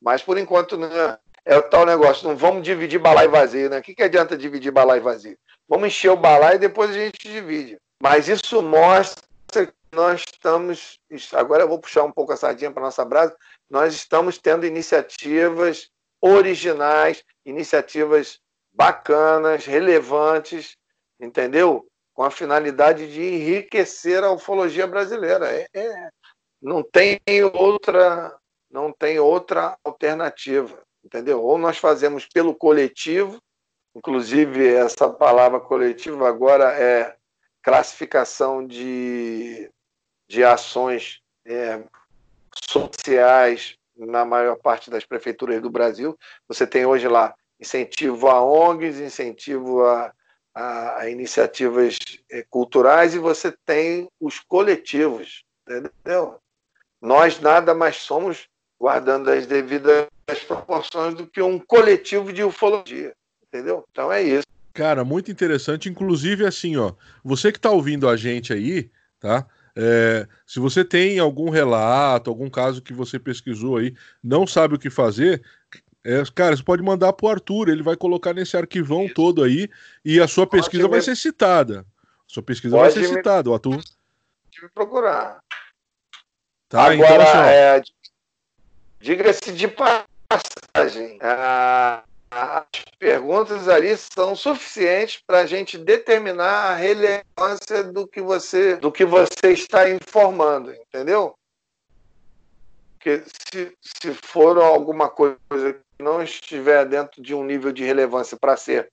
[0.00, 3.78] Mas por enquanto não é, é o tal negócio, não vamos dividir balai vazio, né?
[3.78, 5.36] O que, que adianta dividir balai vazio?
[5.68, 7.78] Vamos encher o balai e depois a gente divide.
[8.02, 9.22] Mas isso mostra
[9.66, 10.98] que nós estamos.
[11.34, 13.36] Agora eu vou puxar um pouco a sardinha para nossa brasa.
[13.68, 15.90] Nós estamos tendo iniciativas
[16.22, 18.40] originais, iniciativas
[18.72, 20.76] bacanas, relevantes,
[21.20, 21.86] entendeu?
[22.14, 25.50] Com a finalidade de enriquecer a ufologia brasileira.
[25.50, 26.10] É, é,
[26.60, 27.20] não tem
[27.52, 28.36] outra,
[28.70, 31.42] não tem outra alternativa, entendeu?
[31.42, 33.40] Ou nós fazemos pelo coletivo,
[33.94, 37.16] inclusive essa palavra coletivo agora é
[37.62, 39.70] classificação de,
[40.28, 41.82] de ações é,
[42.68, 46.18] sociais na maior parte das prefeituras do Brasil.
[46.48, 50.12] Você tem hoje lá incentivo a ONGs, incentivo a,
[50.54, 51.98] a, a iniciativas
[52.30, 56.38] é, culturais e você tem os coletivos, entendeu?
[57.00, 58.48] Nós nada mais somos,
[58.78, 60.06] guardando as devidas
[60.46, 63.12] proporções, do que um coletivo de ufologia,
[63.46, 63.84] entendeu?
[63.90, 64.46] Então é isso.
[64.74, 65.88] Cara, muito interessante.
[65.88, 68.90] Inclusive, assim, ó, você que está ouvindo a gente aí,
[69.20, 69.46] tá?
[69.74, 74.78] É, se você tem algum relato, algum caso que você pesquisou aí, não sabe o
[74.78, 75.42] que fazer,
[76.04, 79.14] é, cara, você pode mandar pro Arthur, ele vai colocar nesse arquivão Isso.
[79.14, 79.70] todo aí
[80.04, 81.86] e a sua pesquisa vai ser citada.
[82.26, 83.16] Sua pesquisa pode vai ser me...
[83.16, 83.76] citada, o Arthur.
[83.76, 85.38] Pode me procurar.
[86.68, 87.82] Tá, então, Agora, então, assim, é,
[88.98, 92.64] diga-se de passagem, a, as
[92.98, 99.04] perguntas ali são suficientes para a gente determinar a relevância do que você do que
[99.04, 101.36] você está informando, entendeu?
[102.94, 108.56] Porque se, se for alguma coisa não estiver dentro de um nível de relevância para
[108.56, 108.90] ser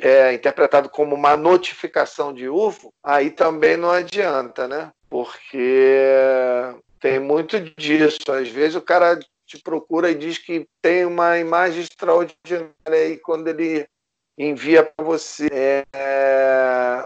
[0.00, 4.90] é, interpretado como uma notificação de UFO, aí também não adianta, né?
[5.10, 6.24] Porque
[7.00, 8.32] tem muito disso.
[8.32, 13.48] Às vezes o cara te procura e diz que tem uma imagem extraordinária e quando
[13.48, 13.86] ele
[14.38, 17.04] envia para você é,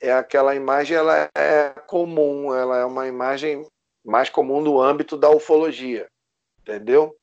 [0.00, 3.66] é aquela imagem ela é comum, ela é uma imagem
[4.04, 6.06] mais comum no âmbito da ufologia,
[6.60, 7.16] entendeu?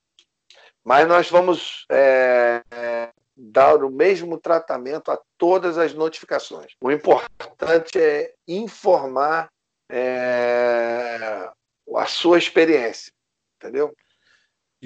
[0.87, 6.75] Mas nós vamos é, é, dar o mesmo tratamento a todas as notificações.
[6.79, 9.49] O importante é informar
[9.91, 11.49] é,
[11.93, 13.11] a sua experiência,
[13.57, 13.93] entendeu?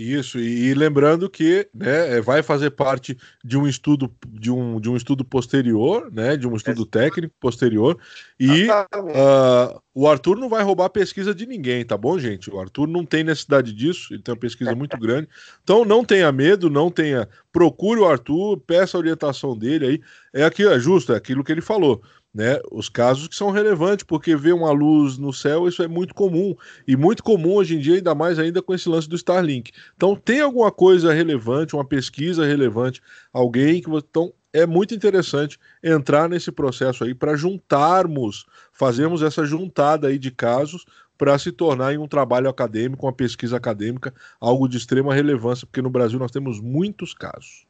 [0.01, 4.89] Isso, e, lembrando que né, é, vai fazer parte de um estudo de um, de
[4.89, 7.99] um estudo posterior, né, de um estudo técnico posterior,
[8.39, 12.49] e uh, o Arthur não vai roubar a pesquisa de ninguém, tá bom, gente?
[12.49, 15.27] O Arthur não tem necessidade disso, ele tem uma pesquisa muito grande.
[15.63, 17.29] Então não tenha medo, não tenha.
[17.51, 20.01] Procure o Arthur, peça a orientação dele aí.
[20.33, 22.01] É aquilo, é justo, é aquilo que ele falou
[22.33, 26.13] né, os casos que são relevantes, porque ver uma luz no céu, isso é muito
[26.13, 26.55] comum,
[26.87, 29.71] e muito comum hoje em dia, ainda mais ainda com esse lance do Starlink.
[29.95, 33.01] Então, tem alguma coisa relevante, uma pesquisa relevante,
[33.33, 40.07] alguém que então é muito interessante entrar nesse processo aí para juntarmos, fazermos essa juntada
[40.07, 40.85] aí de casos
[41.17, 45.81] para se tornar em um trabalho acadêmico, uma pesquisa acadêmica, algo de extrema relevância, porque
[45.81, 47.65] no Brasil nós temos muitos casos.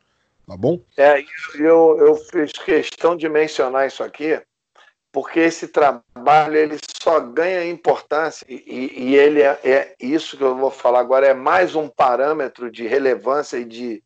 [0.48, 0.82] Tá bom?
[0.98, 1.24] É,
[1.56, 4.42] eu, eu fiz questão de mencionar isso aqui,
[5.12, 10.56] porque esse trabalho ele só ganha importância e, e ele é, é, isso que eu
[10.56, 14.04] vou falar agora é mais um parâmetro de relevância e de,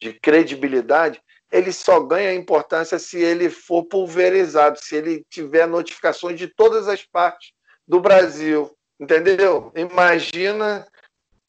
[0.00, 1.20] de credibilidade
[1.50, 7.02] ele só ganha importância se ele for pulverizado se ele tiver notificações de todas as
[7.02, 7.52] partes
[7.86, 8.70] do Brasil
[9.00, 9.72] entendeu?
[9.74, 10.86] Imagina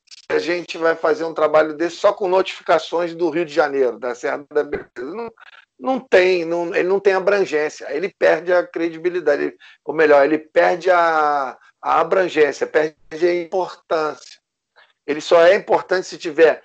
[0.07, 3.99] se a gente vai fazer um trabalho desse só com notificações do Rio de Janeiro
[3.99, 5.15] da Serra da Beleza.
[5.15, 5.31] Não,
[5.79, 9.53] não tem, não, ele não tem abrangência, ele perde a credibilidade,
[9.83, 12.95] ou melhor, ele perde a, a abrangência, perde
[13.27, 14.39] a importância.
[15.05, 16.63] Ele só é importante se tiver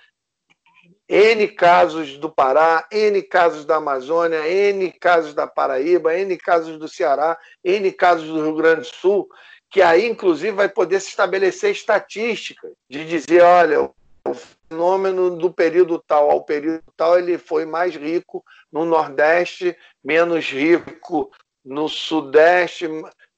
[1.07, 6.87] N casos do Pará, N casos da Amazônia, N casos da Paraíba, N casos do
[6.87, 9.27] Ceará, N casos do Rio Grande do Sul,
[9.69, 14.33] que aí, inclusive, vai poder se estabelecer estatísticas de dizer, olha, o
[14.69, 21.31] fenômeno do período tal ao período tal, ele foi mais rico no Nordeste, menos rico
[21.63, 22.87] no Sudeste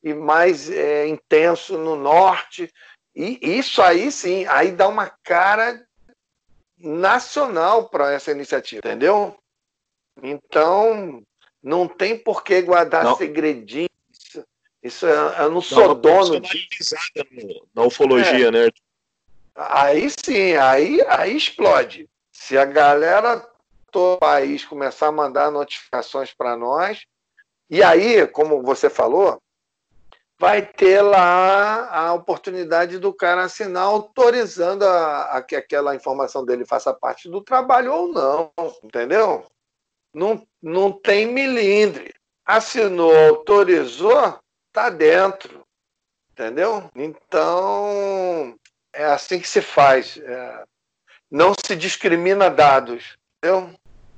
[0.03, 2.71] e mais é, intenso no Norte.
[3.15, 5.85] E isso aí sim, aí dá uma cara
[6.77, 9.37] nacional para essa iniciativa, entendeu?
[10.21, 11.23] Então,
[11.61, 13.15] não tem por que guardar não.
[13.15, 13.89] segredinhos.
[14.81, 16.95] Isso é, eu não sou não, dono disso.
[17.73, 18.51] Na ufologia, é.
[18.51, 18.69] né?
[19.55, 22.09] Aí sim, aí, aí explode.
[22.31, 23.47] Se a galera
[23.93, 27.05] do país começar a mandar notificações para nós,
[27.69, 29.41] e aí, como você falou,
[30.39, 36.65] vai ter lá a oportunidade do cara assinar autorizando a, a, que aquela informação dele
[36.65, 38.51] faça parte do trabalho ou não,
[38.83, 39.45] entendeu?
[40.13, 42.13] Não, não tem milindre.
[42.45, 44.37] Assinou, autorizou,
[44.71, 45.63] tá dentro,
[46.31, 46.89] entendeu?
[46.95, 48.55] Então,
[48.93, 50.17] é assim que se faz.
[50.17, 50.63] É,
[51.31, 53.73] não se discrimina dados, entendeu?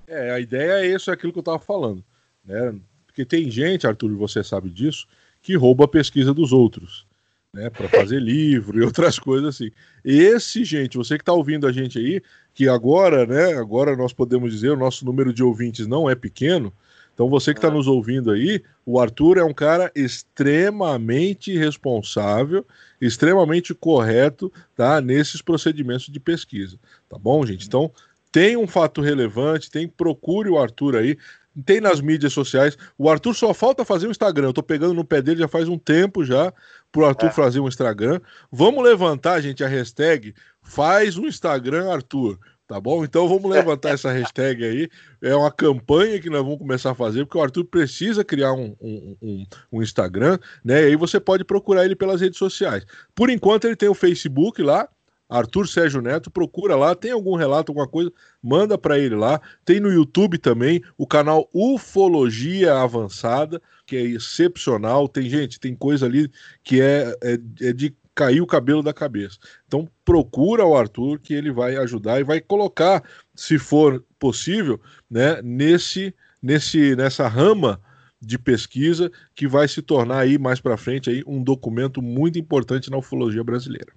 [0.07, 2.03] É, a ideia é isso, é aquilo que eu estava falando.
[2.43, 2.75] Né?
[3.05, 5.07] Porque tem gente, Arthur, você sabe disso,
[5.41, 7.05] que rouba a pesquisa dos outros,
[7.53, 9.71] né, para fazer livro e outras coisas assim.
[10.03, 12.21] Esse, gente, você que está ouvindo a gente aí,
[12.53, 16.73] que agora, né, agora nós podemos dizer, o nosso número de ouvintes não é pequeno,
[17.13, 17.71] então você que está é.
[17.71, 22.65] nos ouvindo aí, o Arthur é um cara extremamente responsável,
[22.99, 26.77] extremamente correto, tá, nesses procedimentos de pesquisa,
[27.07, 27.65] tá bom, gente?
[27.65, 27.91] Então
[28.35, 31.17] tem um fato relevante, tem procure o Arthur aí
[31.65, 32.77] tem nas mídias sociais.
[32.97, 34.47] O Arthur só falta fazer o Instagram.
[34.47, 36.51] Eu tô pegando no pé dele já faz um tempo já
[36.91, 37.31] pro Arthur é.
[37.31, 38.19] fazer um Instagram.
[38.51, 42.37] Vamos levantar, gente, a hashtag faz um Instagram Arthur.
[42.67, 43.05] Tá bom?
[43.05, 44.89] Então vamos levantar essa hashtag aí.
[45.21, 48.75] É uma campanha que nós vamos começar a fazer, porque o Arthur precisa criar um,
[48.81, 50.81] um, um, um Instagram, né?
[50.81, 52.85] E aí você pode procurar ele pelas redes sociais.
[53.15, 54.89] Por enquanto, ele tem o Facebook lá,
[55.29, 58.11] Arthur Sérgio Neto, procura lá, tem algum relato, alguma coisa,
[58.41, 59.41] manda para ele lá.
[59.63, 65.07] Tem no YouTube também o canal Ufologia Avançada, que é excepcional.
[65.07, 66.31] Tem gente, tem coisa ali
[66.63, 69.37] que é, é, é de cair o cabelo da cabeça.
[69.67, 73.03] Então procura o Arthur que ele vai ajudar e vai colocar,
[73.35, 74.79] se for possível,
[75.09, 77.81] né, nesse, nesse, nessa rama
[78.21, 82.89] de pesquisa que vai se tornar aí mais para frente aí um documento muito importante
[82.89, 83.91] na ufologia brasileira.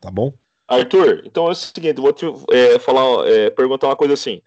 [0.00, 0.32] Tá bom?
[0.68, 4.42] Arthur, então é o seguinte, vou te é, falar, é, perguntar uma coisa assim,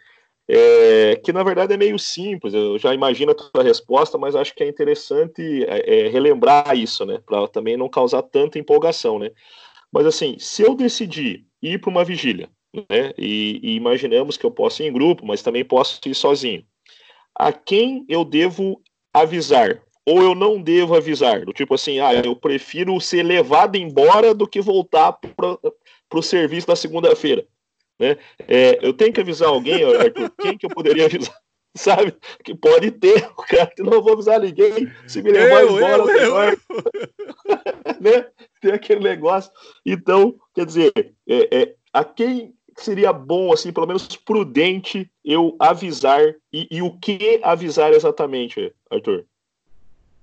[0.47, 4.53] é, que na verdade é meio simples, eu já imagino a tua resposta, mas acho
[4.53, 9.31] que é interessante é, é, relembrar isso, né, para também não causar tanta empolgação, né.
[9.91, 14.51] Mas assim, se eu decidir ir para uma vigília, né, e, e imaginamos que eu
[14.51, 16.63] posso ir em grupo, mas também posso ir sozinho,
[17.35, 18.81] a quem eu devo
[19.13, 19.81] avisar?
[20.05, 21.45] Ou eu não devo avisar?
[21.45, 25.17] Do tipo assim, ah, eu prefiro ser levado embora do que voltar
[26.11, 27.47] para o serviço na segunda-feira.
[27.97, 28.17] Né?
[28.45, 31.33] É, eu tenho que avisar alguém, Arthur, quem que eu poderia avisar?
[31.73, 32.13] Sabe?
[32.43, 36.35] Que pode ter, o cara, não vou avisar ninguém, se me levar eu, embora, eu,
[36.37, 36.57] eu,
[38.01, 38.27] né?
[38.61, 39.49] Tem aquele negócio.
[39.85, 46.21] Então, quer dizer, é, é, a quem seria bom, assim, pelo menos prudente, eu avisar
[46.51, 49.25] e, e o que avisar exatamente, Arthur?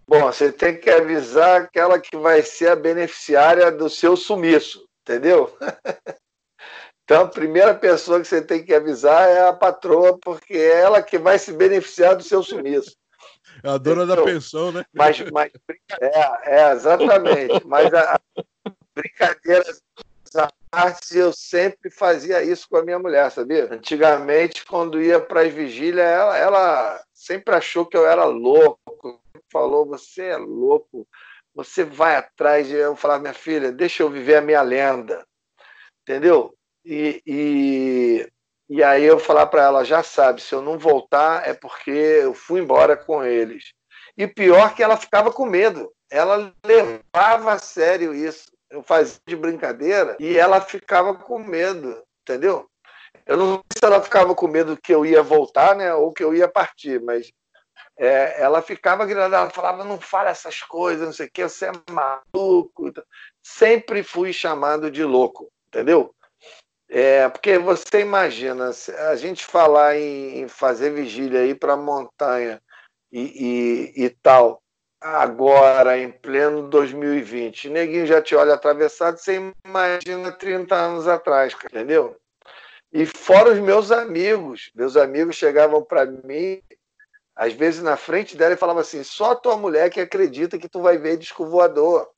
[0.07, 5.57] Bom, você tem que avisar aquela que vai ser a beneficiária do seu sumiço entendeu?
[7.05, 11.03] Então, a primeira pessoa que você tem que avisar é a patroa, porque é ela
[11.03, 12.95] que vai se beneficiar do seu sumiço.
[13.65, 14.85] É a dona então, da pensão, né?
[14.93, 15.51] Mas, mas
[16.03, 17.67] é, é, exatamente.
[17.67, 18.21] Mas a, a
[18.95, 19.65] brincadeira
[20.71, 23.73] parte, eu sempre fazia isso com a minha mulher, sabia?
[23.73, 29.19] Antigamente, quando ia para as vigílias, ela, ela sempre achou que eu era louco.
[29.51, 31.09] Falou, você é louco
[31.59, 32.71] você vai atrás.
[32.71, 35.27] Eu falava, minha filha, deixa eu viver a minha lenda,
[36.03, 36.55] entendeu?
[36.85, 38.29] E, e,
[38.71, 42.33] e aí eu falar para ela, já sabe, se eu não voltar é porque eu
[42.33, 43.73] fui embora com eles.
[44.17, 45.93] E pior que ela ficava com medo.
[46.11, 48.47] Ela levava a sério isso.
[48.71, 52.69] Eu fazia de brincadeira e ela ficava com medo, entendeu?
[53.27, 56.23] Eu não sei se ela ficava com medo que eu ia voltar, né, ou que
[56.23, 57.31] eu ia partir, mas
[57.99, 61.67] é, ela ficava gritando, ela falava, não fala essas coisas, não sei o que, você
[61.67, 62.93] é maluco.
[63.43, 66.15] Sempre fui chamado de louco, entendeu?
[66.89, 68.71] É, porque você imagina,
[69.11, 72.63] a gente falar em, em fazer vigília ir para montanha
[73.13, 74.63] e, e, e, tal,
[75.01, 82.17] agora, em pleno 2020, neguinho já te olha atravessado, você imagina 30 anos atrás, entendeu?
[82.93, 84.71] E fora os meus amigos.
[84.75, 86.63] Meus amigos chegavam para mim,
[87.39, 90.83] às vezes na frente dela, e falavam assim: só tua mulher que acredita que tu
[90.83, 92.11] vai ver disco voador.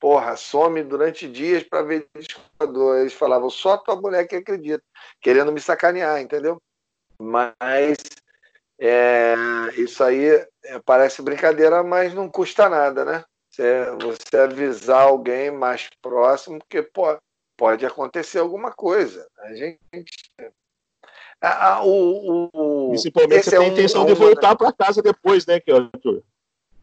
[0.00, 2.98] Porra, some durante dias para ver disco voador.
[2.98, 4.82] Eles falavam: só tua mulher que acredita,
[5.20, 6.60] querendo me sacanear, entendeu?
[7.16, 7.96] Mas
[8.80, 9.36] é,
[9.76, 10.30] isso aí
[10.64, 13.24] é, parece brincadeira, mas não custa nada, né?
[13.48, 17.16] Você, você avisar alguém mais próximo, porque pô,
[17.56, 19.26] pode acontecer alguma coisa.
[19.38, 19.78] A gente.
[21.40, 25.46] A, o, o, Principalmente você é tem a intenção um, de voltar para casa depois,
[25.46, 26.22] né, Arthur?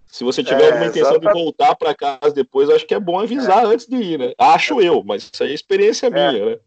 [0.08, 1.36] Se você tiver é, alguma intenção exatamente.
[1.36, 3.68] de voltar para casa depois, acho que é bom avisar é.
[3.68, 4.34] antes de ir, né?
[4.38, 6.10] Acho eu, mas isso aí é experiência é.
[6.12, 6.60] minha, né?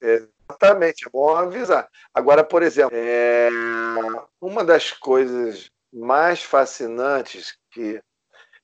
[0.00, 1.88] Exatamente, é bom avisar.
[2.14, 3.48] Agora, por exemplo, é...
[4.40, 8.00] uma das coisas mais fascinantes que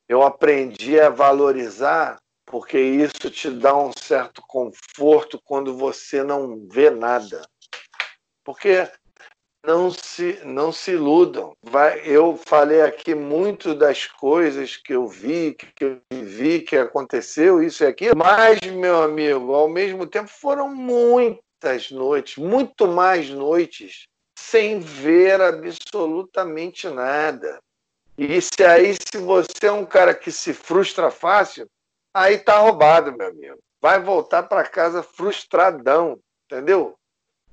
[0.08, 2.18] eu aprendi a valorizar,
[2.50, 7.42] porque isso te dá um certo conforto quando você não vê nada.
[8.42, 8.88] Porque
[9.66, 11.54] não se, não se iludam.
[11.62, 17.62] Vai, eu falei aqui muito das coisas que eu vi, que eu vi, que aconteceu,
[17.62, 24.06] isso e aquilo, mas, meu amigo, ao mesmo tempo foram muitas noites, muito mais noites,
[24.38, 27.60] sem ver absolutamente nada.
[28.16, 31.68] E se aí, se você é um cara que se frustra fácil,
[32.18, 33.58] aí tá roubado, meu amigo.
[33.80, 36.96] Vai voltar para casa frustradão, entendeu?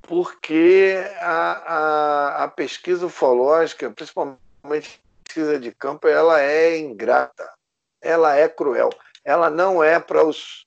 [0.01, 7.51] Porque a, a, a pesquisa ufológica, principalmente pesquisa de campo, ela é ingrata,
[8.01, 8.89] ela é cruel.
[9.23, 10.65] Ela não é para os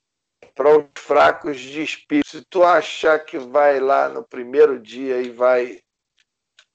[0.55, 2.29] para os fracos de espírito.
[2.29, 5.81] Se tu achar que vai lá no primeiro dia e vai,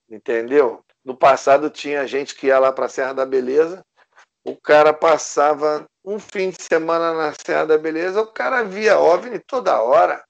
[0.09, 0.85] entendeu?
[1.03, 3.85] No passado tinha gente que ia lá para a Serra da Beleza,
[4.45, 9.39] o cara passava um fim de semana na Serra da Beleza, o cara via OVNI
[9.39, 10.23] toda hora.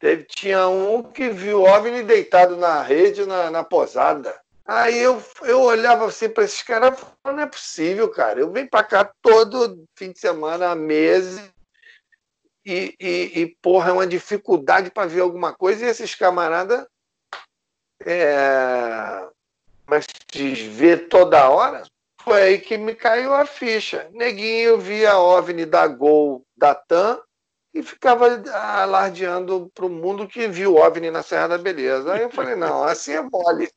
[0.00, 4.38] Teve, tinha um que viu OVNI deitado na rede, na, na posada.
[4.64, 8.40] Aí eu, eu olhava assim para esses caras e não é possível, cara.
[8.40, 11.50] Eu venho para cá todo fim de semana, há meses,
[12.64, 16.86] e, e, e porra, é uma dificuldade para ver alguma coisa, e esses camaradas
[18.04, 19.26] é,
[19.86, 21.82] mas te ver toda hora,
[22.28, 24.08] foi aí que me caiu a ficha.
[24.12, 27.18] Neguinho via OVNI da Gol da TAM
[27.72, 28.26] e ficava
[28.82, 32.12] alardeando para o mundo que viu OVNI na Serra da Beleza.
[32.12, 33.70] Aí eu falei, não, assim é mole.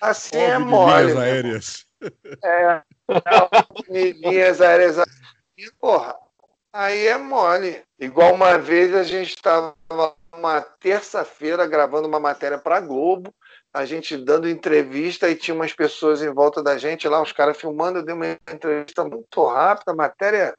[0.00, 1.06] Assim OVNI é mole.
[1.06, 1.86] Linhas aéreas.
[2.44, 2.82] É,
[3.88, 4.96] linhas aéreas.
[5.80, 6.16] Porra,
[6.72, 7.82] aí é mole.
[7.98, 9.74] Igual uma vez a gente estava
[10.32, 13.34] uma terça-feira gravando uma matéria para Globo
[13.72, 17.56] a gente dando entrevista e tinha umas pessoas em volta da gente lá, os caras
[17.56, 20.54] filmando, eu dei uma entrevista muito rápida, matéria,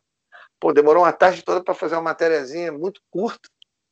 [0.59, 3.49] pô, demorou uma tarde toda para fazer uma matériazinha muito curta.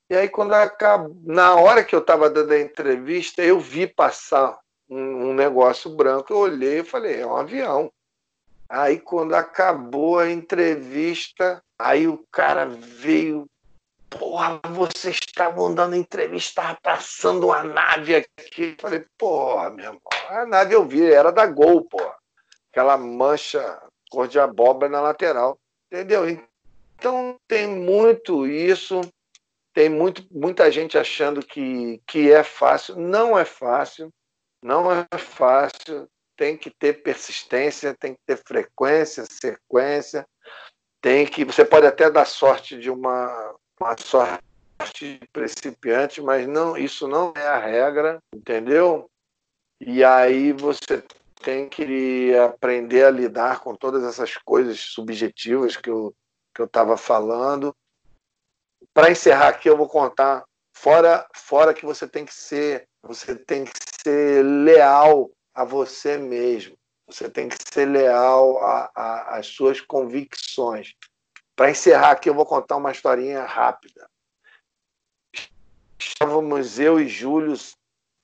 [0.10, 4.58] E aí, quando acabou, na hora que eu estava dando a entrevista, eu vi passar
[4.90, 7.92] um, um negócio branco, eu olhei e falei, é um avião.
[8.68, 13.46] Aí, quando acabou a entrevista, aí o cara veio
[14.10, 18.76] porra, vocês estavam dando entrevista, estava passando uma nave aqui.
[18.80, 22.16] Falei, porra, meu irmão, a nave eu vi, era da Gol, porra.
[22.72, 25.58] Aquela mancha cor de abóbora na lateral,
[25.92, 26.28] entendeu?
[26.96, 29.02] Então tem muito isso,
[29.74, 32.96] tem muito, muita gente achando que, que é fácil.
[32.98, 34.12] Não é fácil,
[34.62, 36.10] não é fácil.
[36.36, 40.26] Tem que ter persistência, tem que ter frequência, sequência.
[41.02, 41.46] Tem que.
[41.46, 47.48] Você pode até dar sorte de uma uma sorte principiante, mas não, isso não é
[47.48, 49.10] a regra, entendeu?
[49.80, 51.04] E aí você
[51.42, 56.14] tem que aprender a lidar com todas essas coisas subjetivas que eu
[56.54, 57.74] que eu estava falando.
[58.94, 60.44] Para encerrar aqui, eu vou contar
[60.74, 63.72] fora fora que você tem que ser você tem que
[64.04, 66.78] ser leal a você mesmo.
[67.08, 68.60] Você tem que ser leal
[68.94, 70.94] às suas convicções.
[71.60, 74.10] Para encerrar aqui, eu vou contar uma historinha rápida.
[76.00, 77.54] Estávamos eu e Júlio,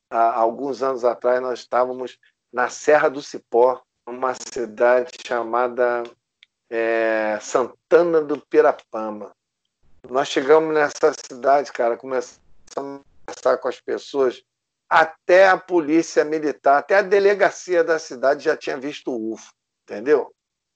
[0.09, 2.17] há alguns anos atrás, nós estávamos
[2.49, 6.03] na Serra do Cipó, uma cidade chamada
[6.69, 9.35] é, Santana do Pirapama.
[10.09, 12.39] Nós chegamos nessa cidade, cara, começamos
[12.73, 14.41] a conversar com as pessoas,
[14.89, 19.51] até a polícia militar, até a delegacia da cidade já tinha visto o UFO,
[19.83, 20.33] entendeu?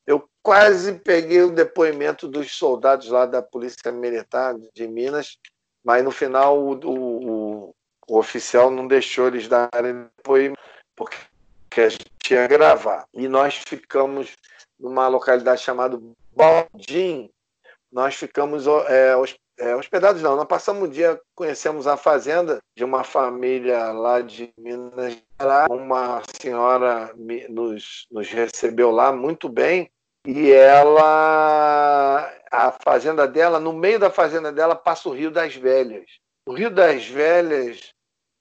[0.10, 5.38] Eu quase peguei o depoimento dos soldados lá da Polícia Militar de Minas,
[5.86, 7.76] mas no final o, o,
[8.08, 10.60] o oficial não deixou eles darem depoimento,
[10.96, 11.16] porque
[11.78, 13.06] a gente ia gravar.
[13.14, 14.36] E nós ficamos
[14.80, 16.02] numa localidade chamada
[16.36, 17.30] Baldim,
[17.92, 19.14] nós ficamos é,
[19.60, 24.52] é, hospedados não, nós passamos o dia, conhecemos a fazenda de uma família lá de
[24.58, 25.70] Minas Gerais.
[25.70, 27.14] Uma senhora
[27.48, 29.88] nos, nos recebeu lá muito bem
[30.32, 36.06] e ela, a fazenda dela, no meio da fazenda dela passa o Rio das Velhas.
[36.46, 37.96] O Rio das Velhas,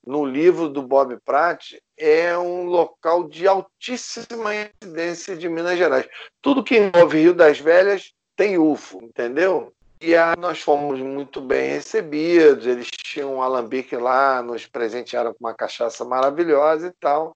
[0.07, 6.07] no livro do Bob Pratt, é um local de altíssima incidência de Minas Gerais.
[6.43, 9.73] Tudo que envolve Rio das Velhas tem UFO, entendeu?
[9.99, 15.39] E aí nós fomos muito bem recebidos, eles tinham um alambique lá, nos presentearam com
[15.41, 17.35] uma cachaça maravilhosa e tal.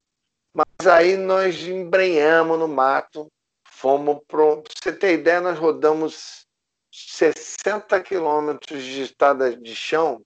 [0.54, 3.26] Mas aí nós embrenhamos no mato,
[3.82, 4.40] fomos para.
[4.40, 6.46] você ter ideia, nós rodamos
[6.92, 10.22] 60 quilômetros de estrada de chão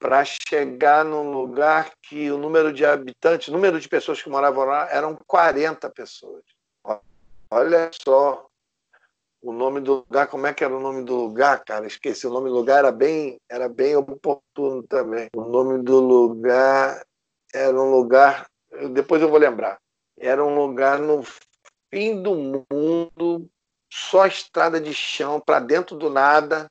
[0.00, 4.64] para chegar num lugar que o número de habitantes, o número de pessoas que moravam
[4.64, 6.42] lá eram 40 pessoas.
[7.50, 8.46] Olha só
[9.40, 11.86] o nome do lugar, como é que era o nome do lugar, cara?
[11.86, 15.28] Esqueci, o nome do lugar era bem, era bem oportuno também.
[15.34, 17.02] O nome do lugar
[17.54, 18.46] era um lugar,
[18.92, 19.78] depois eu vou lembrar.
[20.18, 21.22] Era um lugar no
[21.90, 23.48] fim do mundo,
[23.90, 26.70] só estrada de chão para dentro do nada,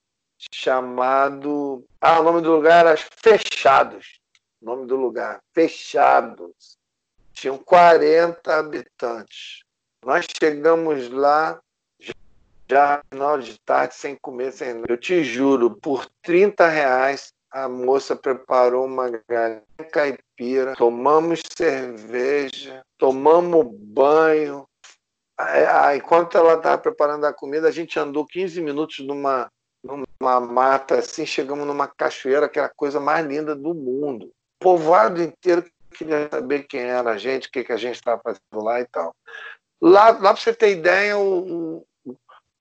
[0.51, 1.85] chamado.
[1.99, 4.19] Ah, o nome do lugar era Fechados.
[4.61, 6.77] O nome do lugar, Fechados.
[7.33, 9.63] Tinham 40 habitantes.
[10.03, 11.59] Nós chegamos lá
[12.69, 18.15] já final de tarde, sem comer, sem Eu te juro, por 30 reais a moça
[18.15, 24.67] preparou uma galinha caipira, tomamos cerveja, tomamos banho.
[25.95, 29.51] Enquanto ela estava preparando a comida, a gente andou 15 minutos numa,
[29.83, 34.25] numa mata assim, chegamos numa cachoeira que era a coisa mais linda do mundo.
[34.25, 38.21] O povoado inteiro queria saber quem era a gente, o que, que a gente estava
[38.21, 39.15] fazendo lá e tal.
[39.81, 41.85] Lá, lá para você ter ideia, o,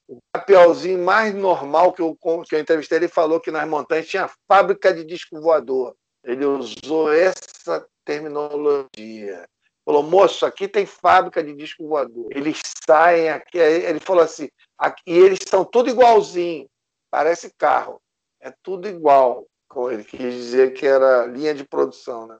[0.08, 4.30] o papelzinho mais normal que eu, que eu entrevistei, ele falou que nas montanhas tinha
[4.46, 5.94] fábrica de disco voador.
[6.22, 9.48] Ele usou essa terminologia.
[9.86, 12.26] Falou, moço, aqui tem fábrica de disco voador.
[12.32, 13.56] Eles saem aqui.
[13.56, 16.68] Ele falou assim, aqui, e eles são tudo igualzinho,
[17.08, 18.02] parece carro.
[18.40, 19.46] É tudo igual.
[19.92, 22.26] Ele quis dizer que era linha de produção.
[22.26, 22.36] Né?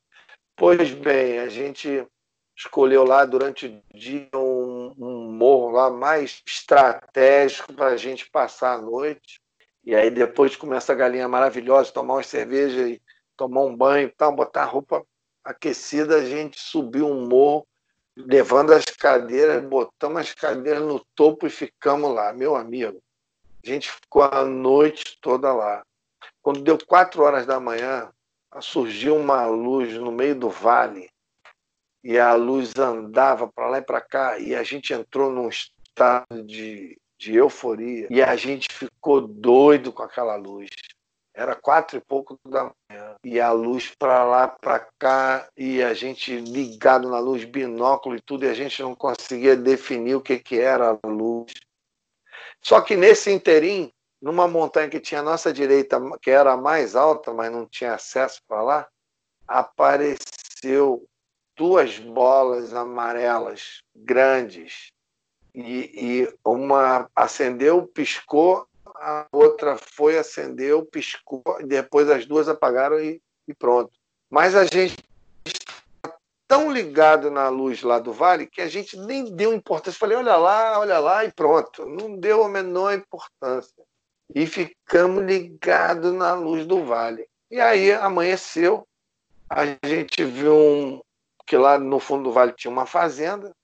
[0.57, 2.05] Pois bem, a gente
[2.57, 8.73] escolheu lá durante o dia um, um morro lá mais estratégico para a gente passar
[8.73, 9.41] a noite.
[9.85, 13.01] E aí depois começa a galinha maravilhosa, tomar uma cerveja e
[13.37, 15.07] tomar um banho, tal, botar roupa
[15.47, 17.67] aquecida, a gente subiu um morro,
[18.17, 23.01] levando as cadeiras, botamos as cadeiras no topo e ficamos lá, meu amigo.
[23.65, 25.85] A gente ficou a noite toda lá.
[26.43, 28.11] Quando deu quatro horas da manhã,
[28.61, 31.11] surgiu uma luz no meio do vale
[32.07, 36.41] e a luz andava para lá e para cá, e a gente entrou num estado
[36.45, 40.71] de, de euforia, e a gente ficou doido com aquela luz.
[41.37, 45.93] Era quatro e pouco da manhã, e a luz para lá, para cá, e a
[45.93, 50.39] gente ligado na luz, binóculo e tudo, e a gente não conseguia definir o que,
[50.39, 51.53] que era a luz.
[52.63, 56.97] Só que nesse interim, numa montanha que tinha à nossa direita, que era a mais
[56.97, 58.89] alta, mas não tinha acesso para lá,
[59.47, 61.07] apareceu
[61.55, 64.91] duas bolas amarelas grandes
[65.55, 68.67] e, e uma acendeu, piscou,
[69.01, 73.93] a outra foi, acendeu, piscou, e depois as duas apagaram e, e pronto.
[74.31, 74.97] Mas a gente
[75.45, 76.17] está
[76.49, 79.99] tão ligado na luz lá do vale que a gente nem deu importância.
[79.99, 81.85] Falei, olha lá, olha lá e pronto.
[81.87, 83.85] Não deu a menor importância.
[84.35, 87.29] E ficamos ligados na luz do vale.
[87.51, 88.87] E aí amanheceu,
[89.49, 91.01] a gente viu um,
[91.47, 93.55] que lá no fundo do vale tinha uma fazenda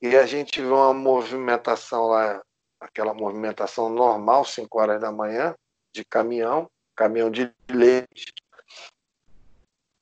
[0.00, 2.40] e a gente viu uma movimentação lá,
[2.80, 5.54] aquela movimentação normal, 5 horas da manhã,
[5.92, 8.32] de caminhão, caminhão de leite.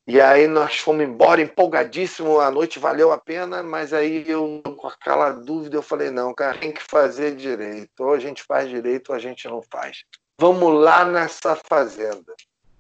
[0.08, 4.86] E aí nós fomos embora empolgadíssimo, a noite valeu a pena, mas aí eu com
[4.86, 8.00] aquela dúvida eu falei, não, cara, tem que fazer direito.
[8.00, 10.04] Ou a gente faz direito ou a gente não faz.
[10.38, 12.34] Vamos lá nessa fazenda.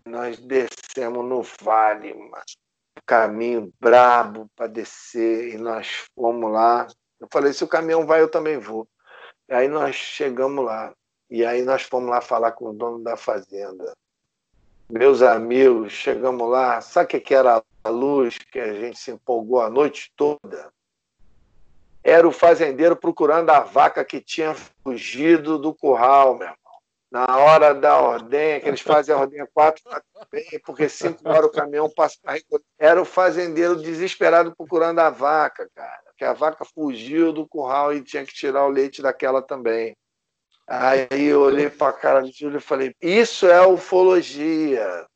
[0.04, 2.56] Nós descemos no vale, mas
[3.04, 6.86] caminho brabo para descer e nós fomos lá.
[7.20, 8.86] Eu falei, se o caminhão vai, eu também vou.
[9.48, 10.92] Aí nós chegamos lá.
[11.28, 13.92] E aí nós fomos lá falar com o dono da fazenda.
[14.88, 16.80] Meus amigos, chegamos lá.
[16.80, 20.72] Sabe o que era a luz que a gente se empolgou a noite toda?
[22.02, 26.66] Era o fazendeiro procurando a vaca que tinha fugido do curral, meu irmão
[27.10, 29.82] na hora da ordenha, que eles fazem a ordenha quatro,
[30.64, 32.18] porque cinco horas o caminhão passa.
[32.78, 36.05] Era o fazendeiro desesperado procurando a vaca, cara.
[36.16, 39.94] Que a vaca fugiu do curral e tinha que tirar o leite daquela também.
[40.68, 45.06] Aí eu olhei para a cara do Júlio e falei: Isso é ufologia.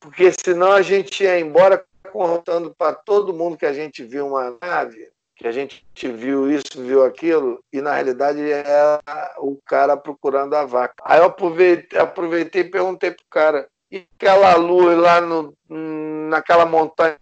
[0.00, 4.56] Porque senão a gente ia embora contando para todo mundo que a gente viu uma
[4.60, 9.00] nave, que a gente viu isso, viu aquilo, e na realidade era
[9.38, 10.94] o cara procurando a vaca.
[11.04, 15.54] Aí eu aproveitei, aproveitei e perguntei pro cara: e aquela luz lá no,
[16.28, 17.18] naquela montanha,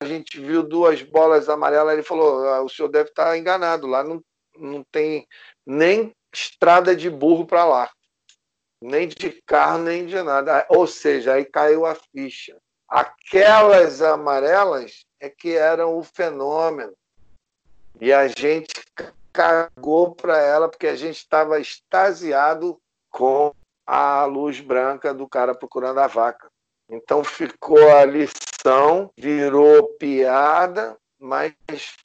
[0.00, 1.94] a gente viu duas bolas amarelas.
[1.94, 4.22] Ele falou: ah, o senhor deve estar enganado, lá não,
[4.56, 5.26] não tem
[5.66, 7.90] nem estrada de burro para lá,
[8.82, 10.66] nem de carro, nem de nada.
[10.68, 12.56] Ou seja, aí caiu a ficha.
[12.88, 16.92] Aquelas amarelas é que eram o fenômeno.
[18.00, 18.74] E a gente
[19.32, 22.80] cagou para ela porque a gente estava extasiado
[23.10, 23.52] com
[23.86, 26.48] a luz branca do cara procurando a vaca.
[26.90, 28.47] Então ficou a lição,
[29.16, 31.54] virou piada, mas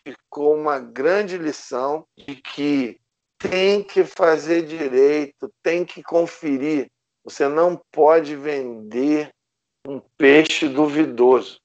[0.03, 2.99] ficou uma grande lição de que
[3.37, 6.89] tem que fazer direito, tem que conferir.
[7.23, 9.29] Você não pode vender
[9.85, 11.59] um peixe duvidoso.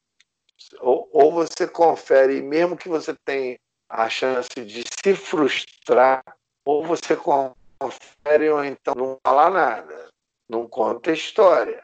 [0.81, 3.57] Ou, ou você confere, mesmo que você tenha
[3.89, 6.23] a chance de se frustrar,
[6.65, 10.09] ou você confere, ou então não fala nada,
[10.49, 11.83] não conta história.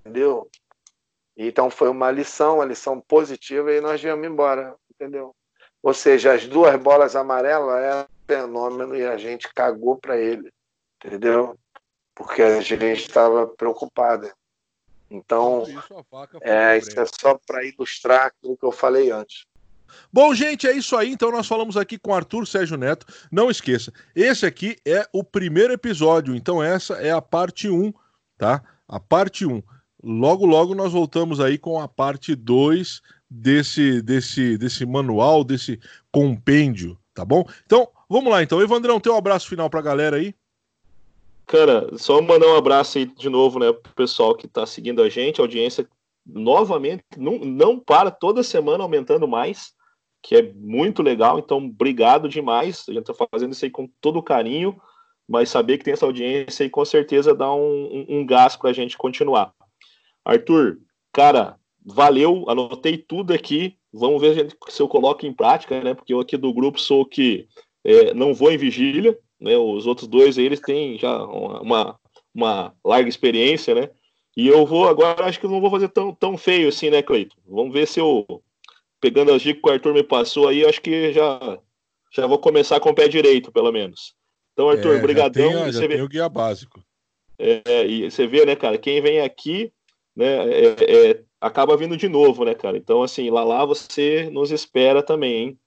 [0.00, 0.48] Entendeu?
[1.36, 5.34] Então foi uma lição, uma lição positiva, e nós viemos embora, entendeu?
[5.82, 10.50] Ou seja, as duas bolas amarelas é fenômeno e a gente cagou para ele,
[10.96, 11.56] entendeu?
[12.14, 14.34] Porque a gente estava preocupada.
[15.10, 15.64] Então,
[16.40, 19.46] é, isso é só para ilustrar aquilo que eu falei antes.
[20.12, 21.12] Bom, gente, é isso aí.
[21.12, 23.06] Então, nós falamos aqui com Arthur Sérgio Neto.
[23.30, 26.34] Não esqueça, esse aqui é o primeiro episódio.
[26.34, 27.92] Então, essa é a parte 1,
[28.36, 28.62] tá?
[28.88, 29.62] A parte 1.
[30.08, 35.80] Logo, logo nós voltamos aí com a parte 2 desse, desse, desse manual, desse
[36.12, 37.44] compêndio, tá bom?
[37.64, 38.62] Então, vamos lá então.
[38.62, 40.32] Evandrão, tem um abraço final pra galera aí.
[41.44, 45.08] Cara, só mandar um abraço aí de novo, né, pro pessoal que tá seguindo a
[45.08, 45.88] gente, a audiência
[46.24, 49.72] novamente não, não para toda semana aumentando mais,
[50.22, 51.40] que é muito legal.
[51.40, 52.84] Então, obrigado demais.
[52.88, 54.80] A gente tá fazendo isso aí com todo carinho,
[55.28, 58.72] mas saber que tem essa audiência aí com certeza dá um, um, um gás pra
[58.72, 59.52] gente continuar.
[60.26, 60.78] Arthur,
[61.12, 63.76] cara, valeu, anotei tudo aqui.
[63.92, 65.94] Vamos ver se eu coloco em prática, né?
[65.94, 67.46] Porque eu aqui do grupo sou o que
[67.84, 69.56] é, não vou em vigília, né?
[69.56, 71.98] Os outros dois eles têm já uma,
[72.34, 73.90] uma larga experiência, né?
[74.36, 77.36] E eu vou agora, acho que não vou fazer tão, tão feio assim, né, Cleiton?
[77.46, 78.26] Vamos ver se eu,
[79.00, 81.58] pegando as dicas que o Arthur me passou aí, acho que já,
[82.12, 84.14] já vou começar com o pé direito, pelo menos.
[84.52, 85.52] Então, Arthur, é, brigadão.
[85.52, 86.82] Já, tem, já tem o guia básico.
[87.38, 89.72] É, e você vê, né, cara, quem vem aqui,
[90.16, 92.76] né, é, é acaba vindo de novo, né, cara?
[92.76, 95.58] Então, assim, lá lá você nos espera também, hein?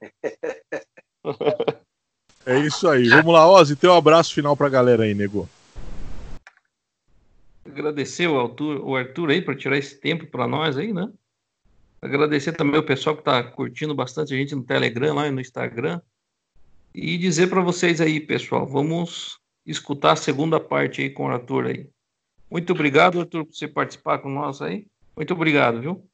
[2.46, 3.08] é isso aí.
[3.08, 5.48] Vamos lá, Ozzy, tem um abraço final pra galera aí, nego.
[7.64, 11.10] Agradecer o Arthur, o Arthur aí por tirar esse tempo para nós aí, né?
[12.00, 16.02] Agradecer também o pessoal que está curtindo bastante a gente no Telegram, lá no Instagram.
[16.94, 21.66] E dizer para vocês aí, pessoal, vamos escutar a segunda parte aí com o Arthur
[21.66, 21.88] aí.
[22.54, 24.86] Muito obrigado, Arthur, por você participar com nós aí.
[25.16, 26.06] Muito obrigado, viu?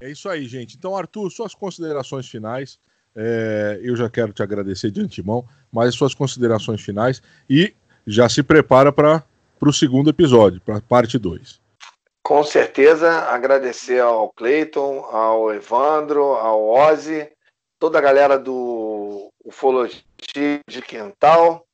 [0.00, 0.74] É isso aí, gente.
[0.74, 2.78] Então, Arthur, suas considerações finais.
[3.14, 7.74] É, eu já quero te agradecer de antemão, mas suas considerações finais e
[8.06, 9.22] já se prepara para
[9.60, 11.60] o segundo episódio, para a parte 2.
[12.24, 17.28] Com certeza, agradecer ao Cleiton, ao Evandro, ao Ozzy,
[17.78, 20.00] toda a galera do Ufologia
[20.66, 21.66] de Quintal,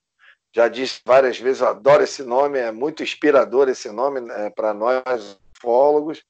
[0.55, 4.73] já disse várias vezes, eu adoro esse nome, é muito inspirador esse nome é, para
[4.73, 6.23] nós, ufólogos.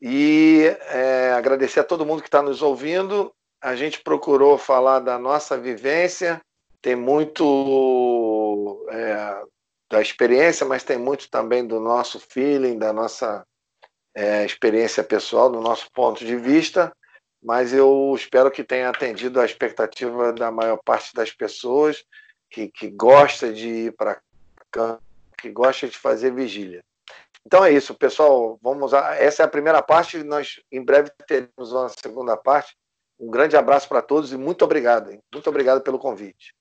[0.00, 3.32] E é, agradecer a todo mundo que está nos ouvindo.
[3.62, 6.40] A gente procurou falar da nossa vivência,
[6.80, 9.42] tem muito é,
[9.88, 13.46] da experiência, mas tem muito também do nosso feeling, da nossa
[14.14, 16.92] é, experiência pessoal, do nosso ponto de vista.
[17.40, 22.04] Mas eu espero que tenha atendido a expectativa da maior parte das pessoas
[22.52, 24.20] que, que gosta de ir para
[25.38, 26.84] que gosta de fazer vigília.
[27.44, 28.58] Então é isso, pessoal.
[28.62, 29.16] Vamos a...
[29.16, 30.22] Essa é a primeira parte.
[30.22, 32.76] Nós em breve teremos uma segunda parte.
[33.18, 35.10] Um grande abraço para todos e muito obrigado.
[35.10, 35.20] Hein?
[35.32, 36.54] Muito obrigado pelo convite.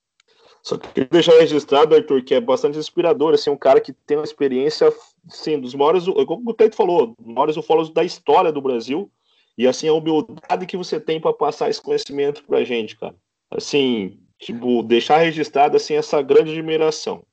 [0.63, 4.23] Só queria deixar registrado, Arthur, que é bastante inspirador, assim, um cara que tem uma
[4.23, 4.93] experiência,
[5.27, 9.11] assim, dos maiores, como o Cleito falou, maiores ufólogos da história do Brasil,
[9.57, 13.15] e, assim, a humildade que você tem para passar esse conhecimento para a gente, cara.
[13.49, 17.23] Assim, tipo, deixar registrado assim essa grande admiração.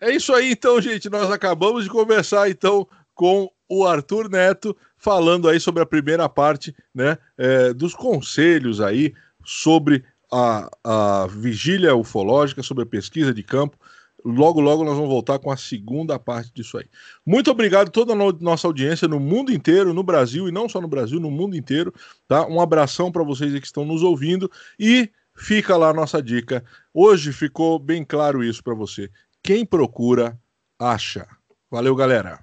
[0.00, 1.08] É isso aí, então, gente.
[1.08, 6.74] Nós acabamos de conversar então com o Arthur Neto falando aí sobre a primeira parte,
[6.94, 9.14] né, é, dos conselhos aí
[9.44, 13.76] sobre a, a vigília ufológica, sobre a pesquisa de campo.
[14.24, 16.86] Logo, logo nós vamos voltar com a segunda parte disso aí.
[17.24, 20.80] Muito obrigado a toda a nossa audiência no mundo inteiro, no Brasil e não só
[20.80, 21.94] no Brasil, no mundo inteiro,
[22.26, 22.46] tá?
[22.46, 25.08] Um abração para vocês que estão nos ouvindo e
[25.38, 26.64] fica lá a nossa dica.
[26.92, 29.10] Hoje ficou bem claro isso para você.
[29.42, 30.38] Quem procura,
[30.78, 31.26] acha.
[31.70, 32.40] Valeu, galera.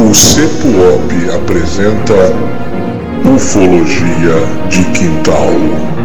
[0.00, 2.14] O CEPUOP apresenta
[3.34, 4.34] Ufologia
[4.68, 6.01] de Quintal.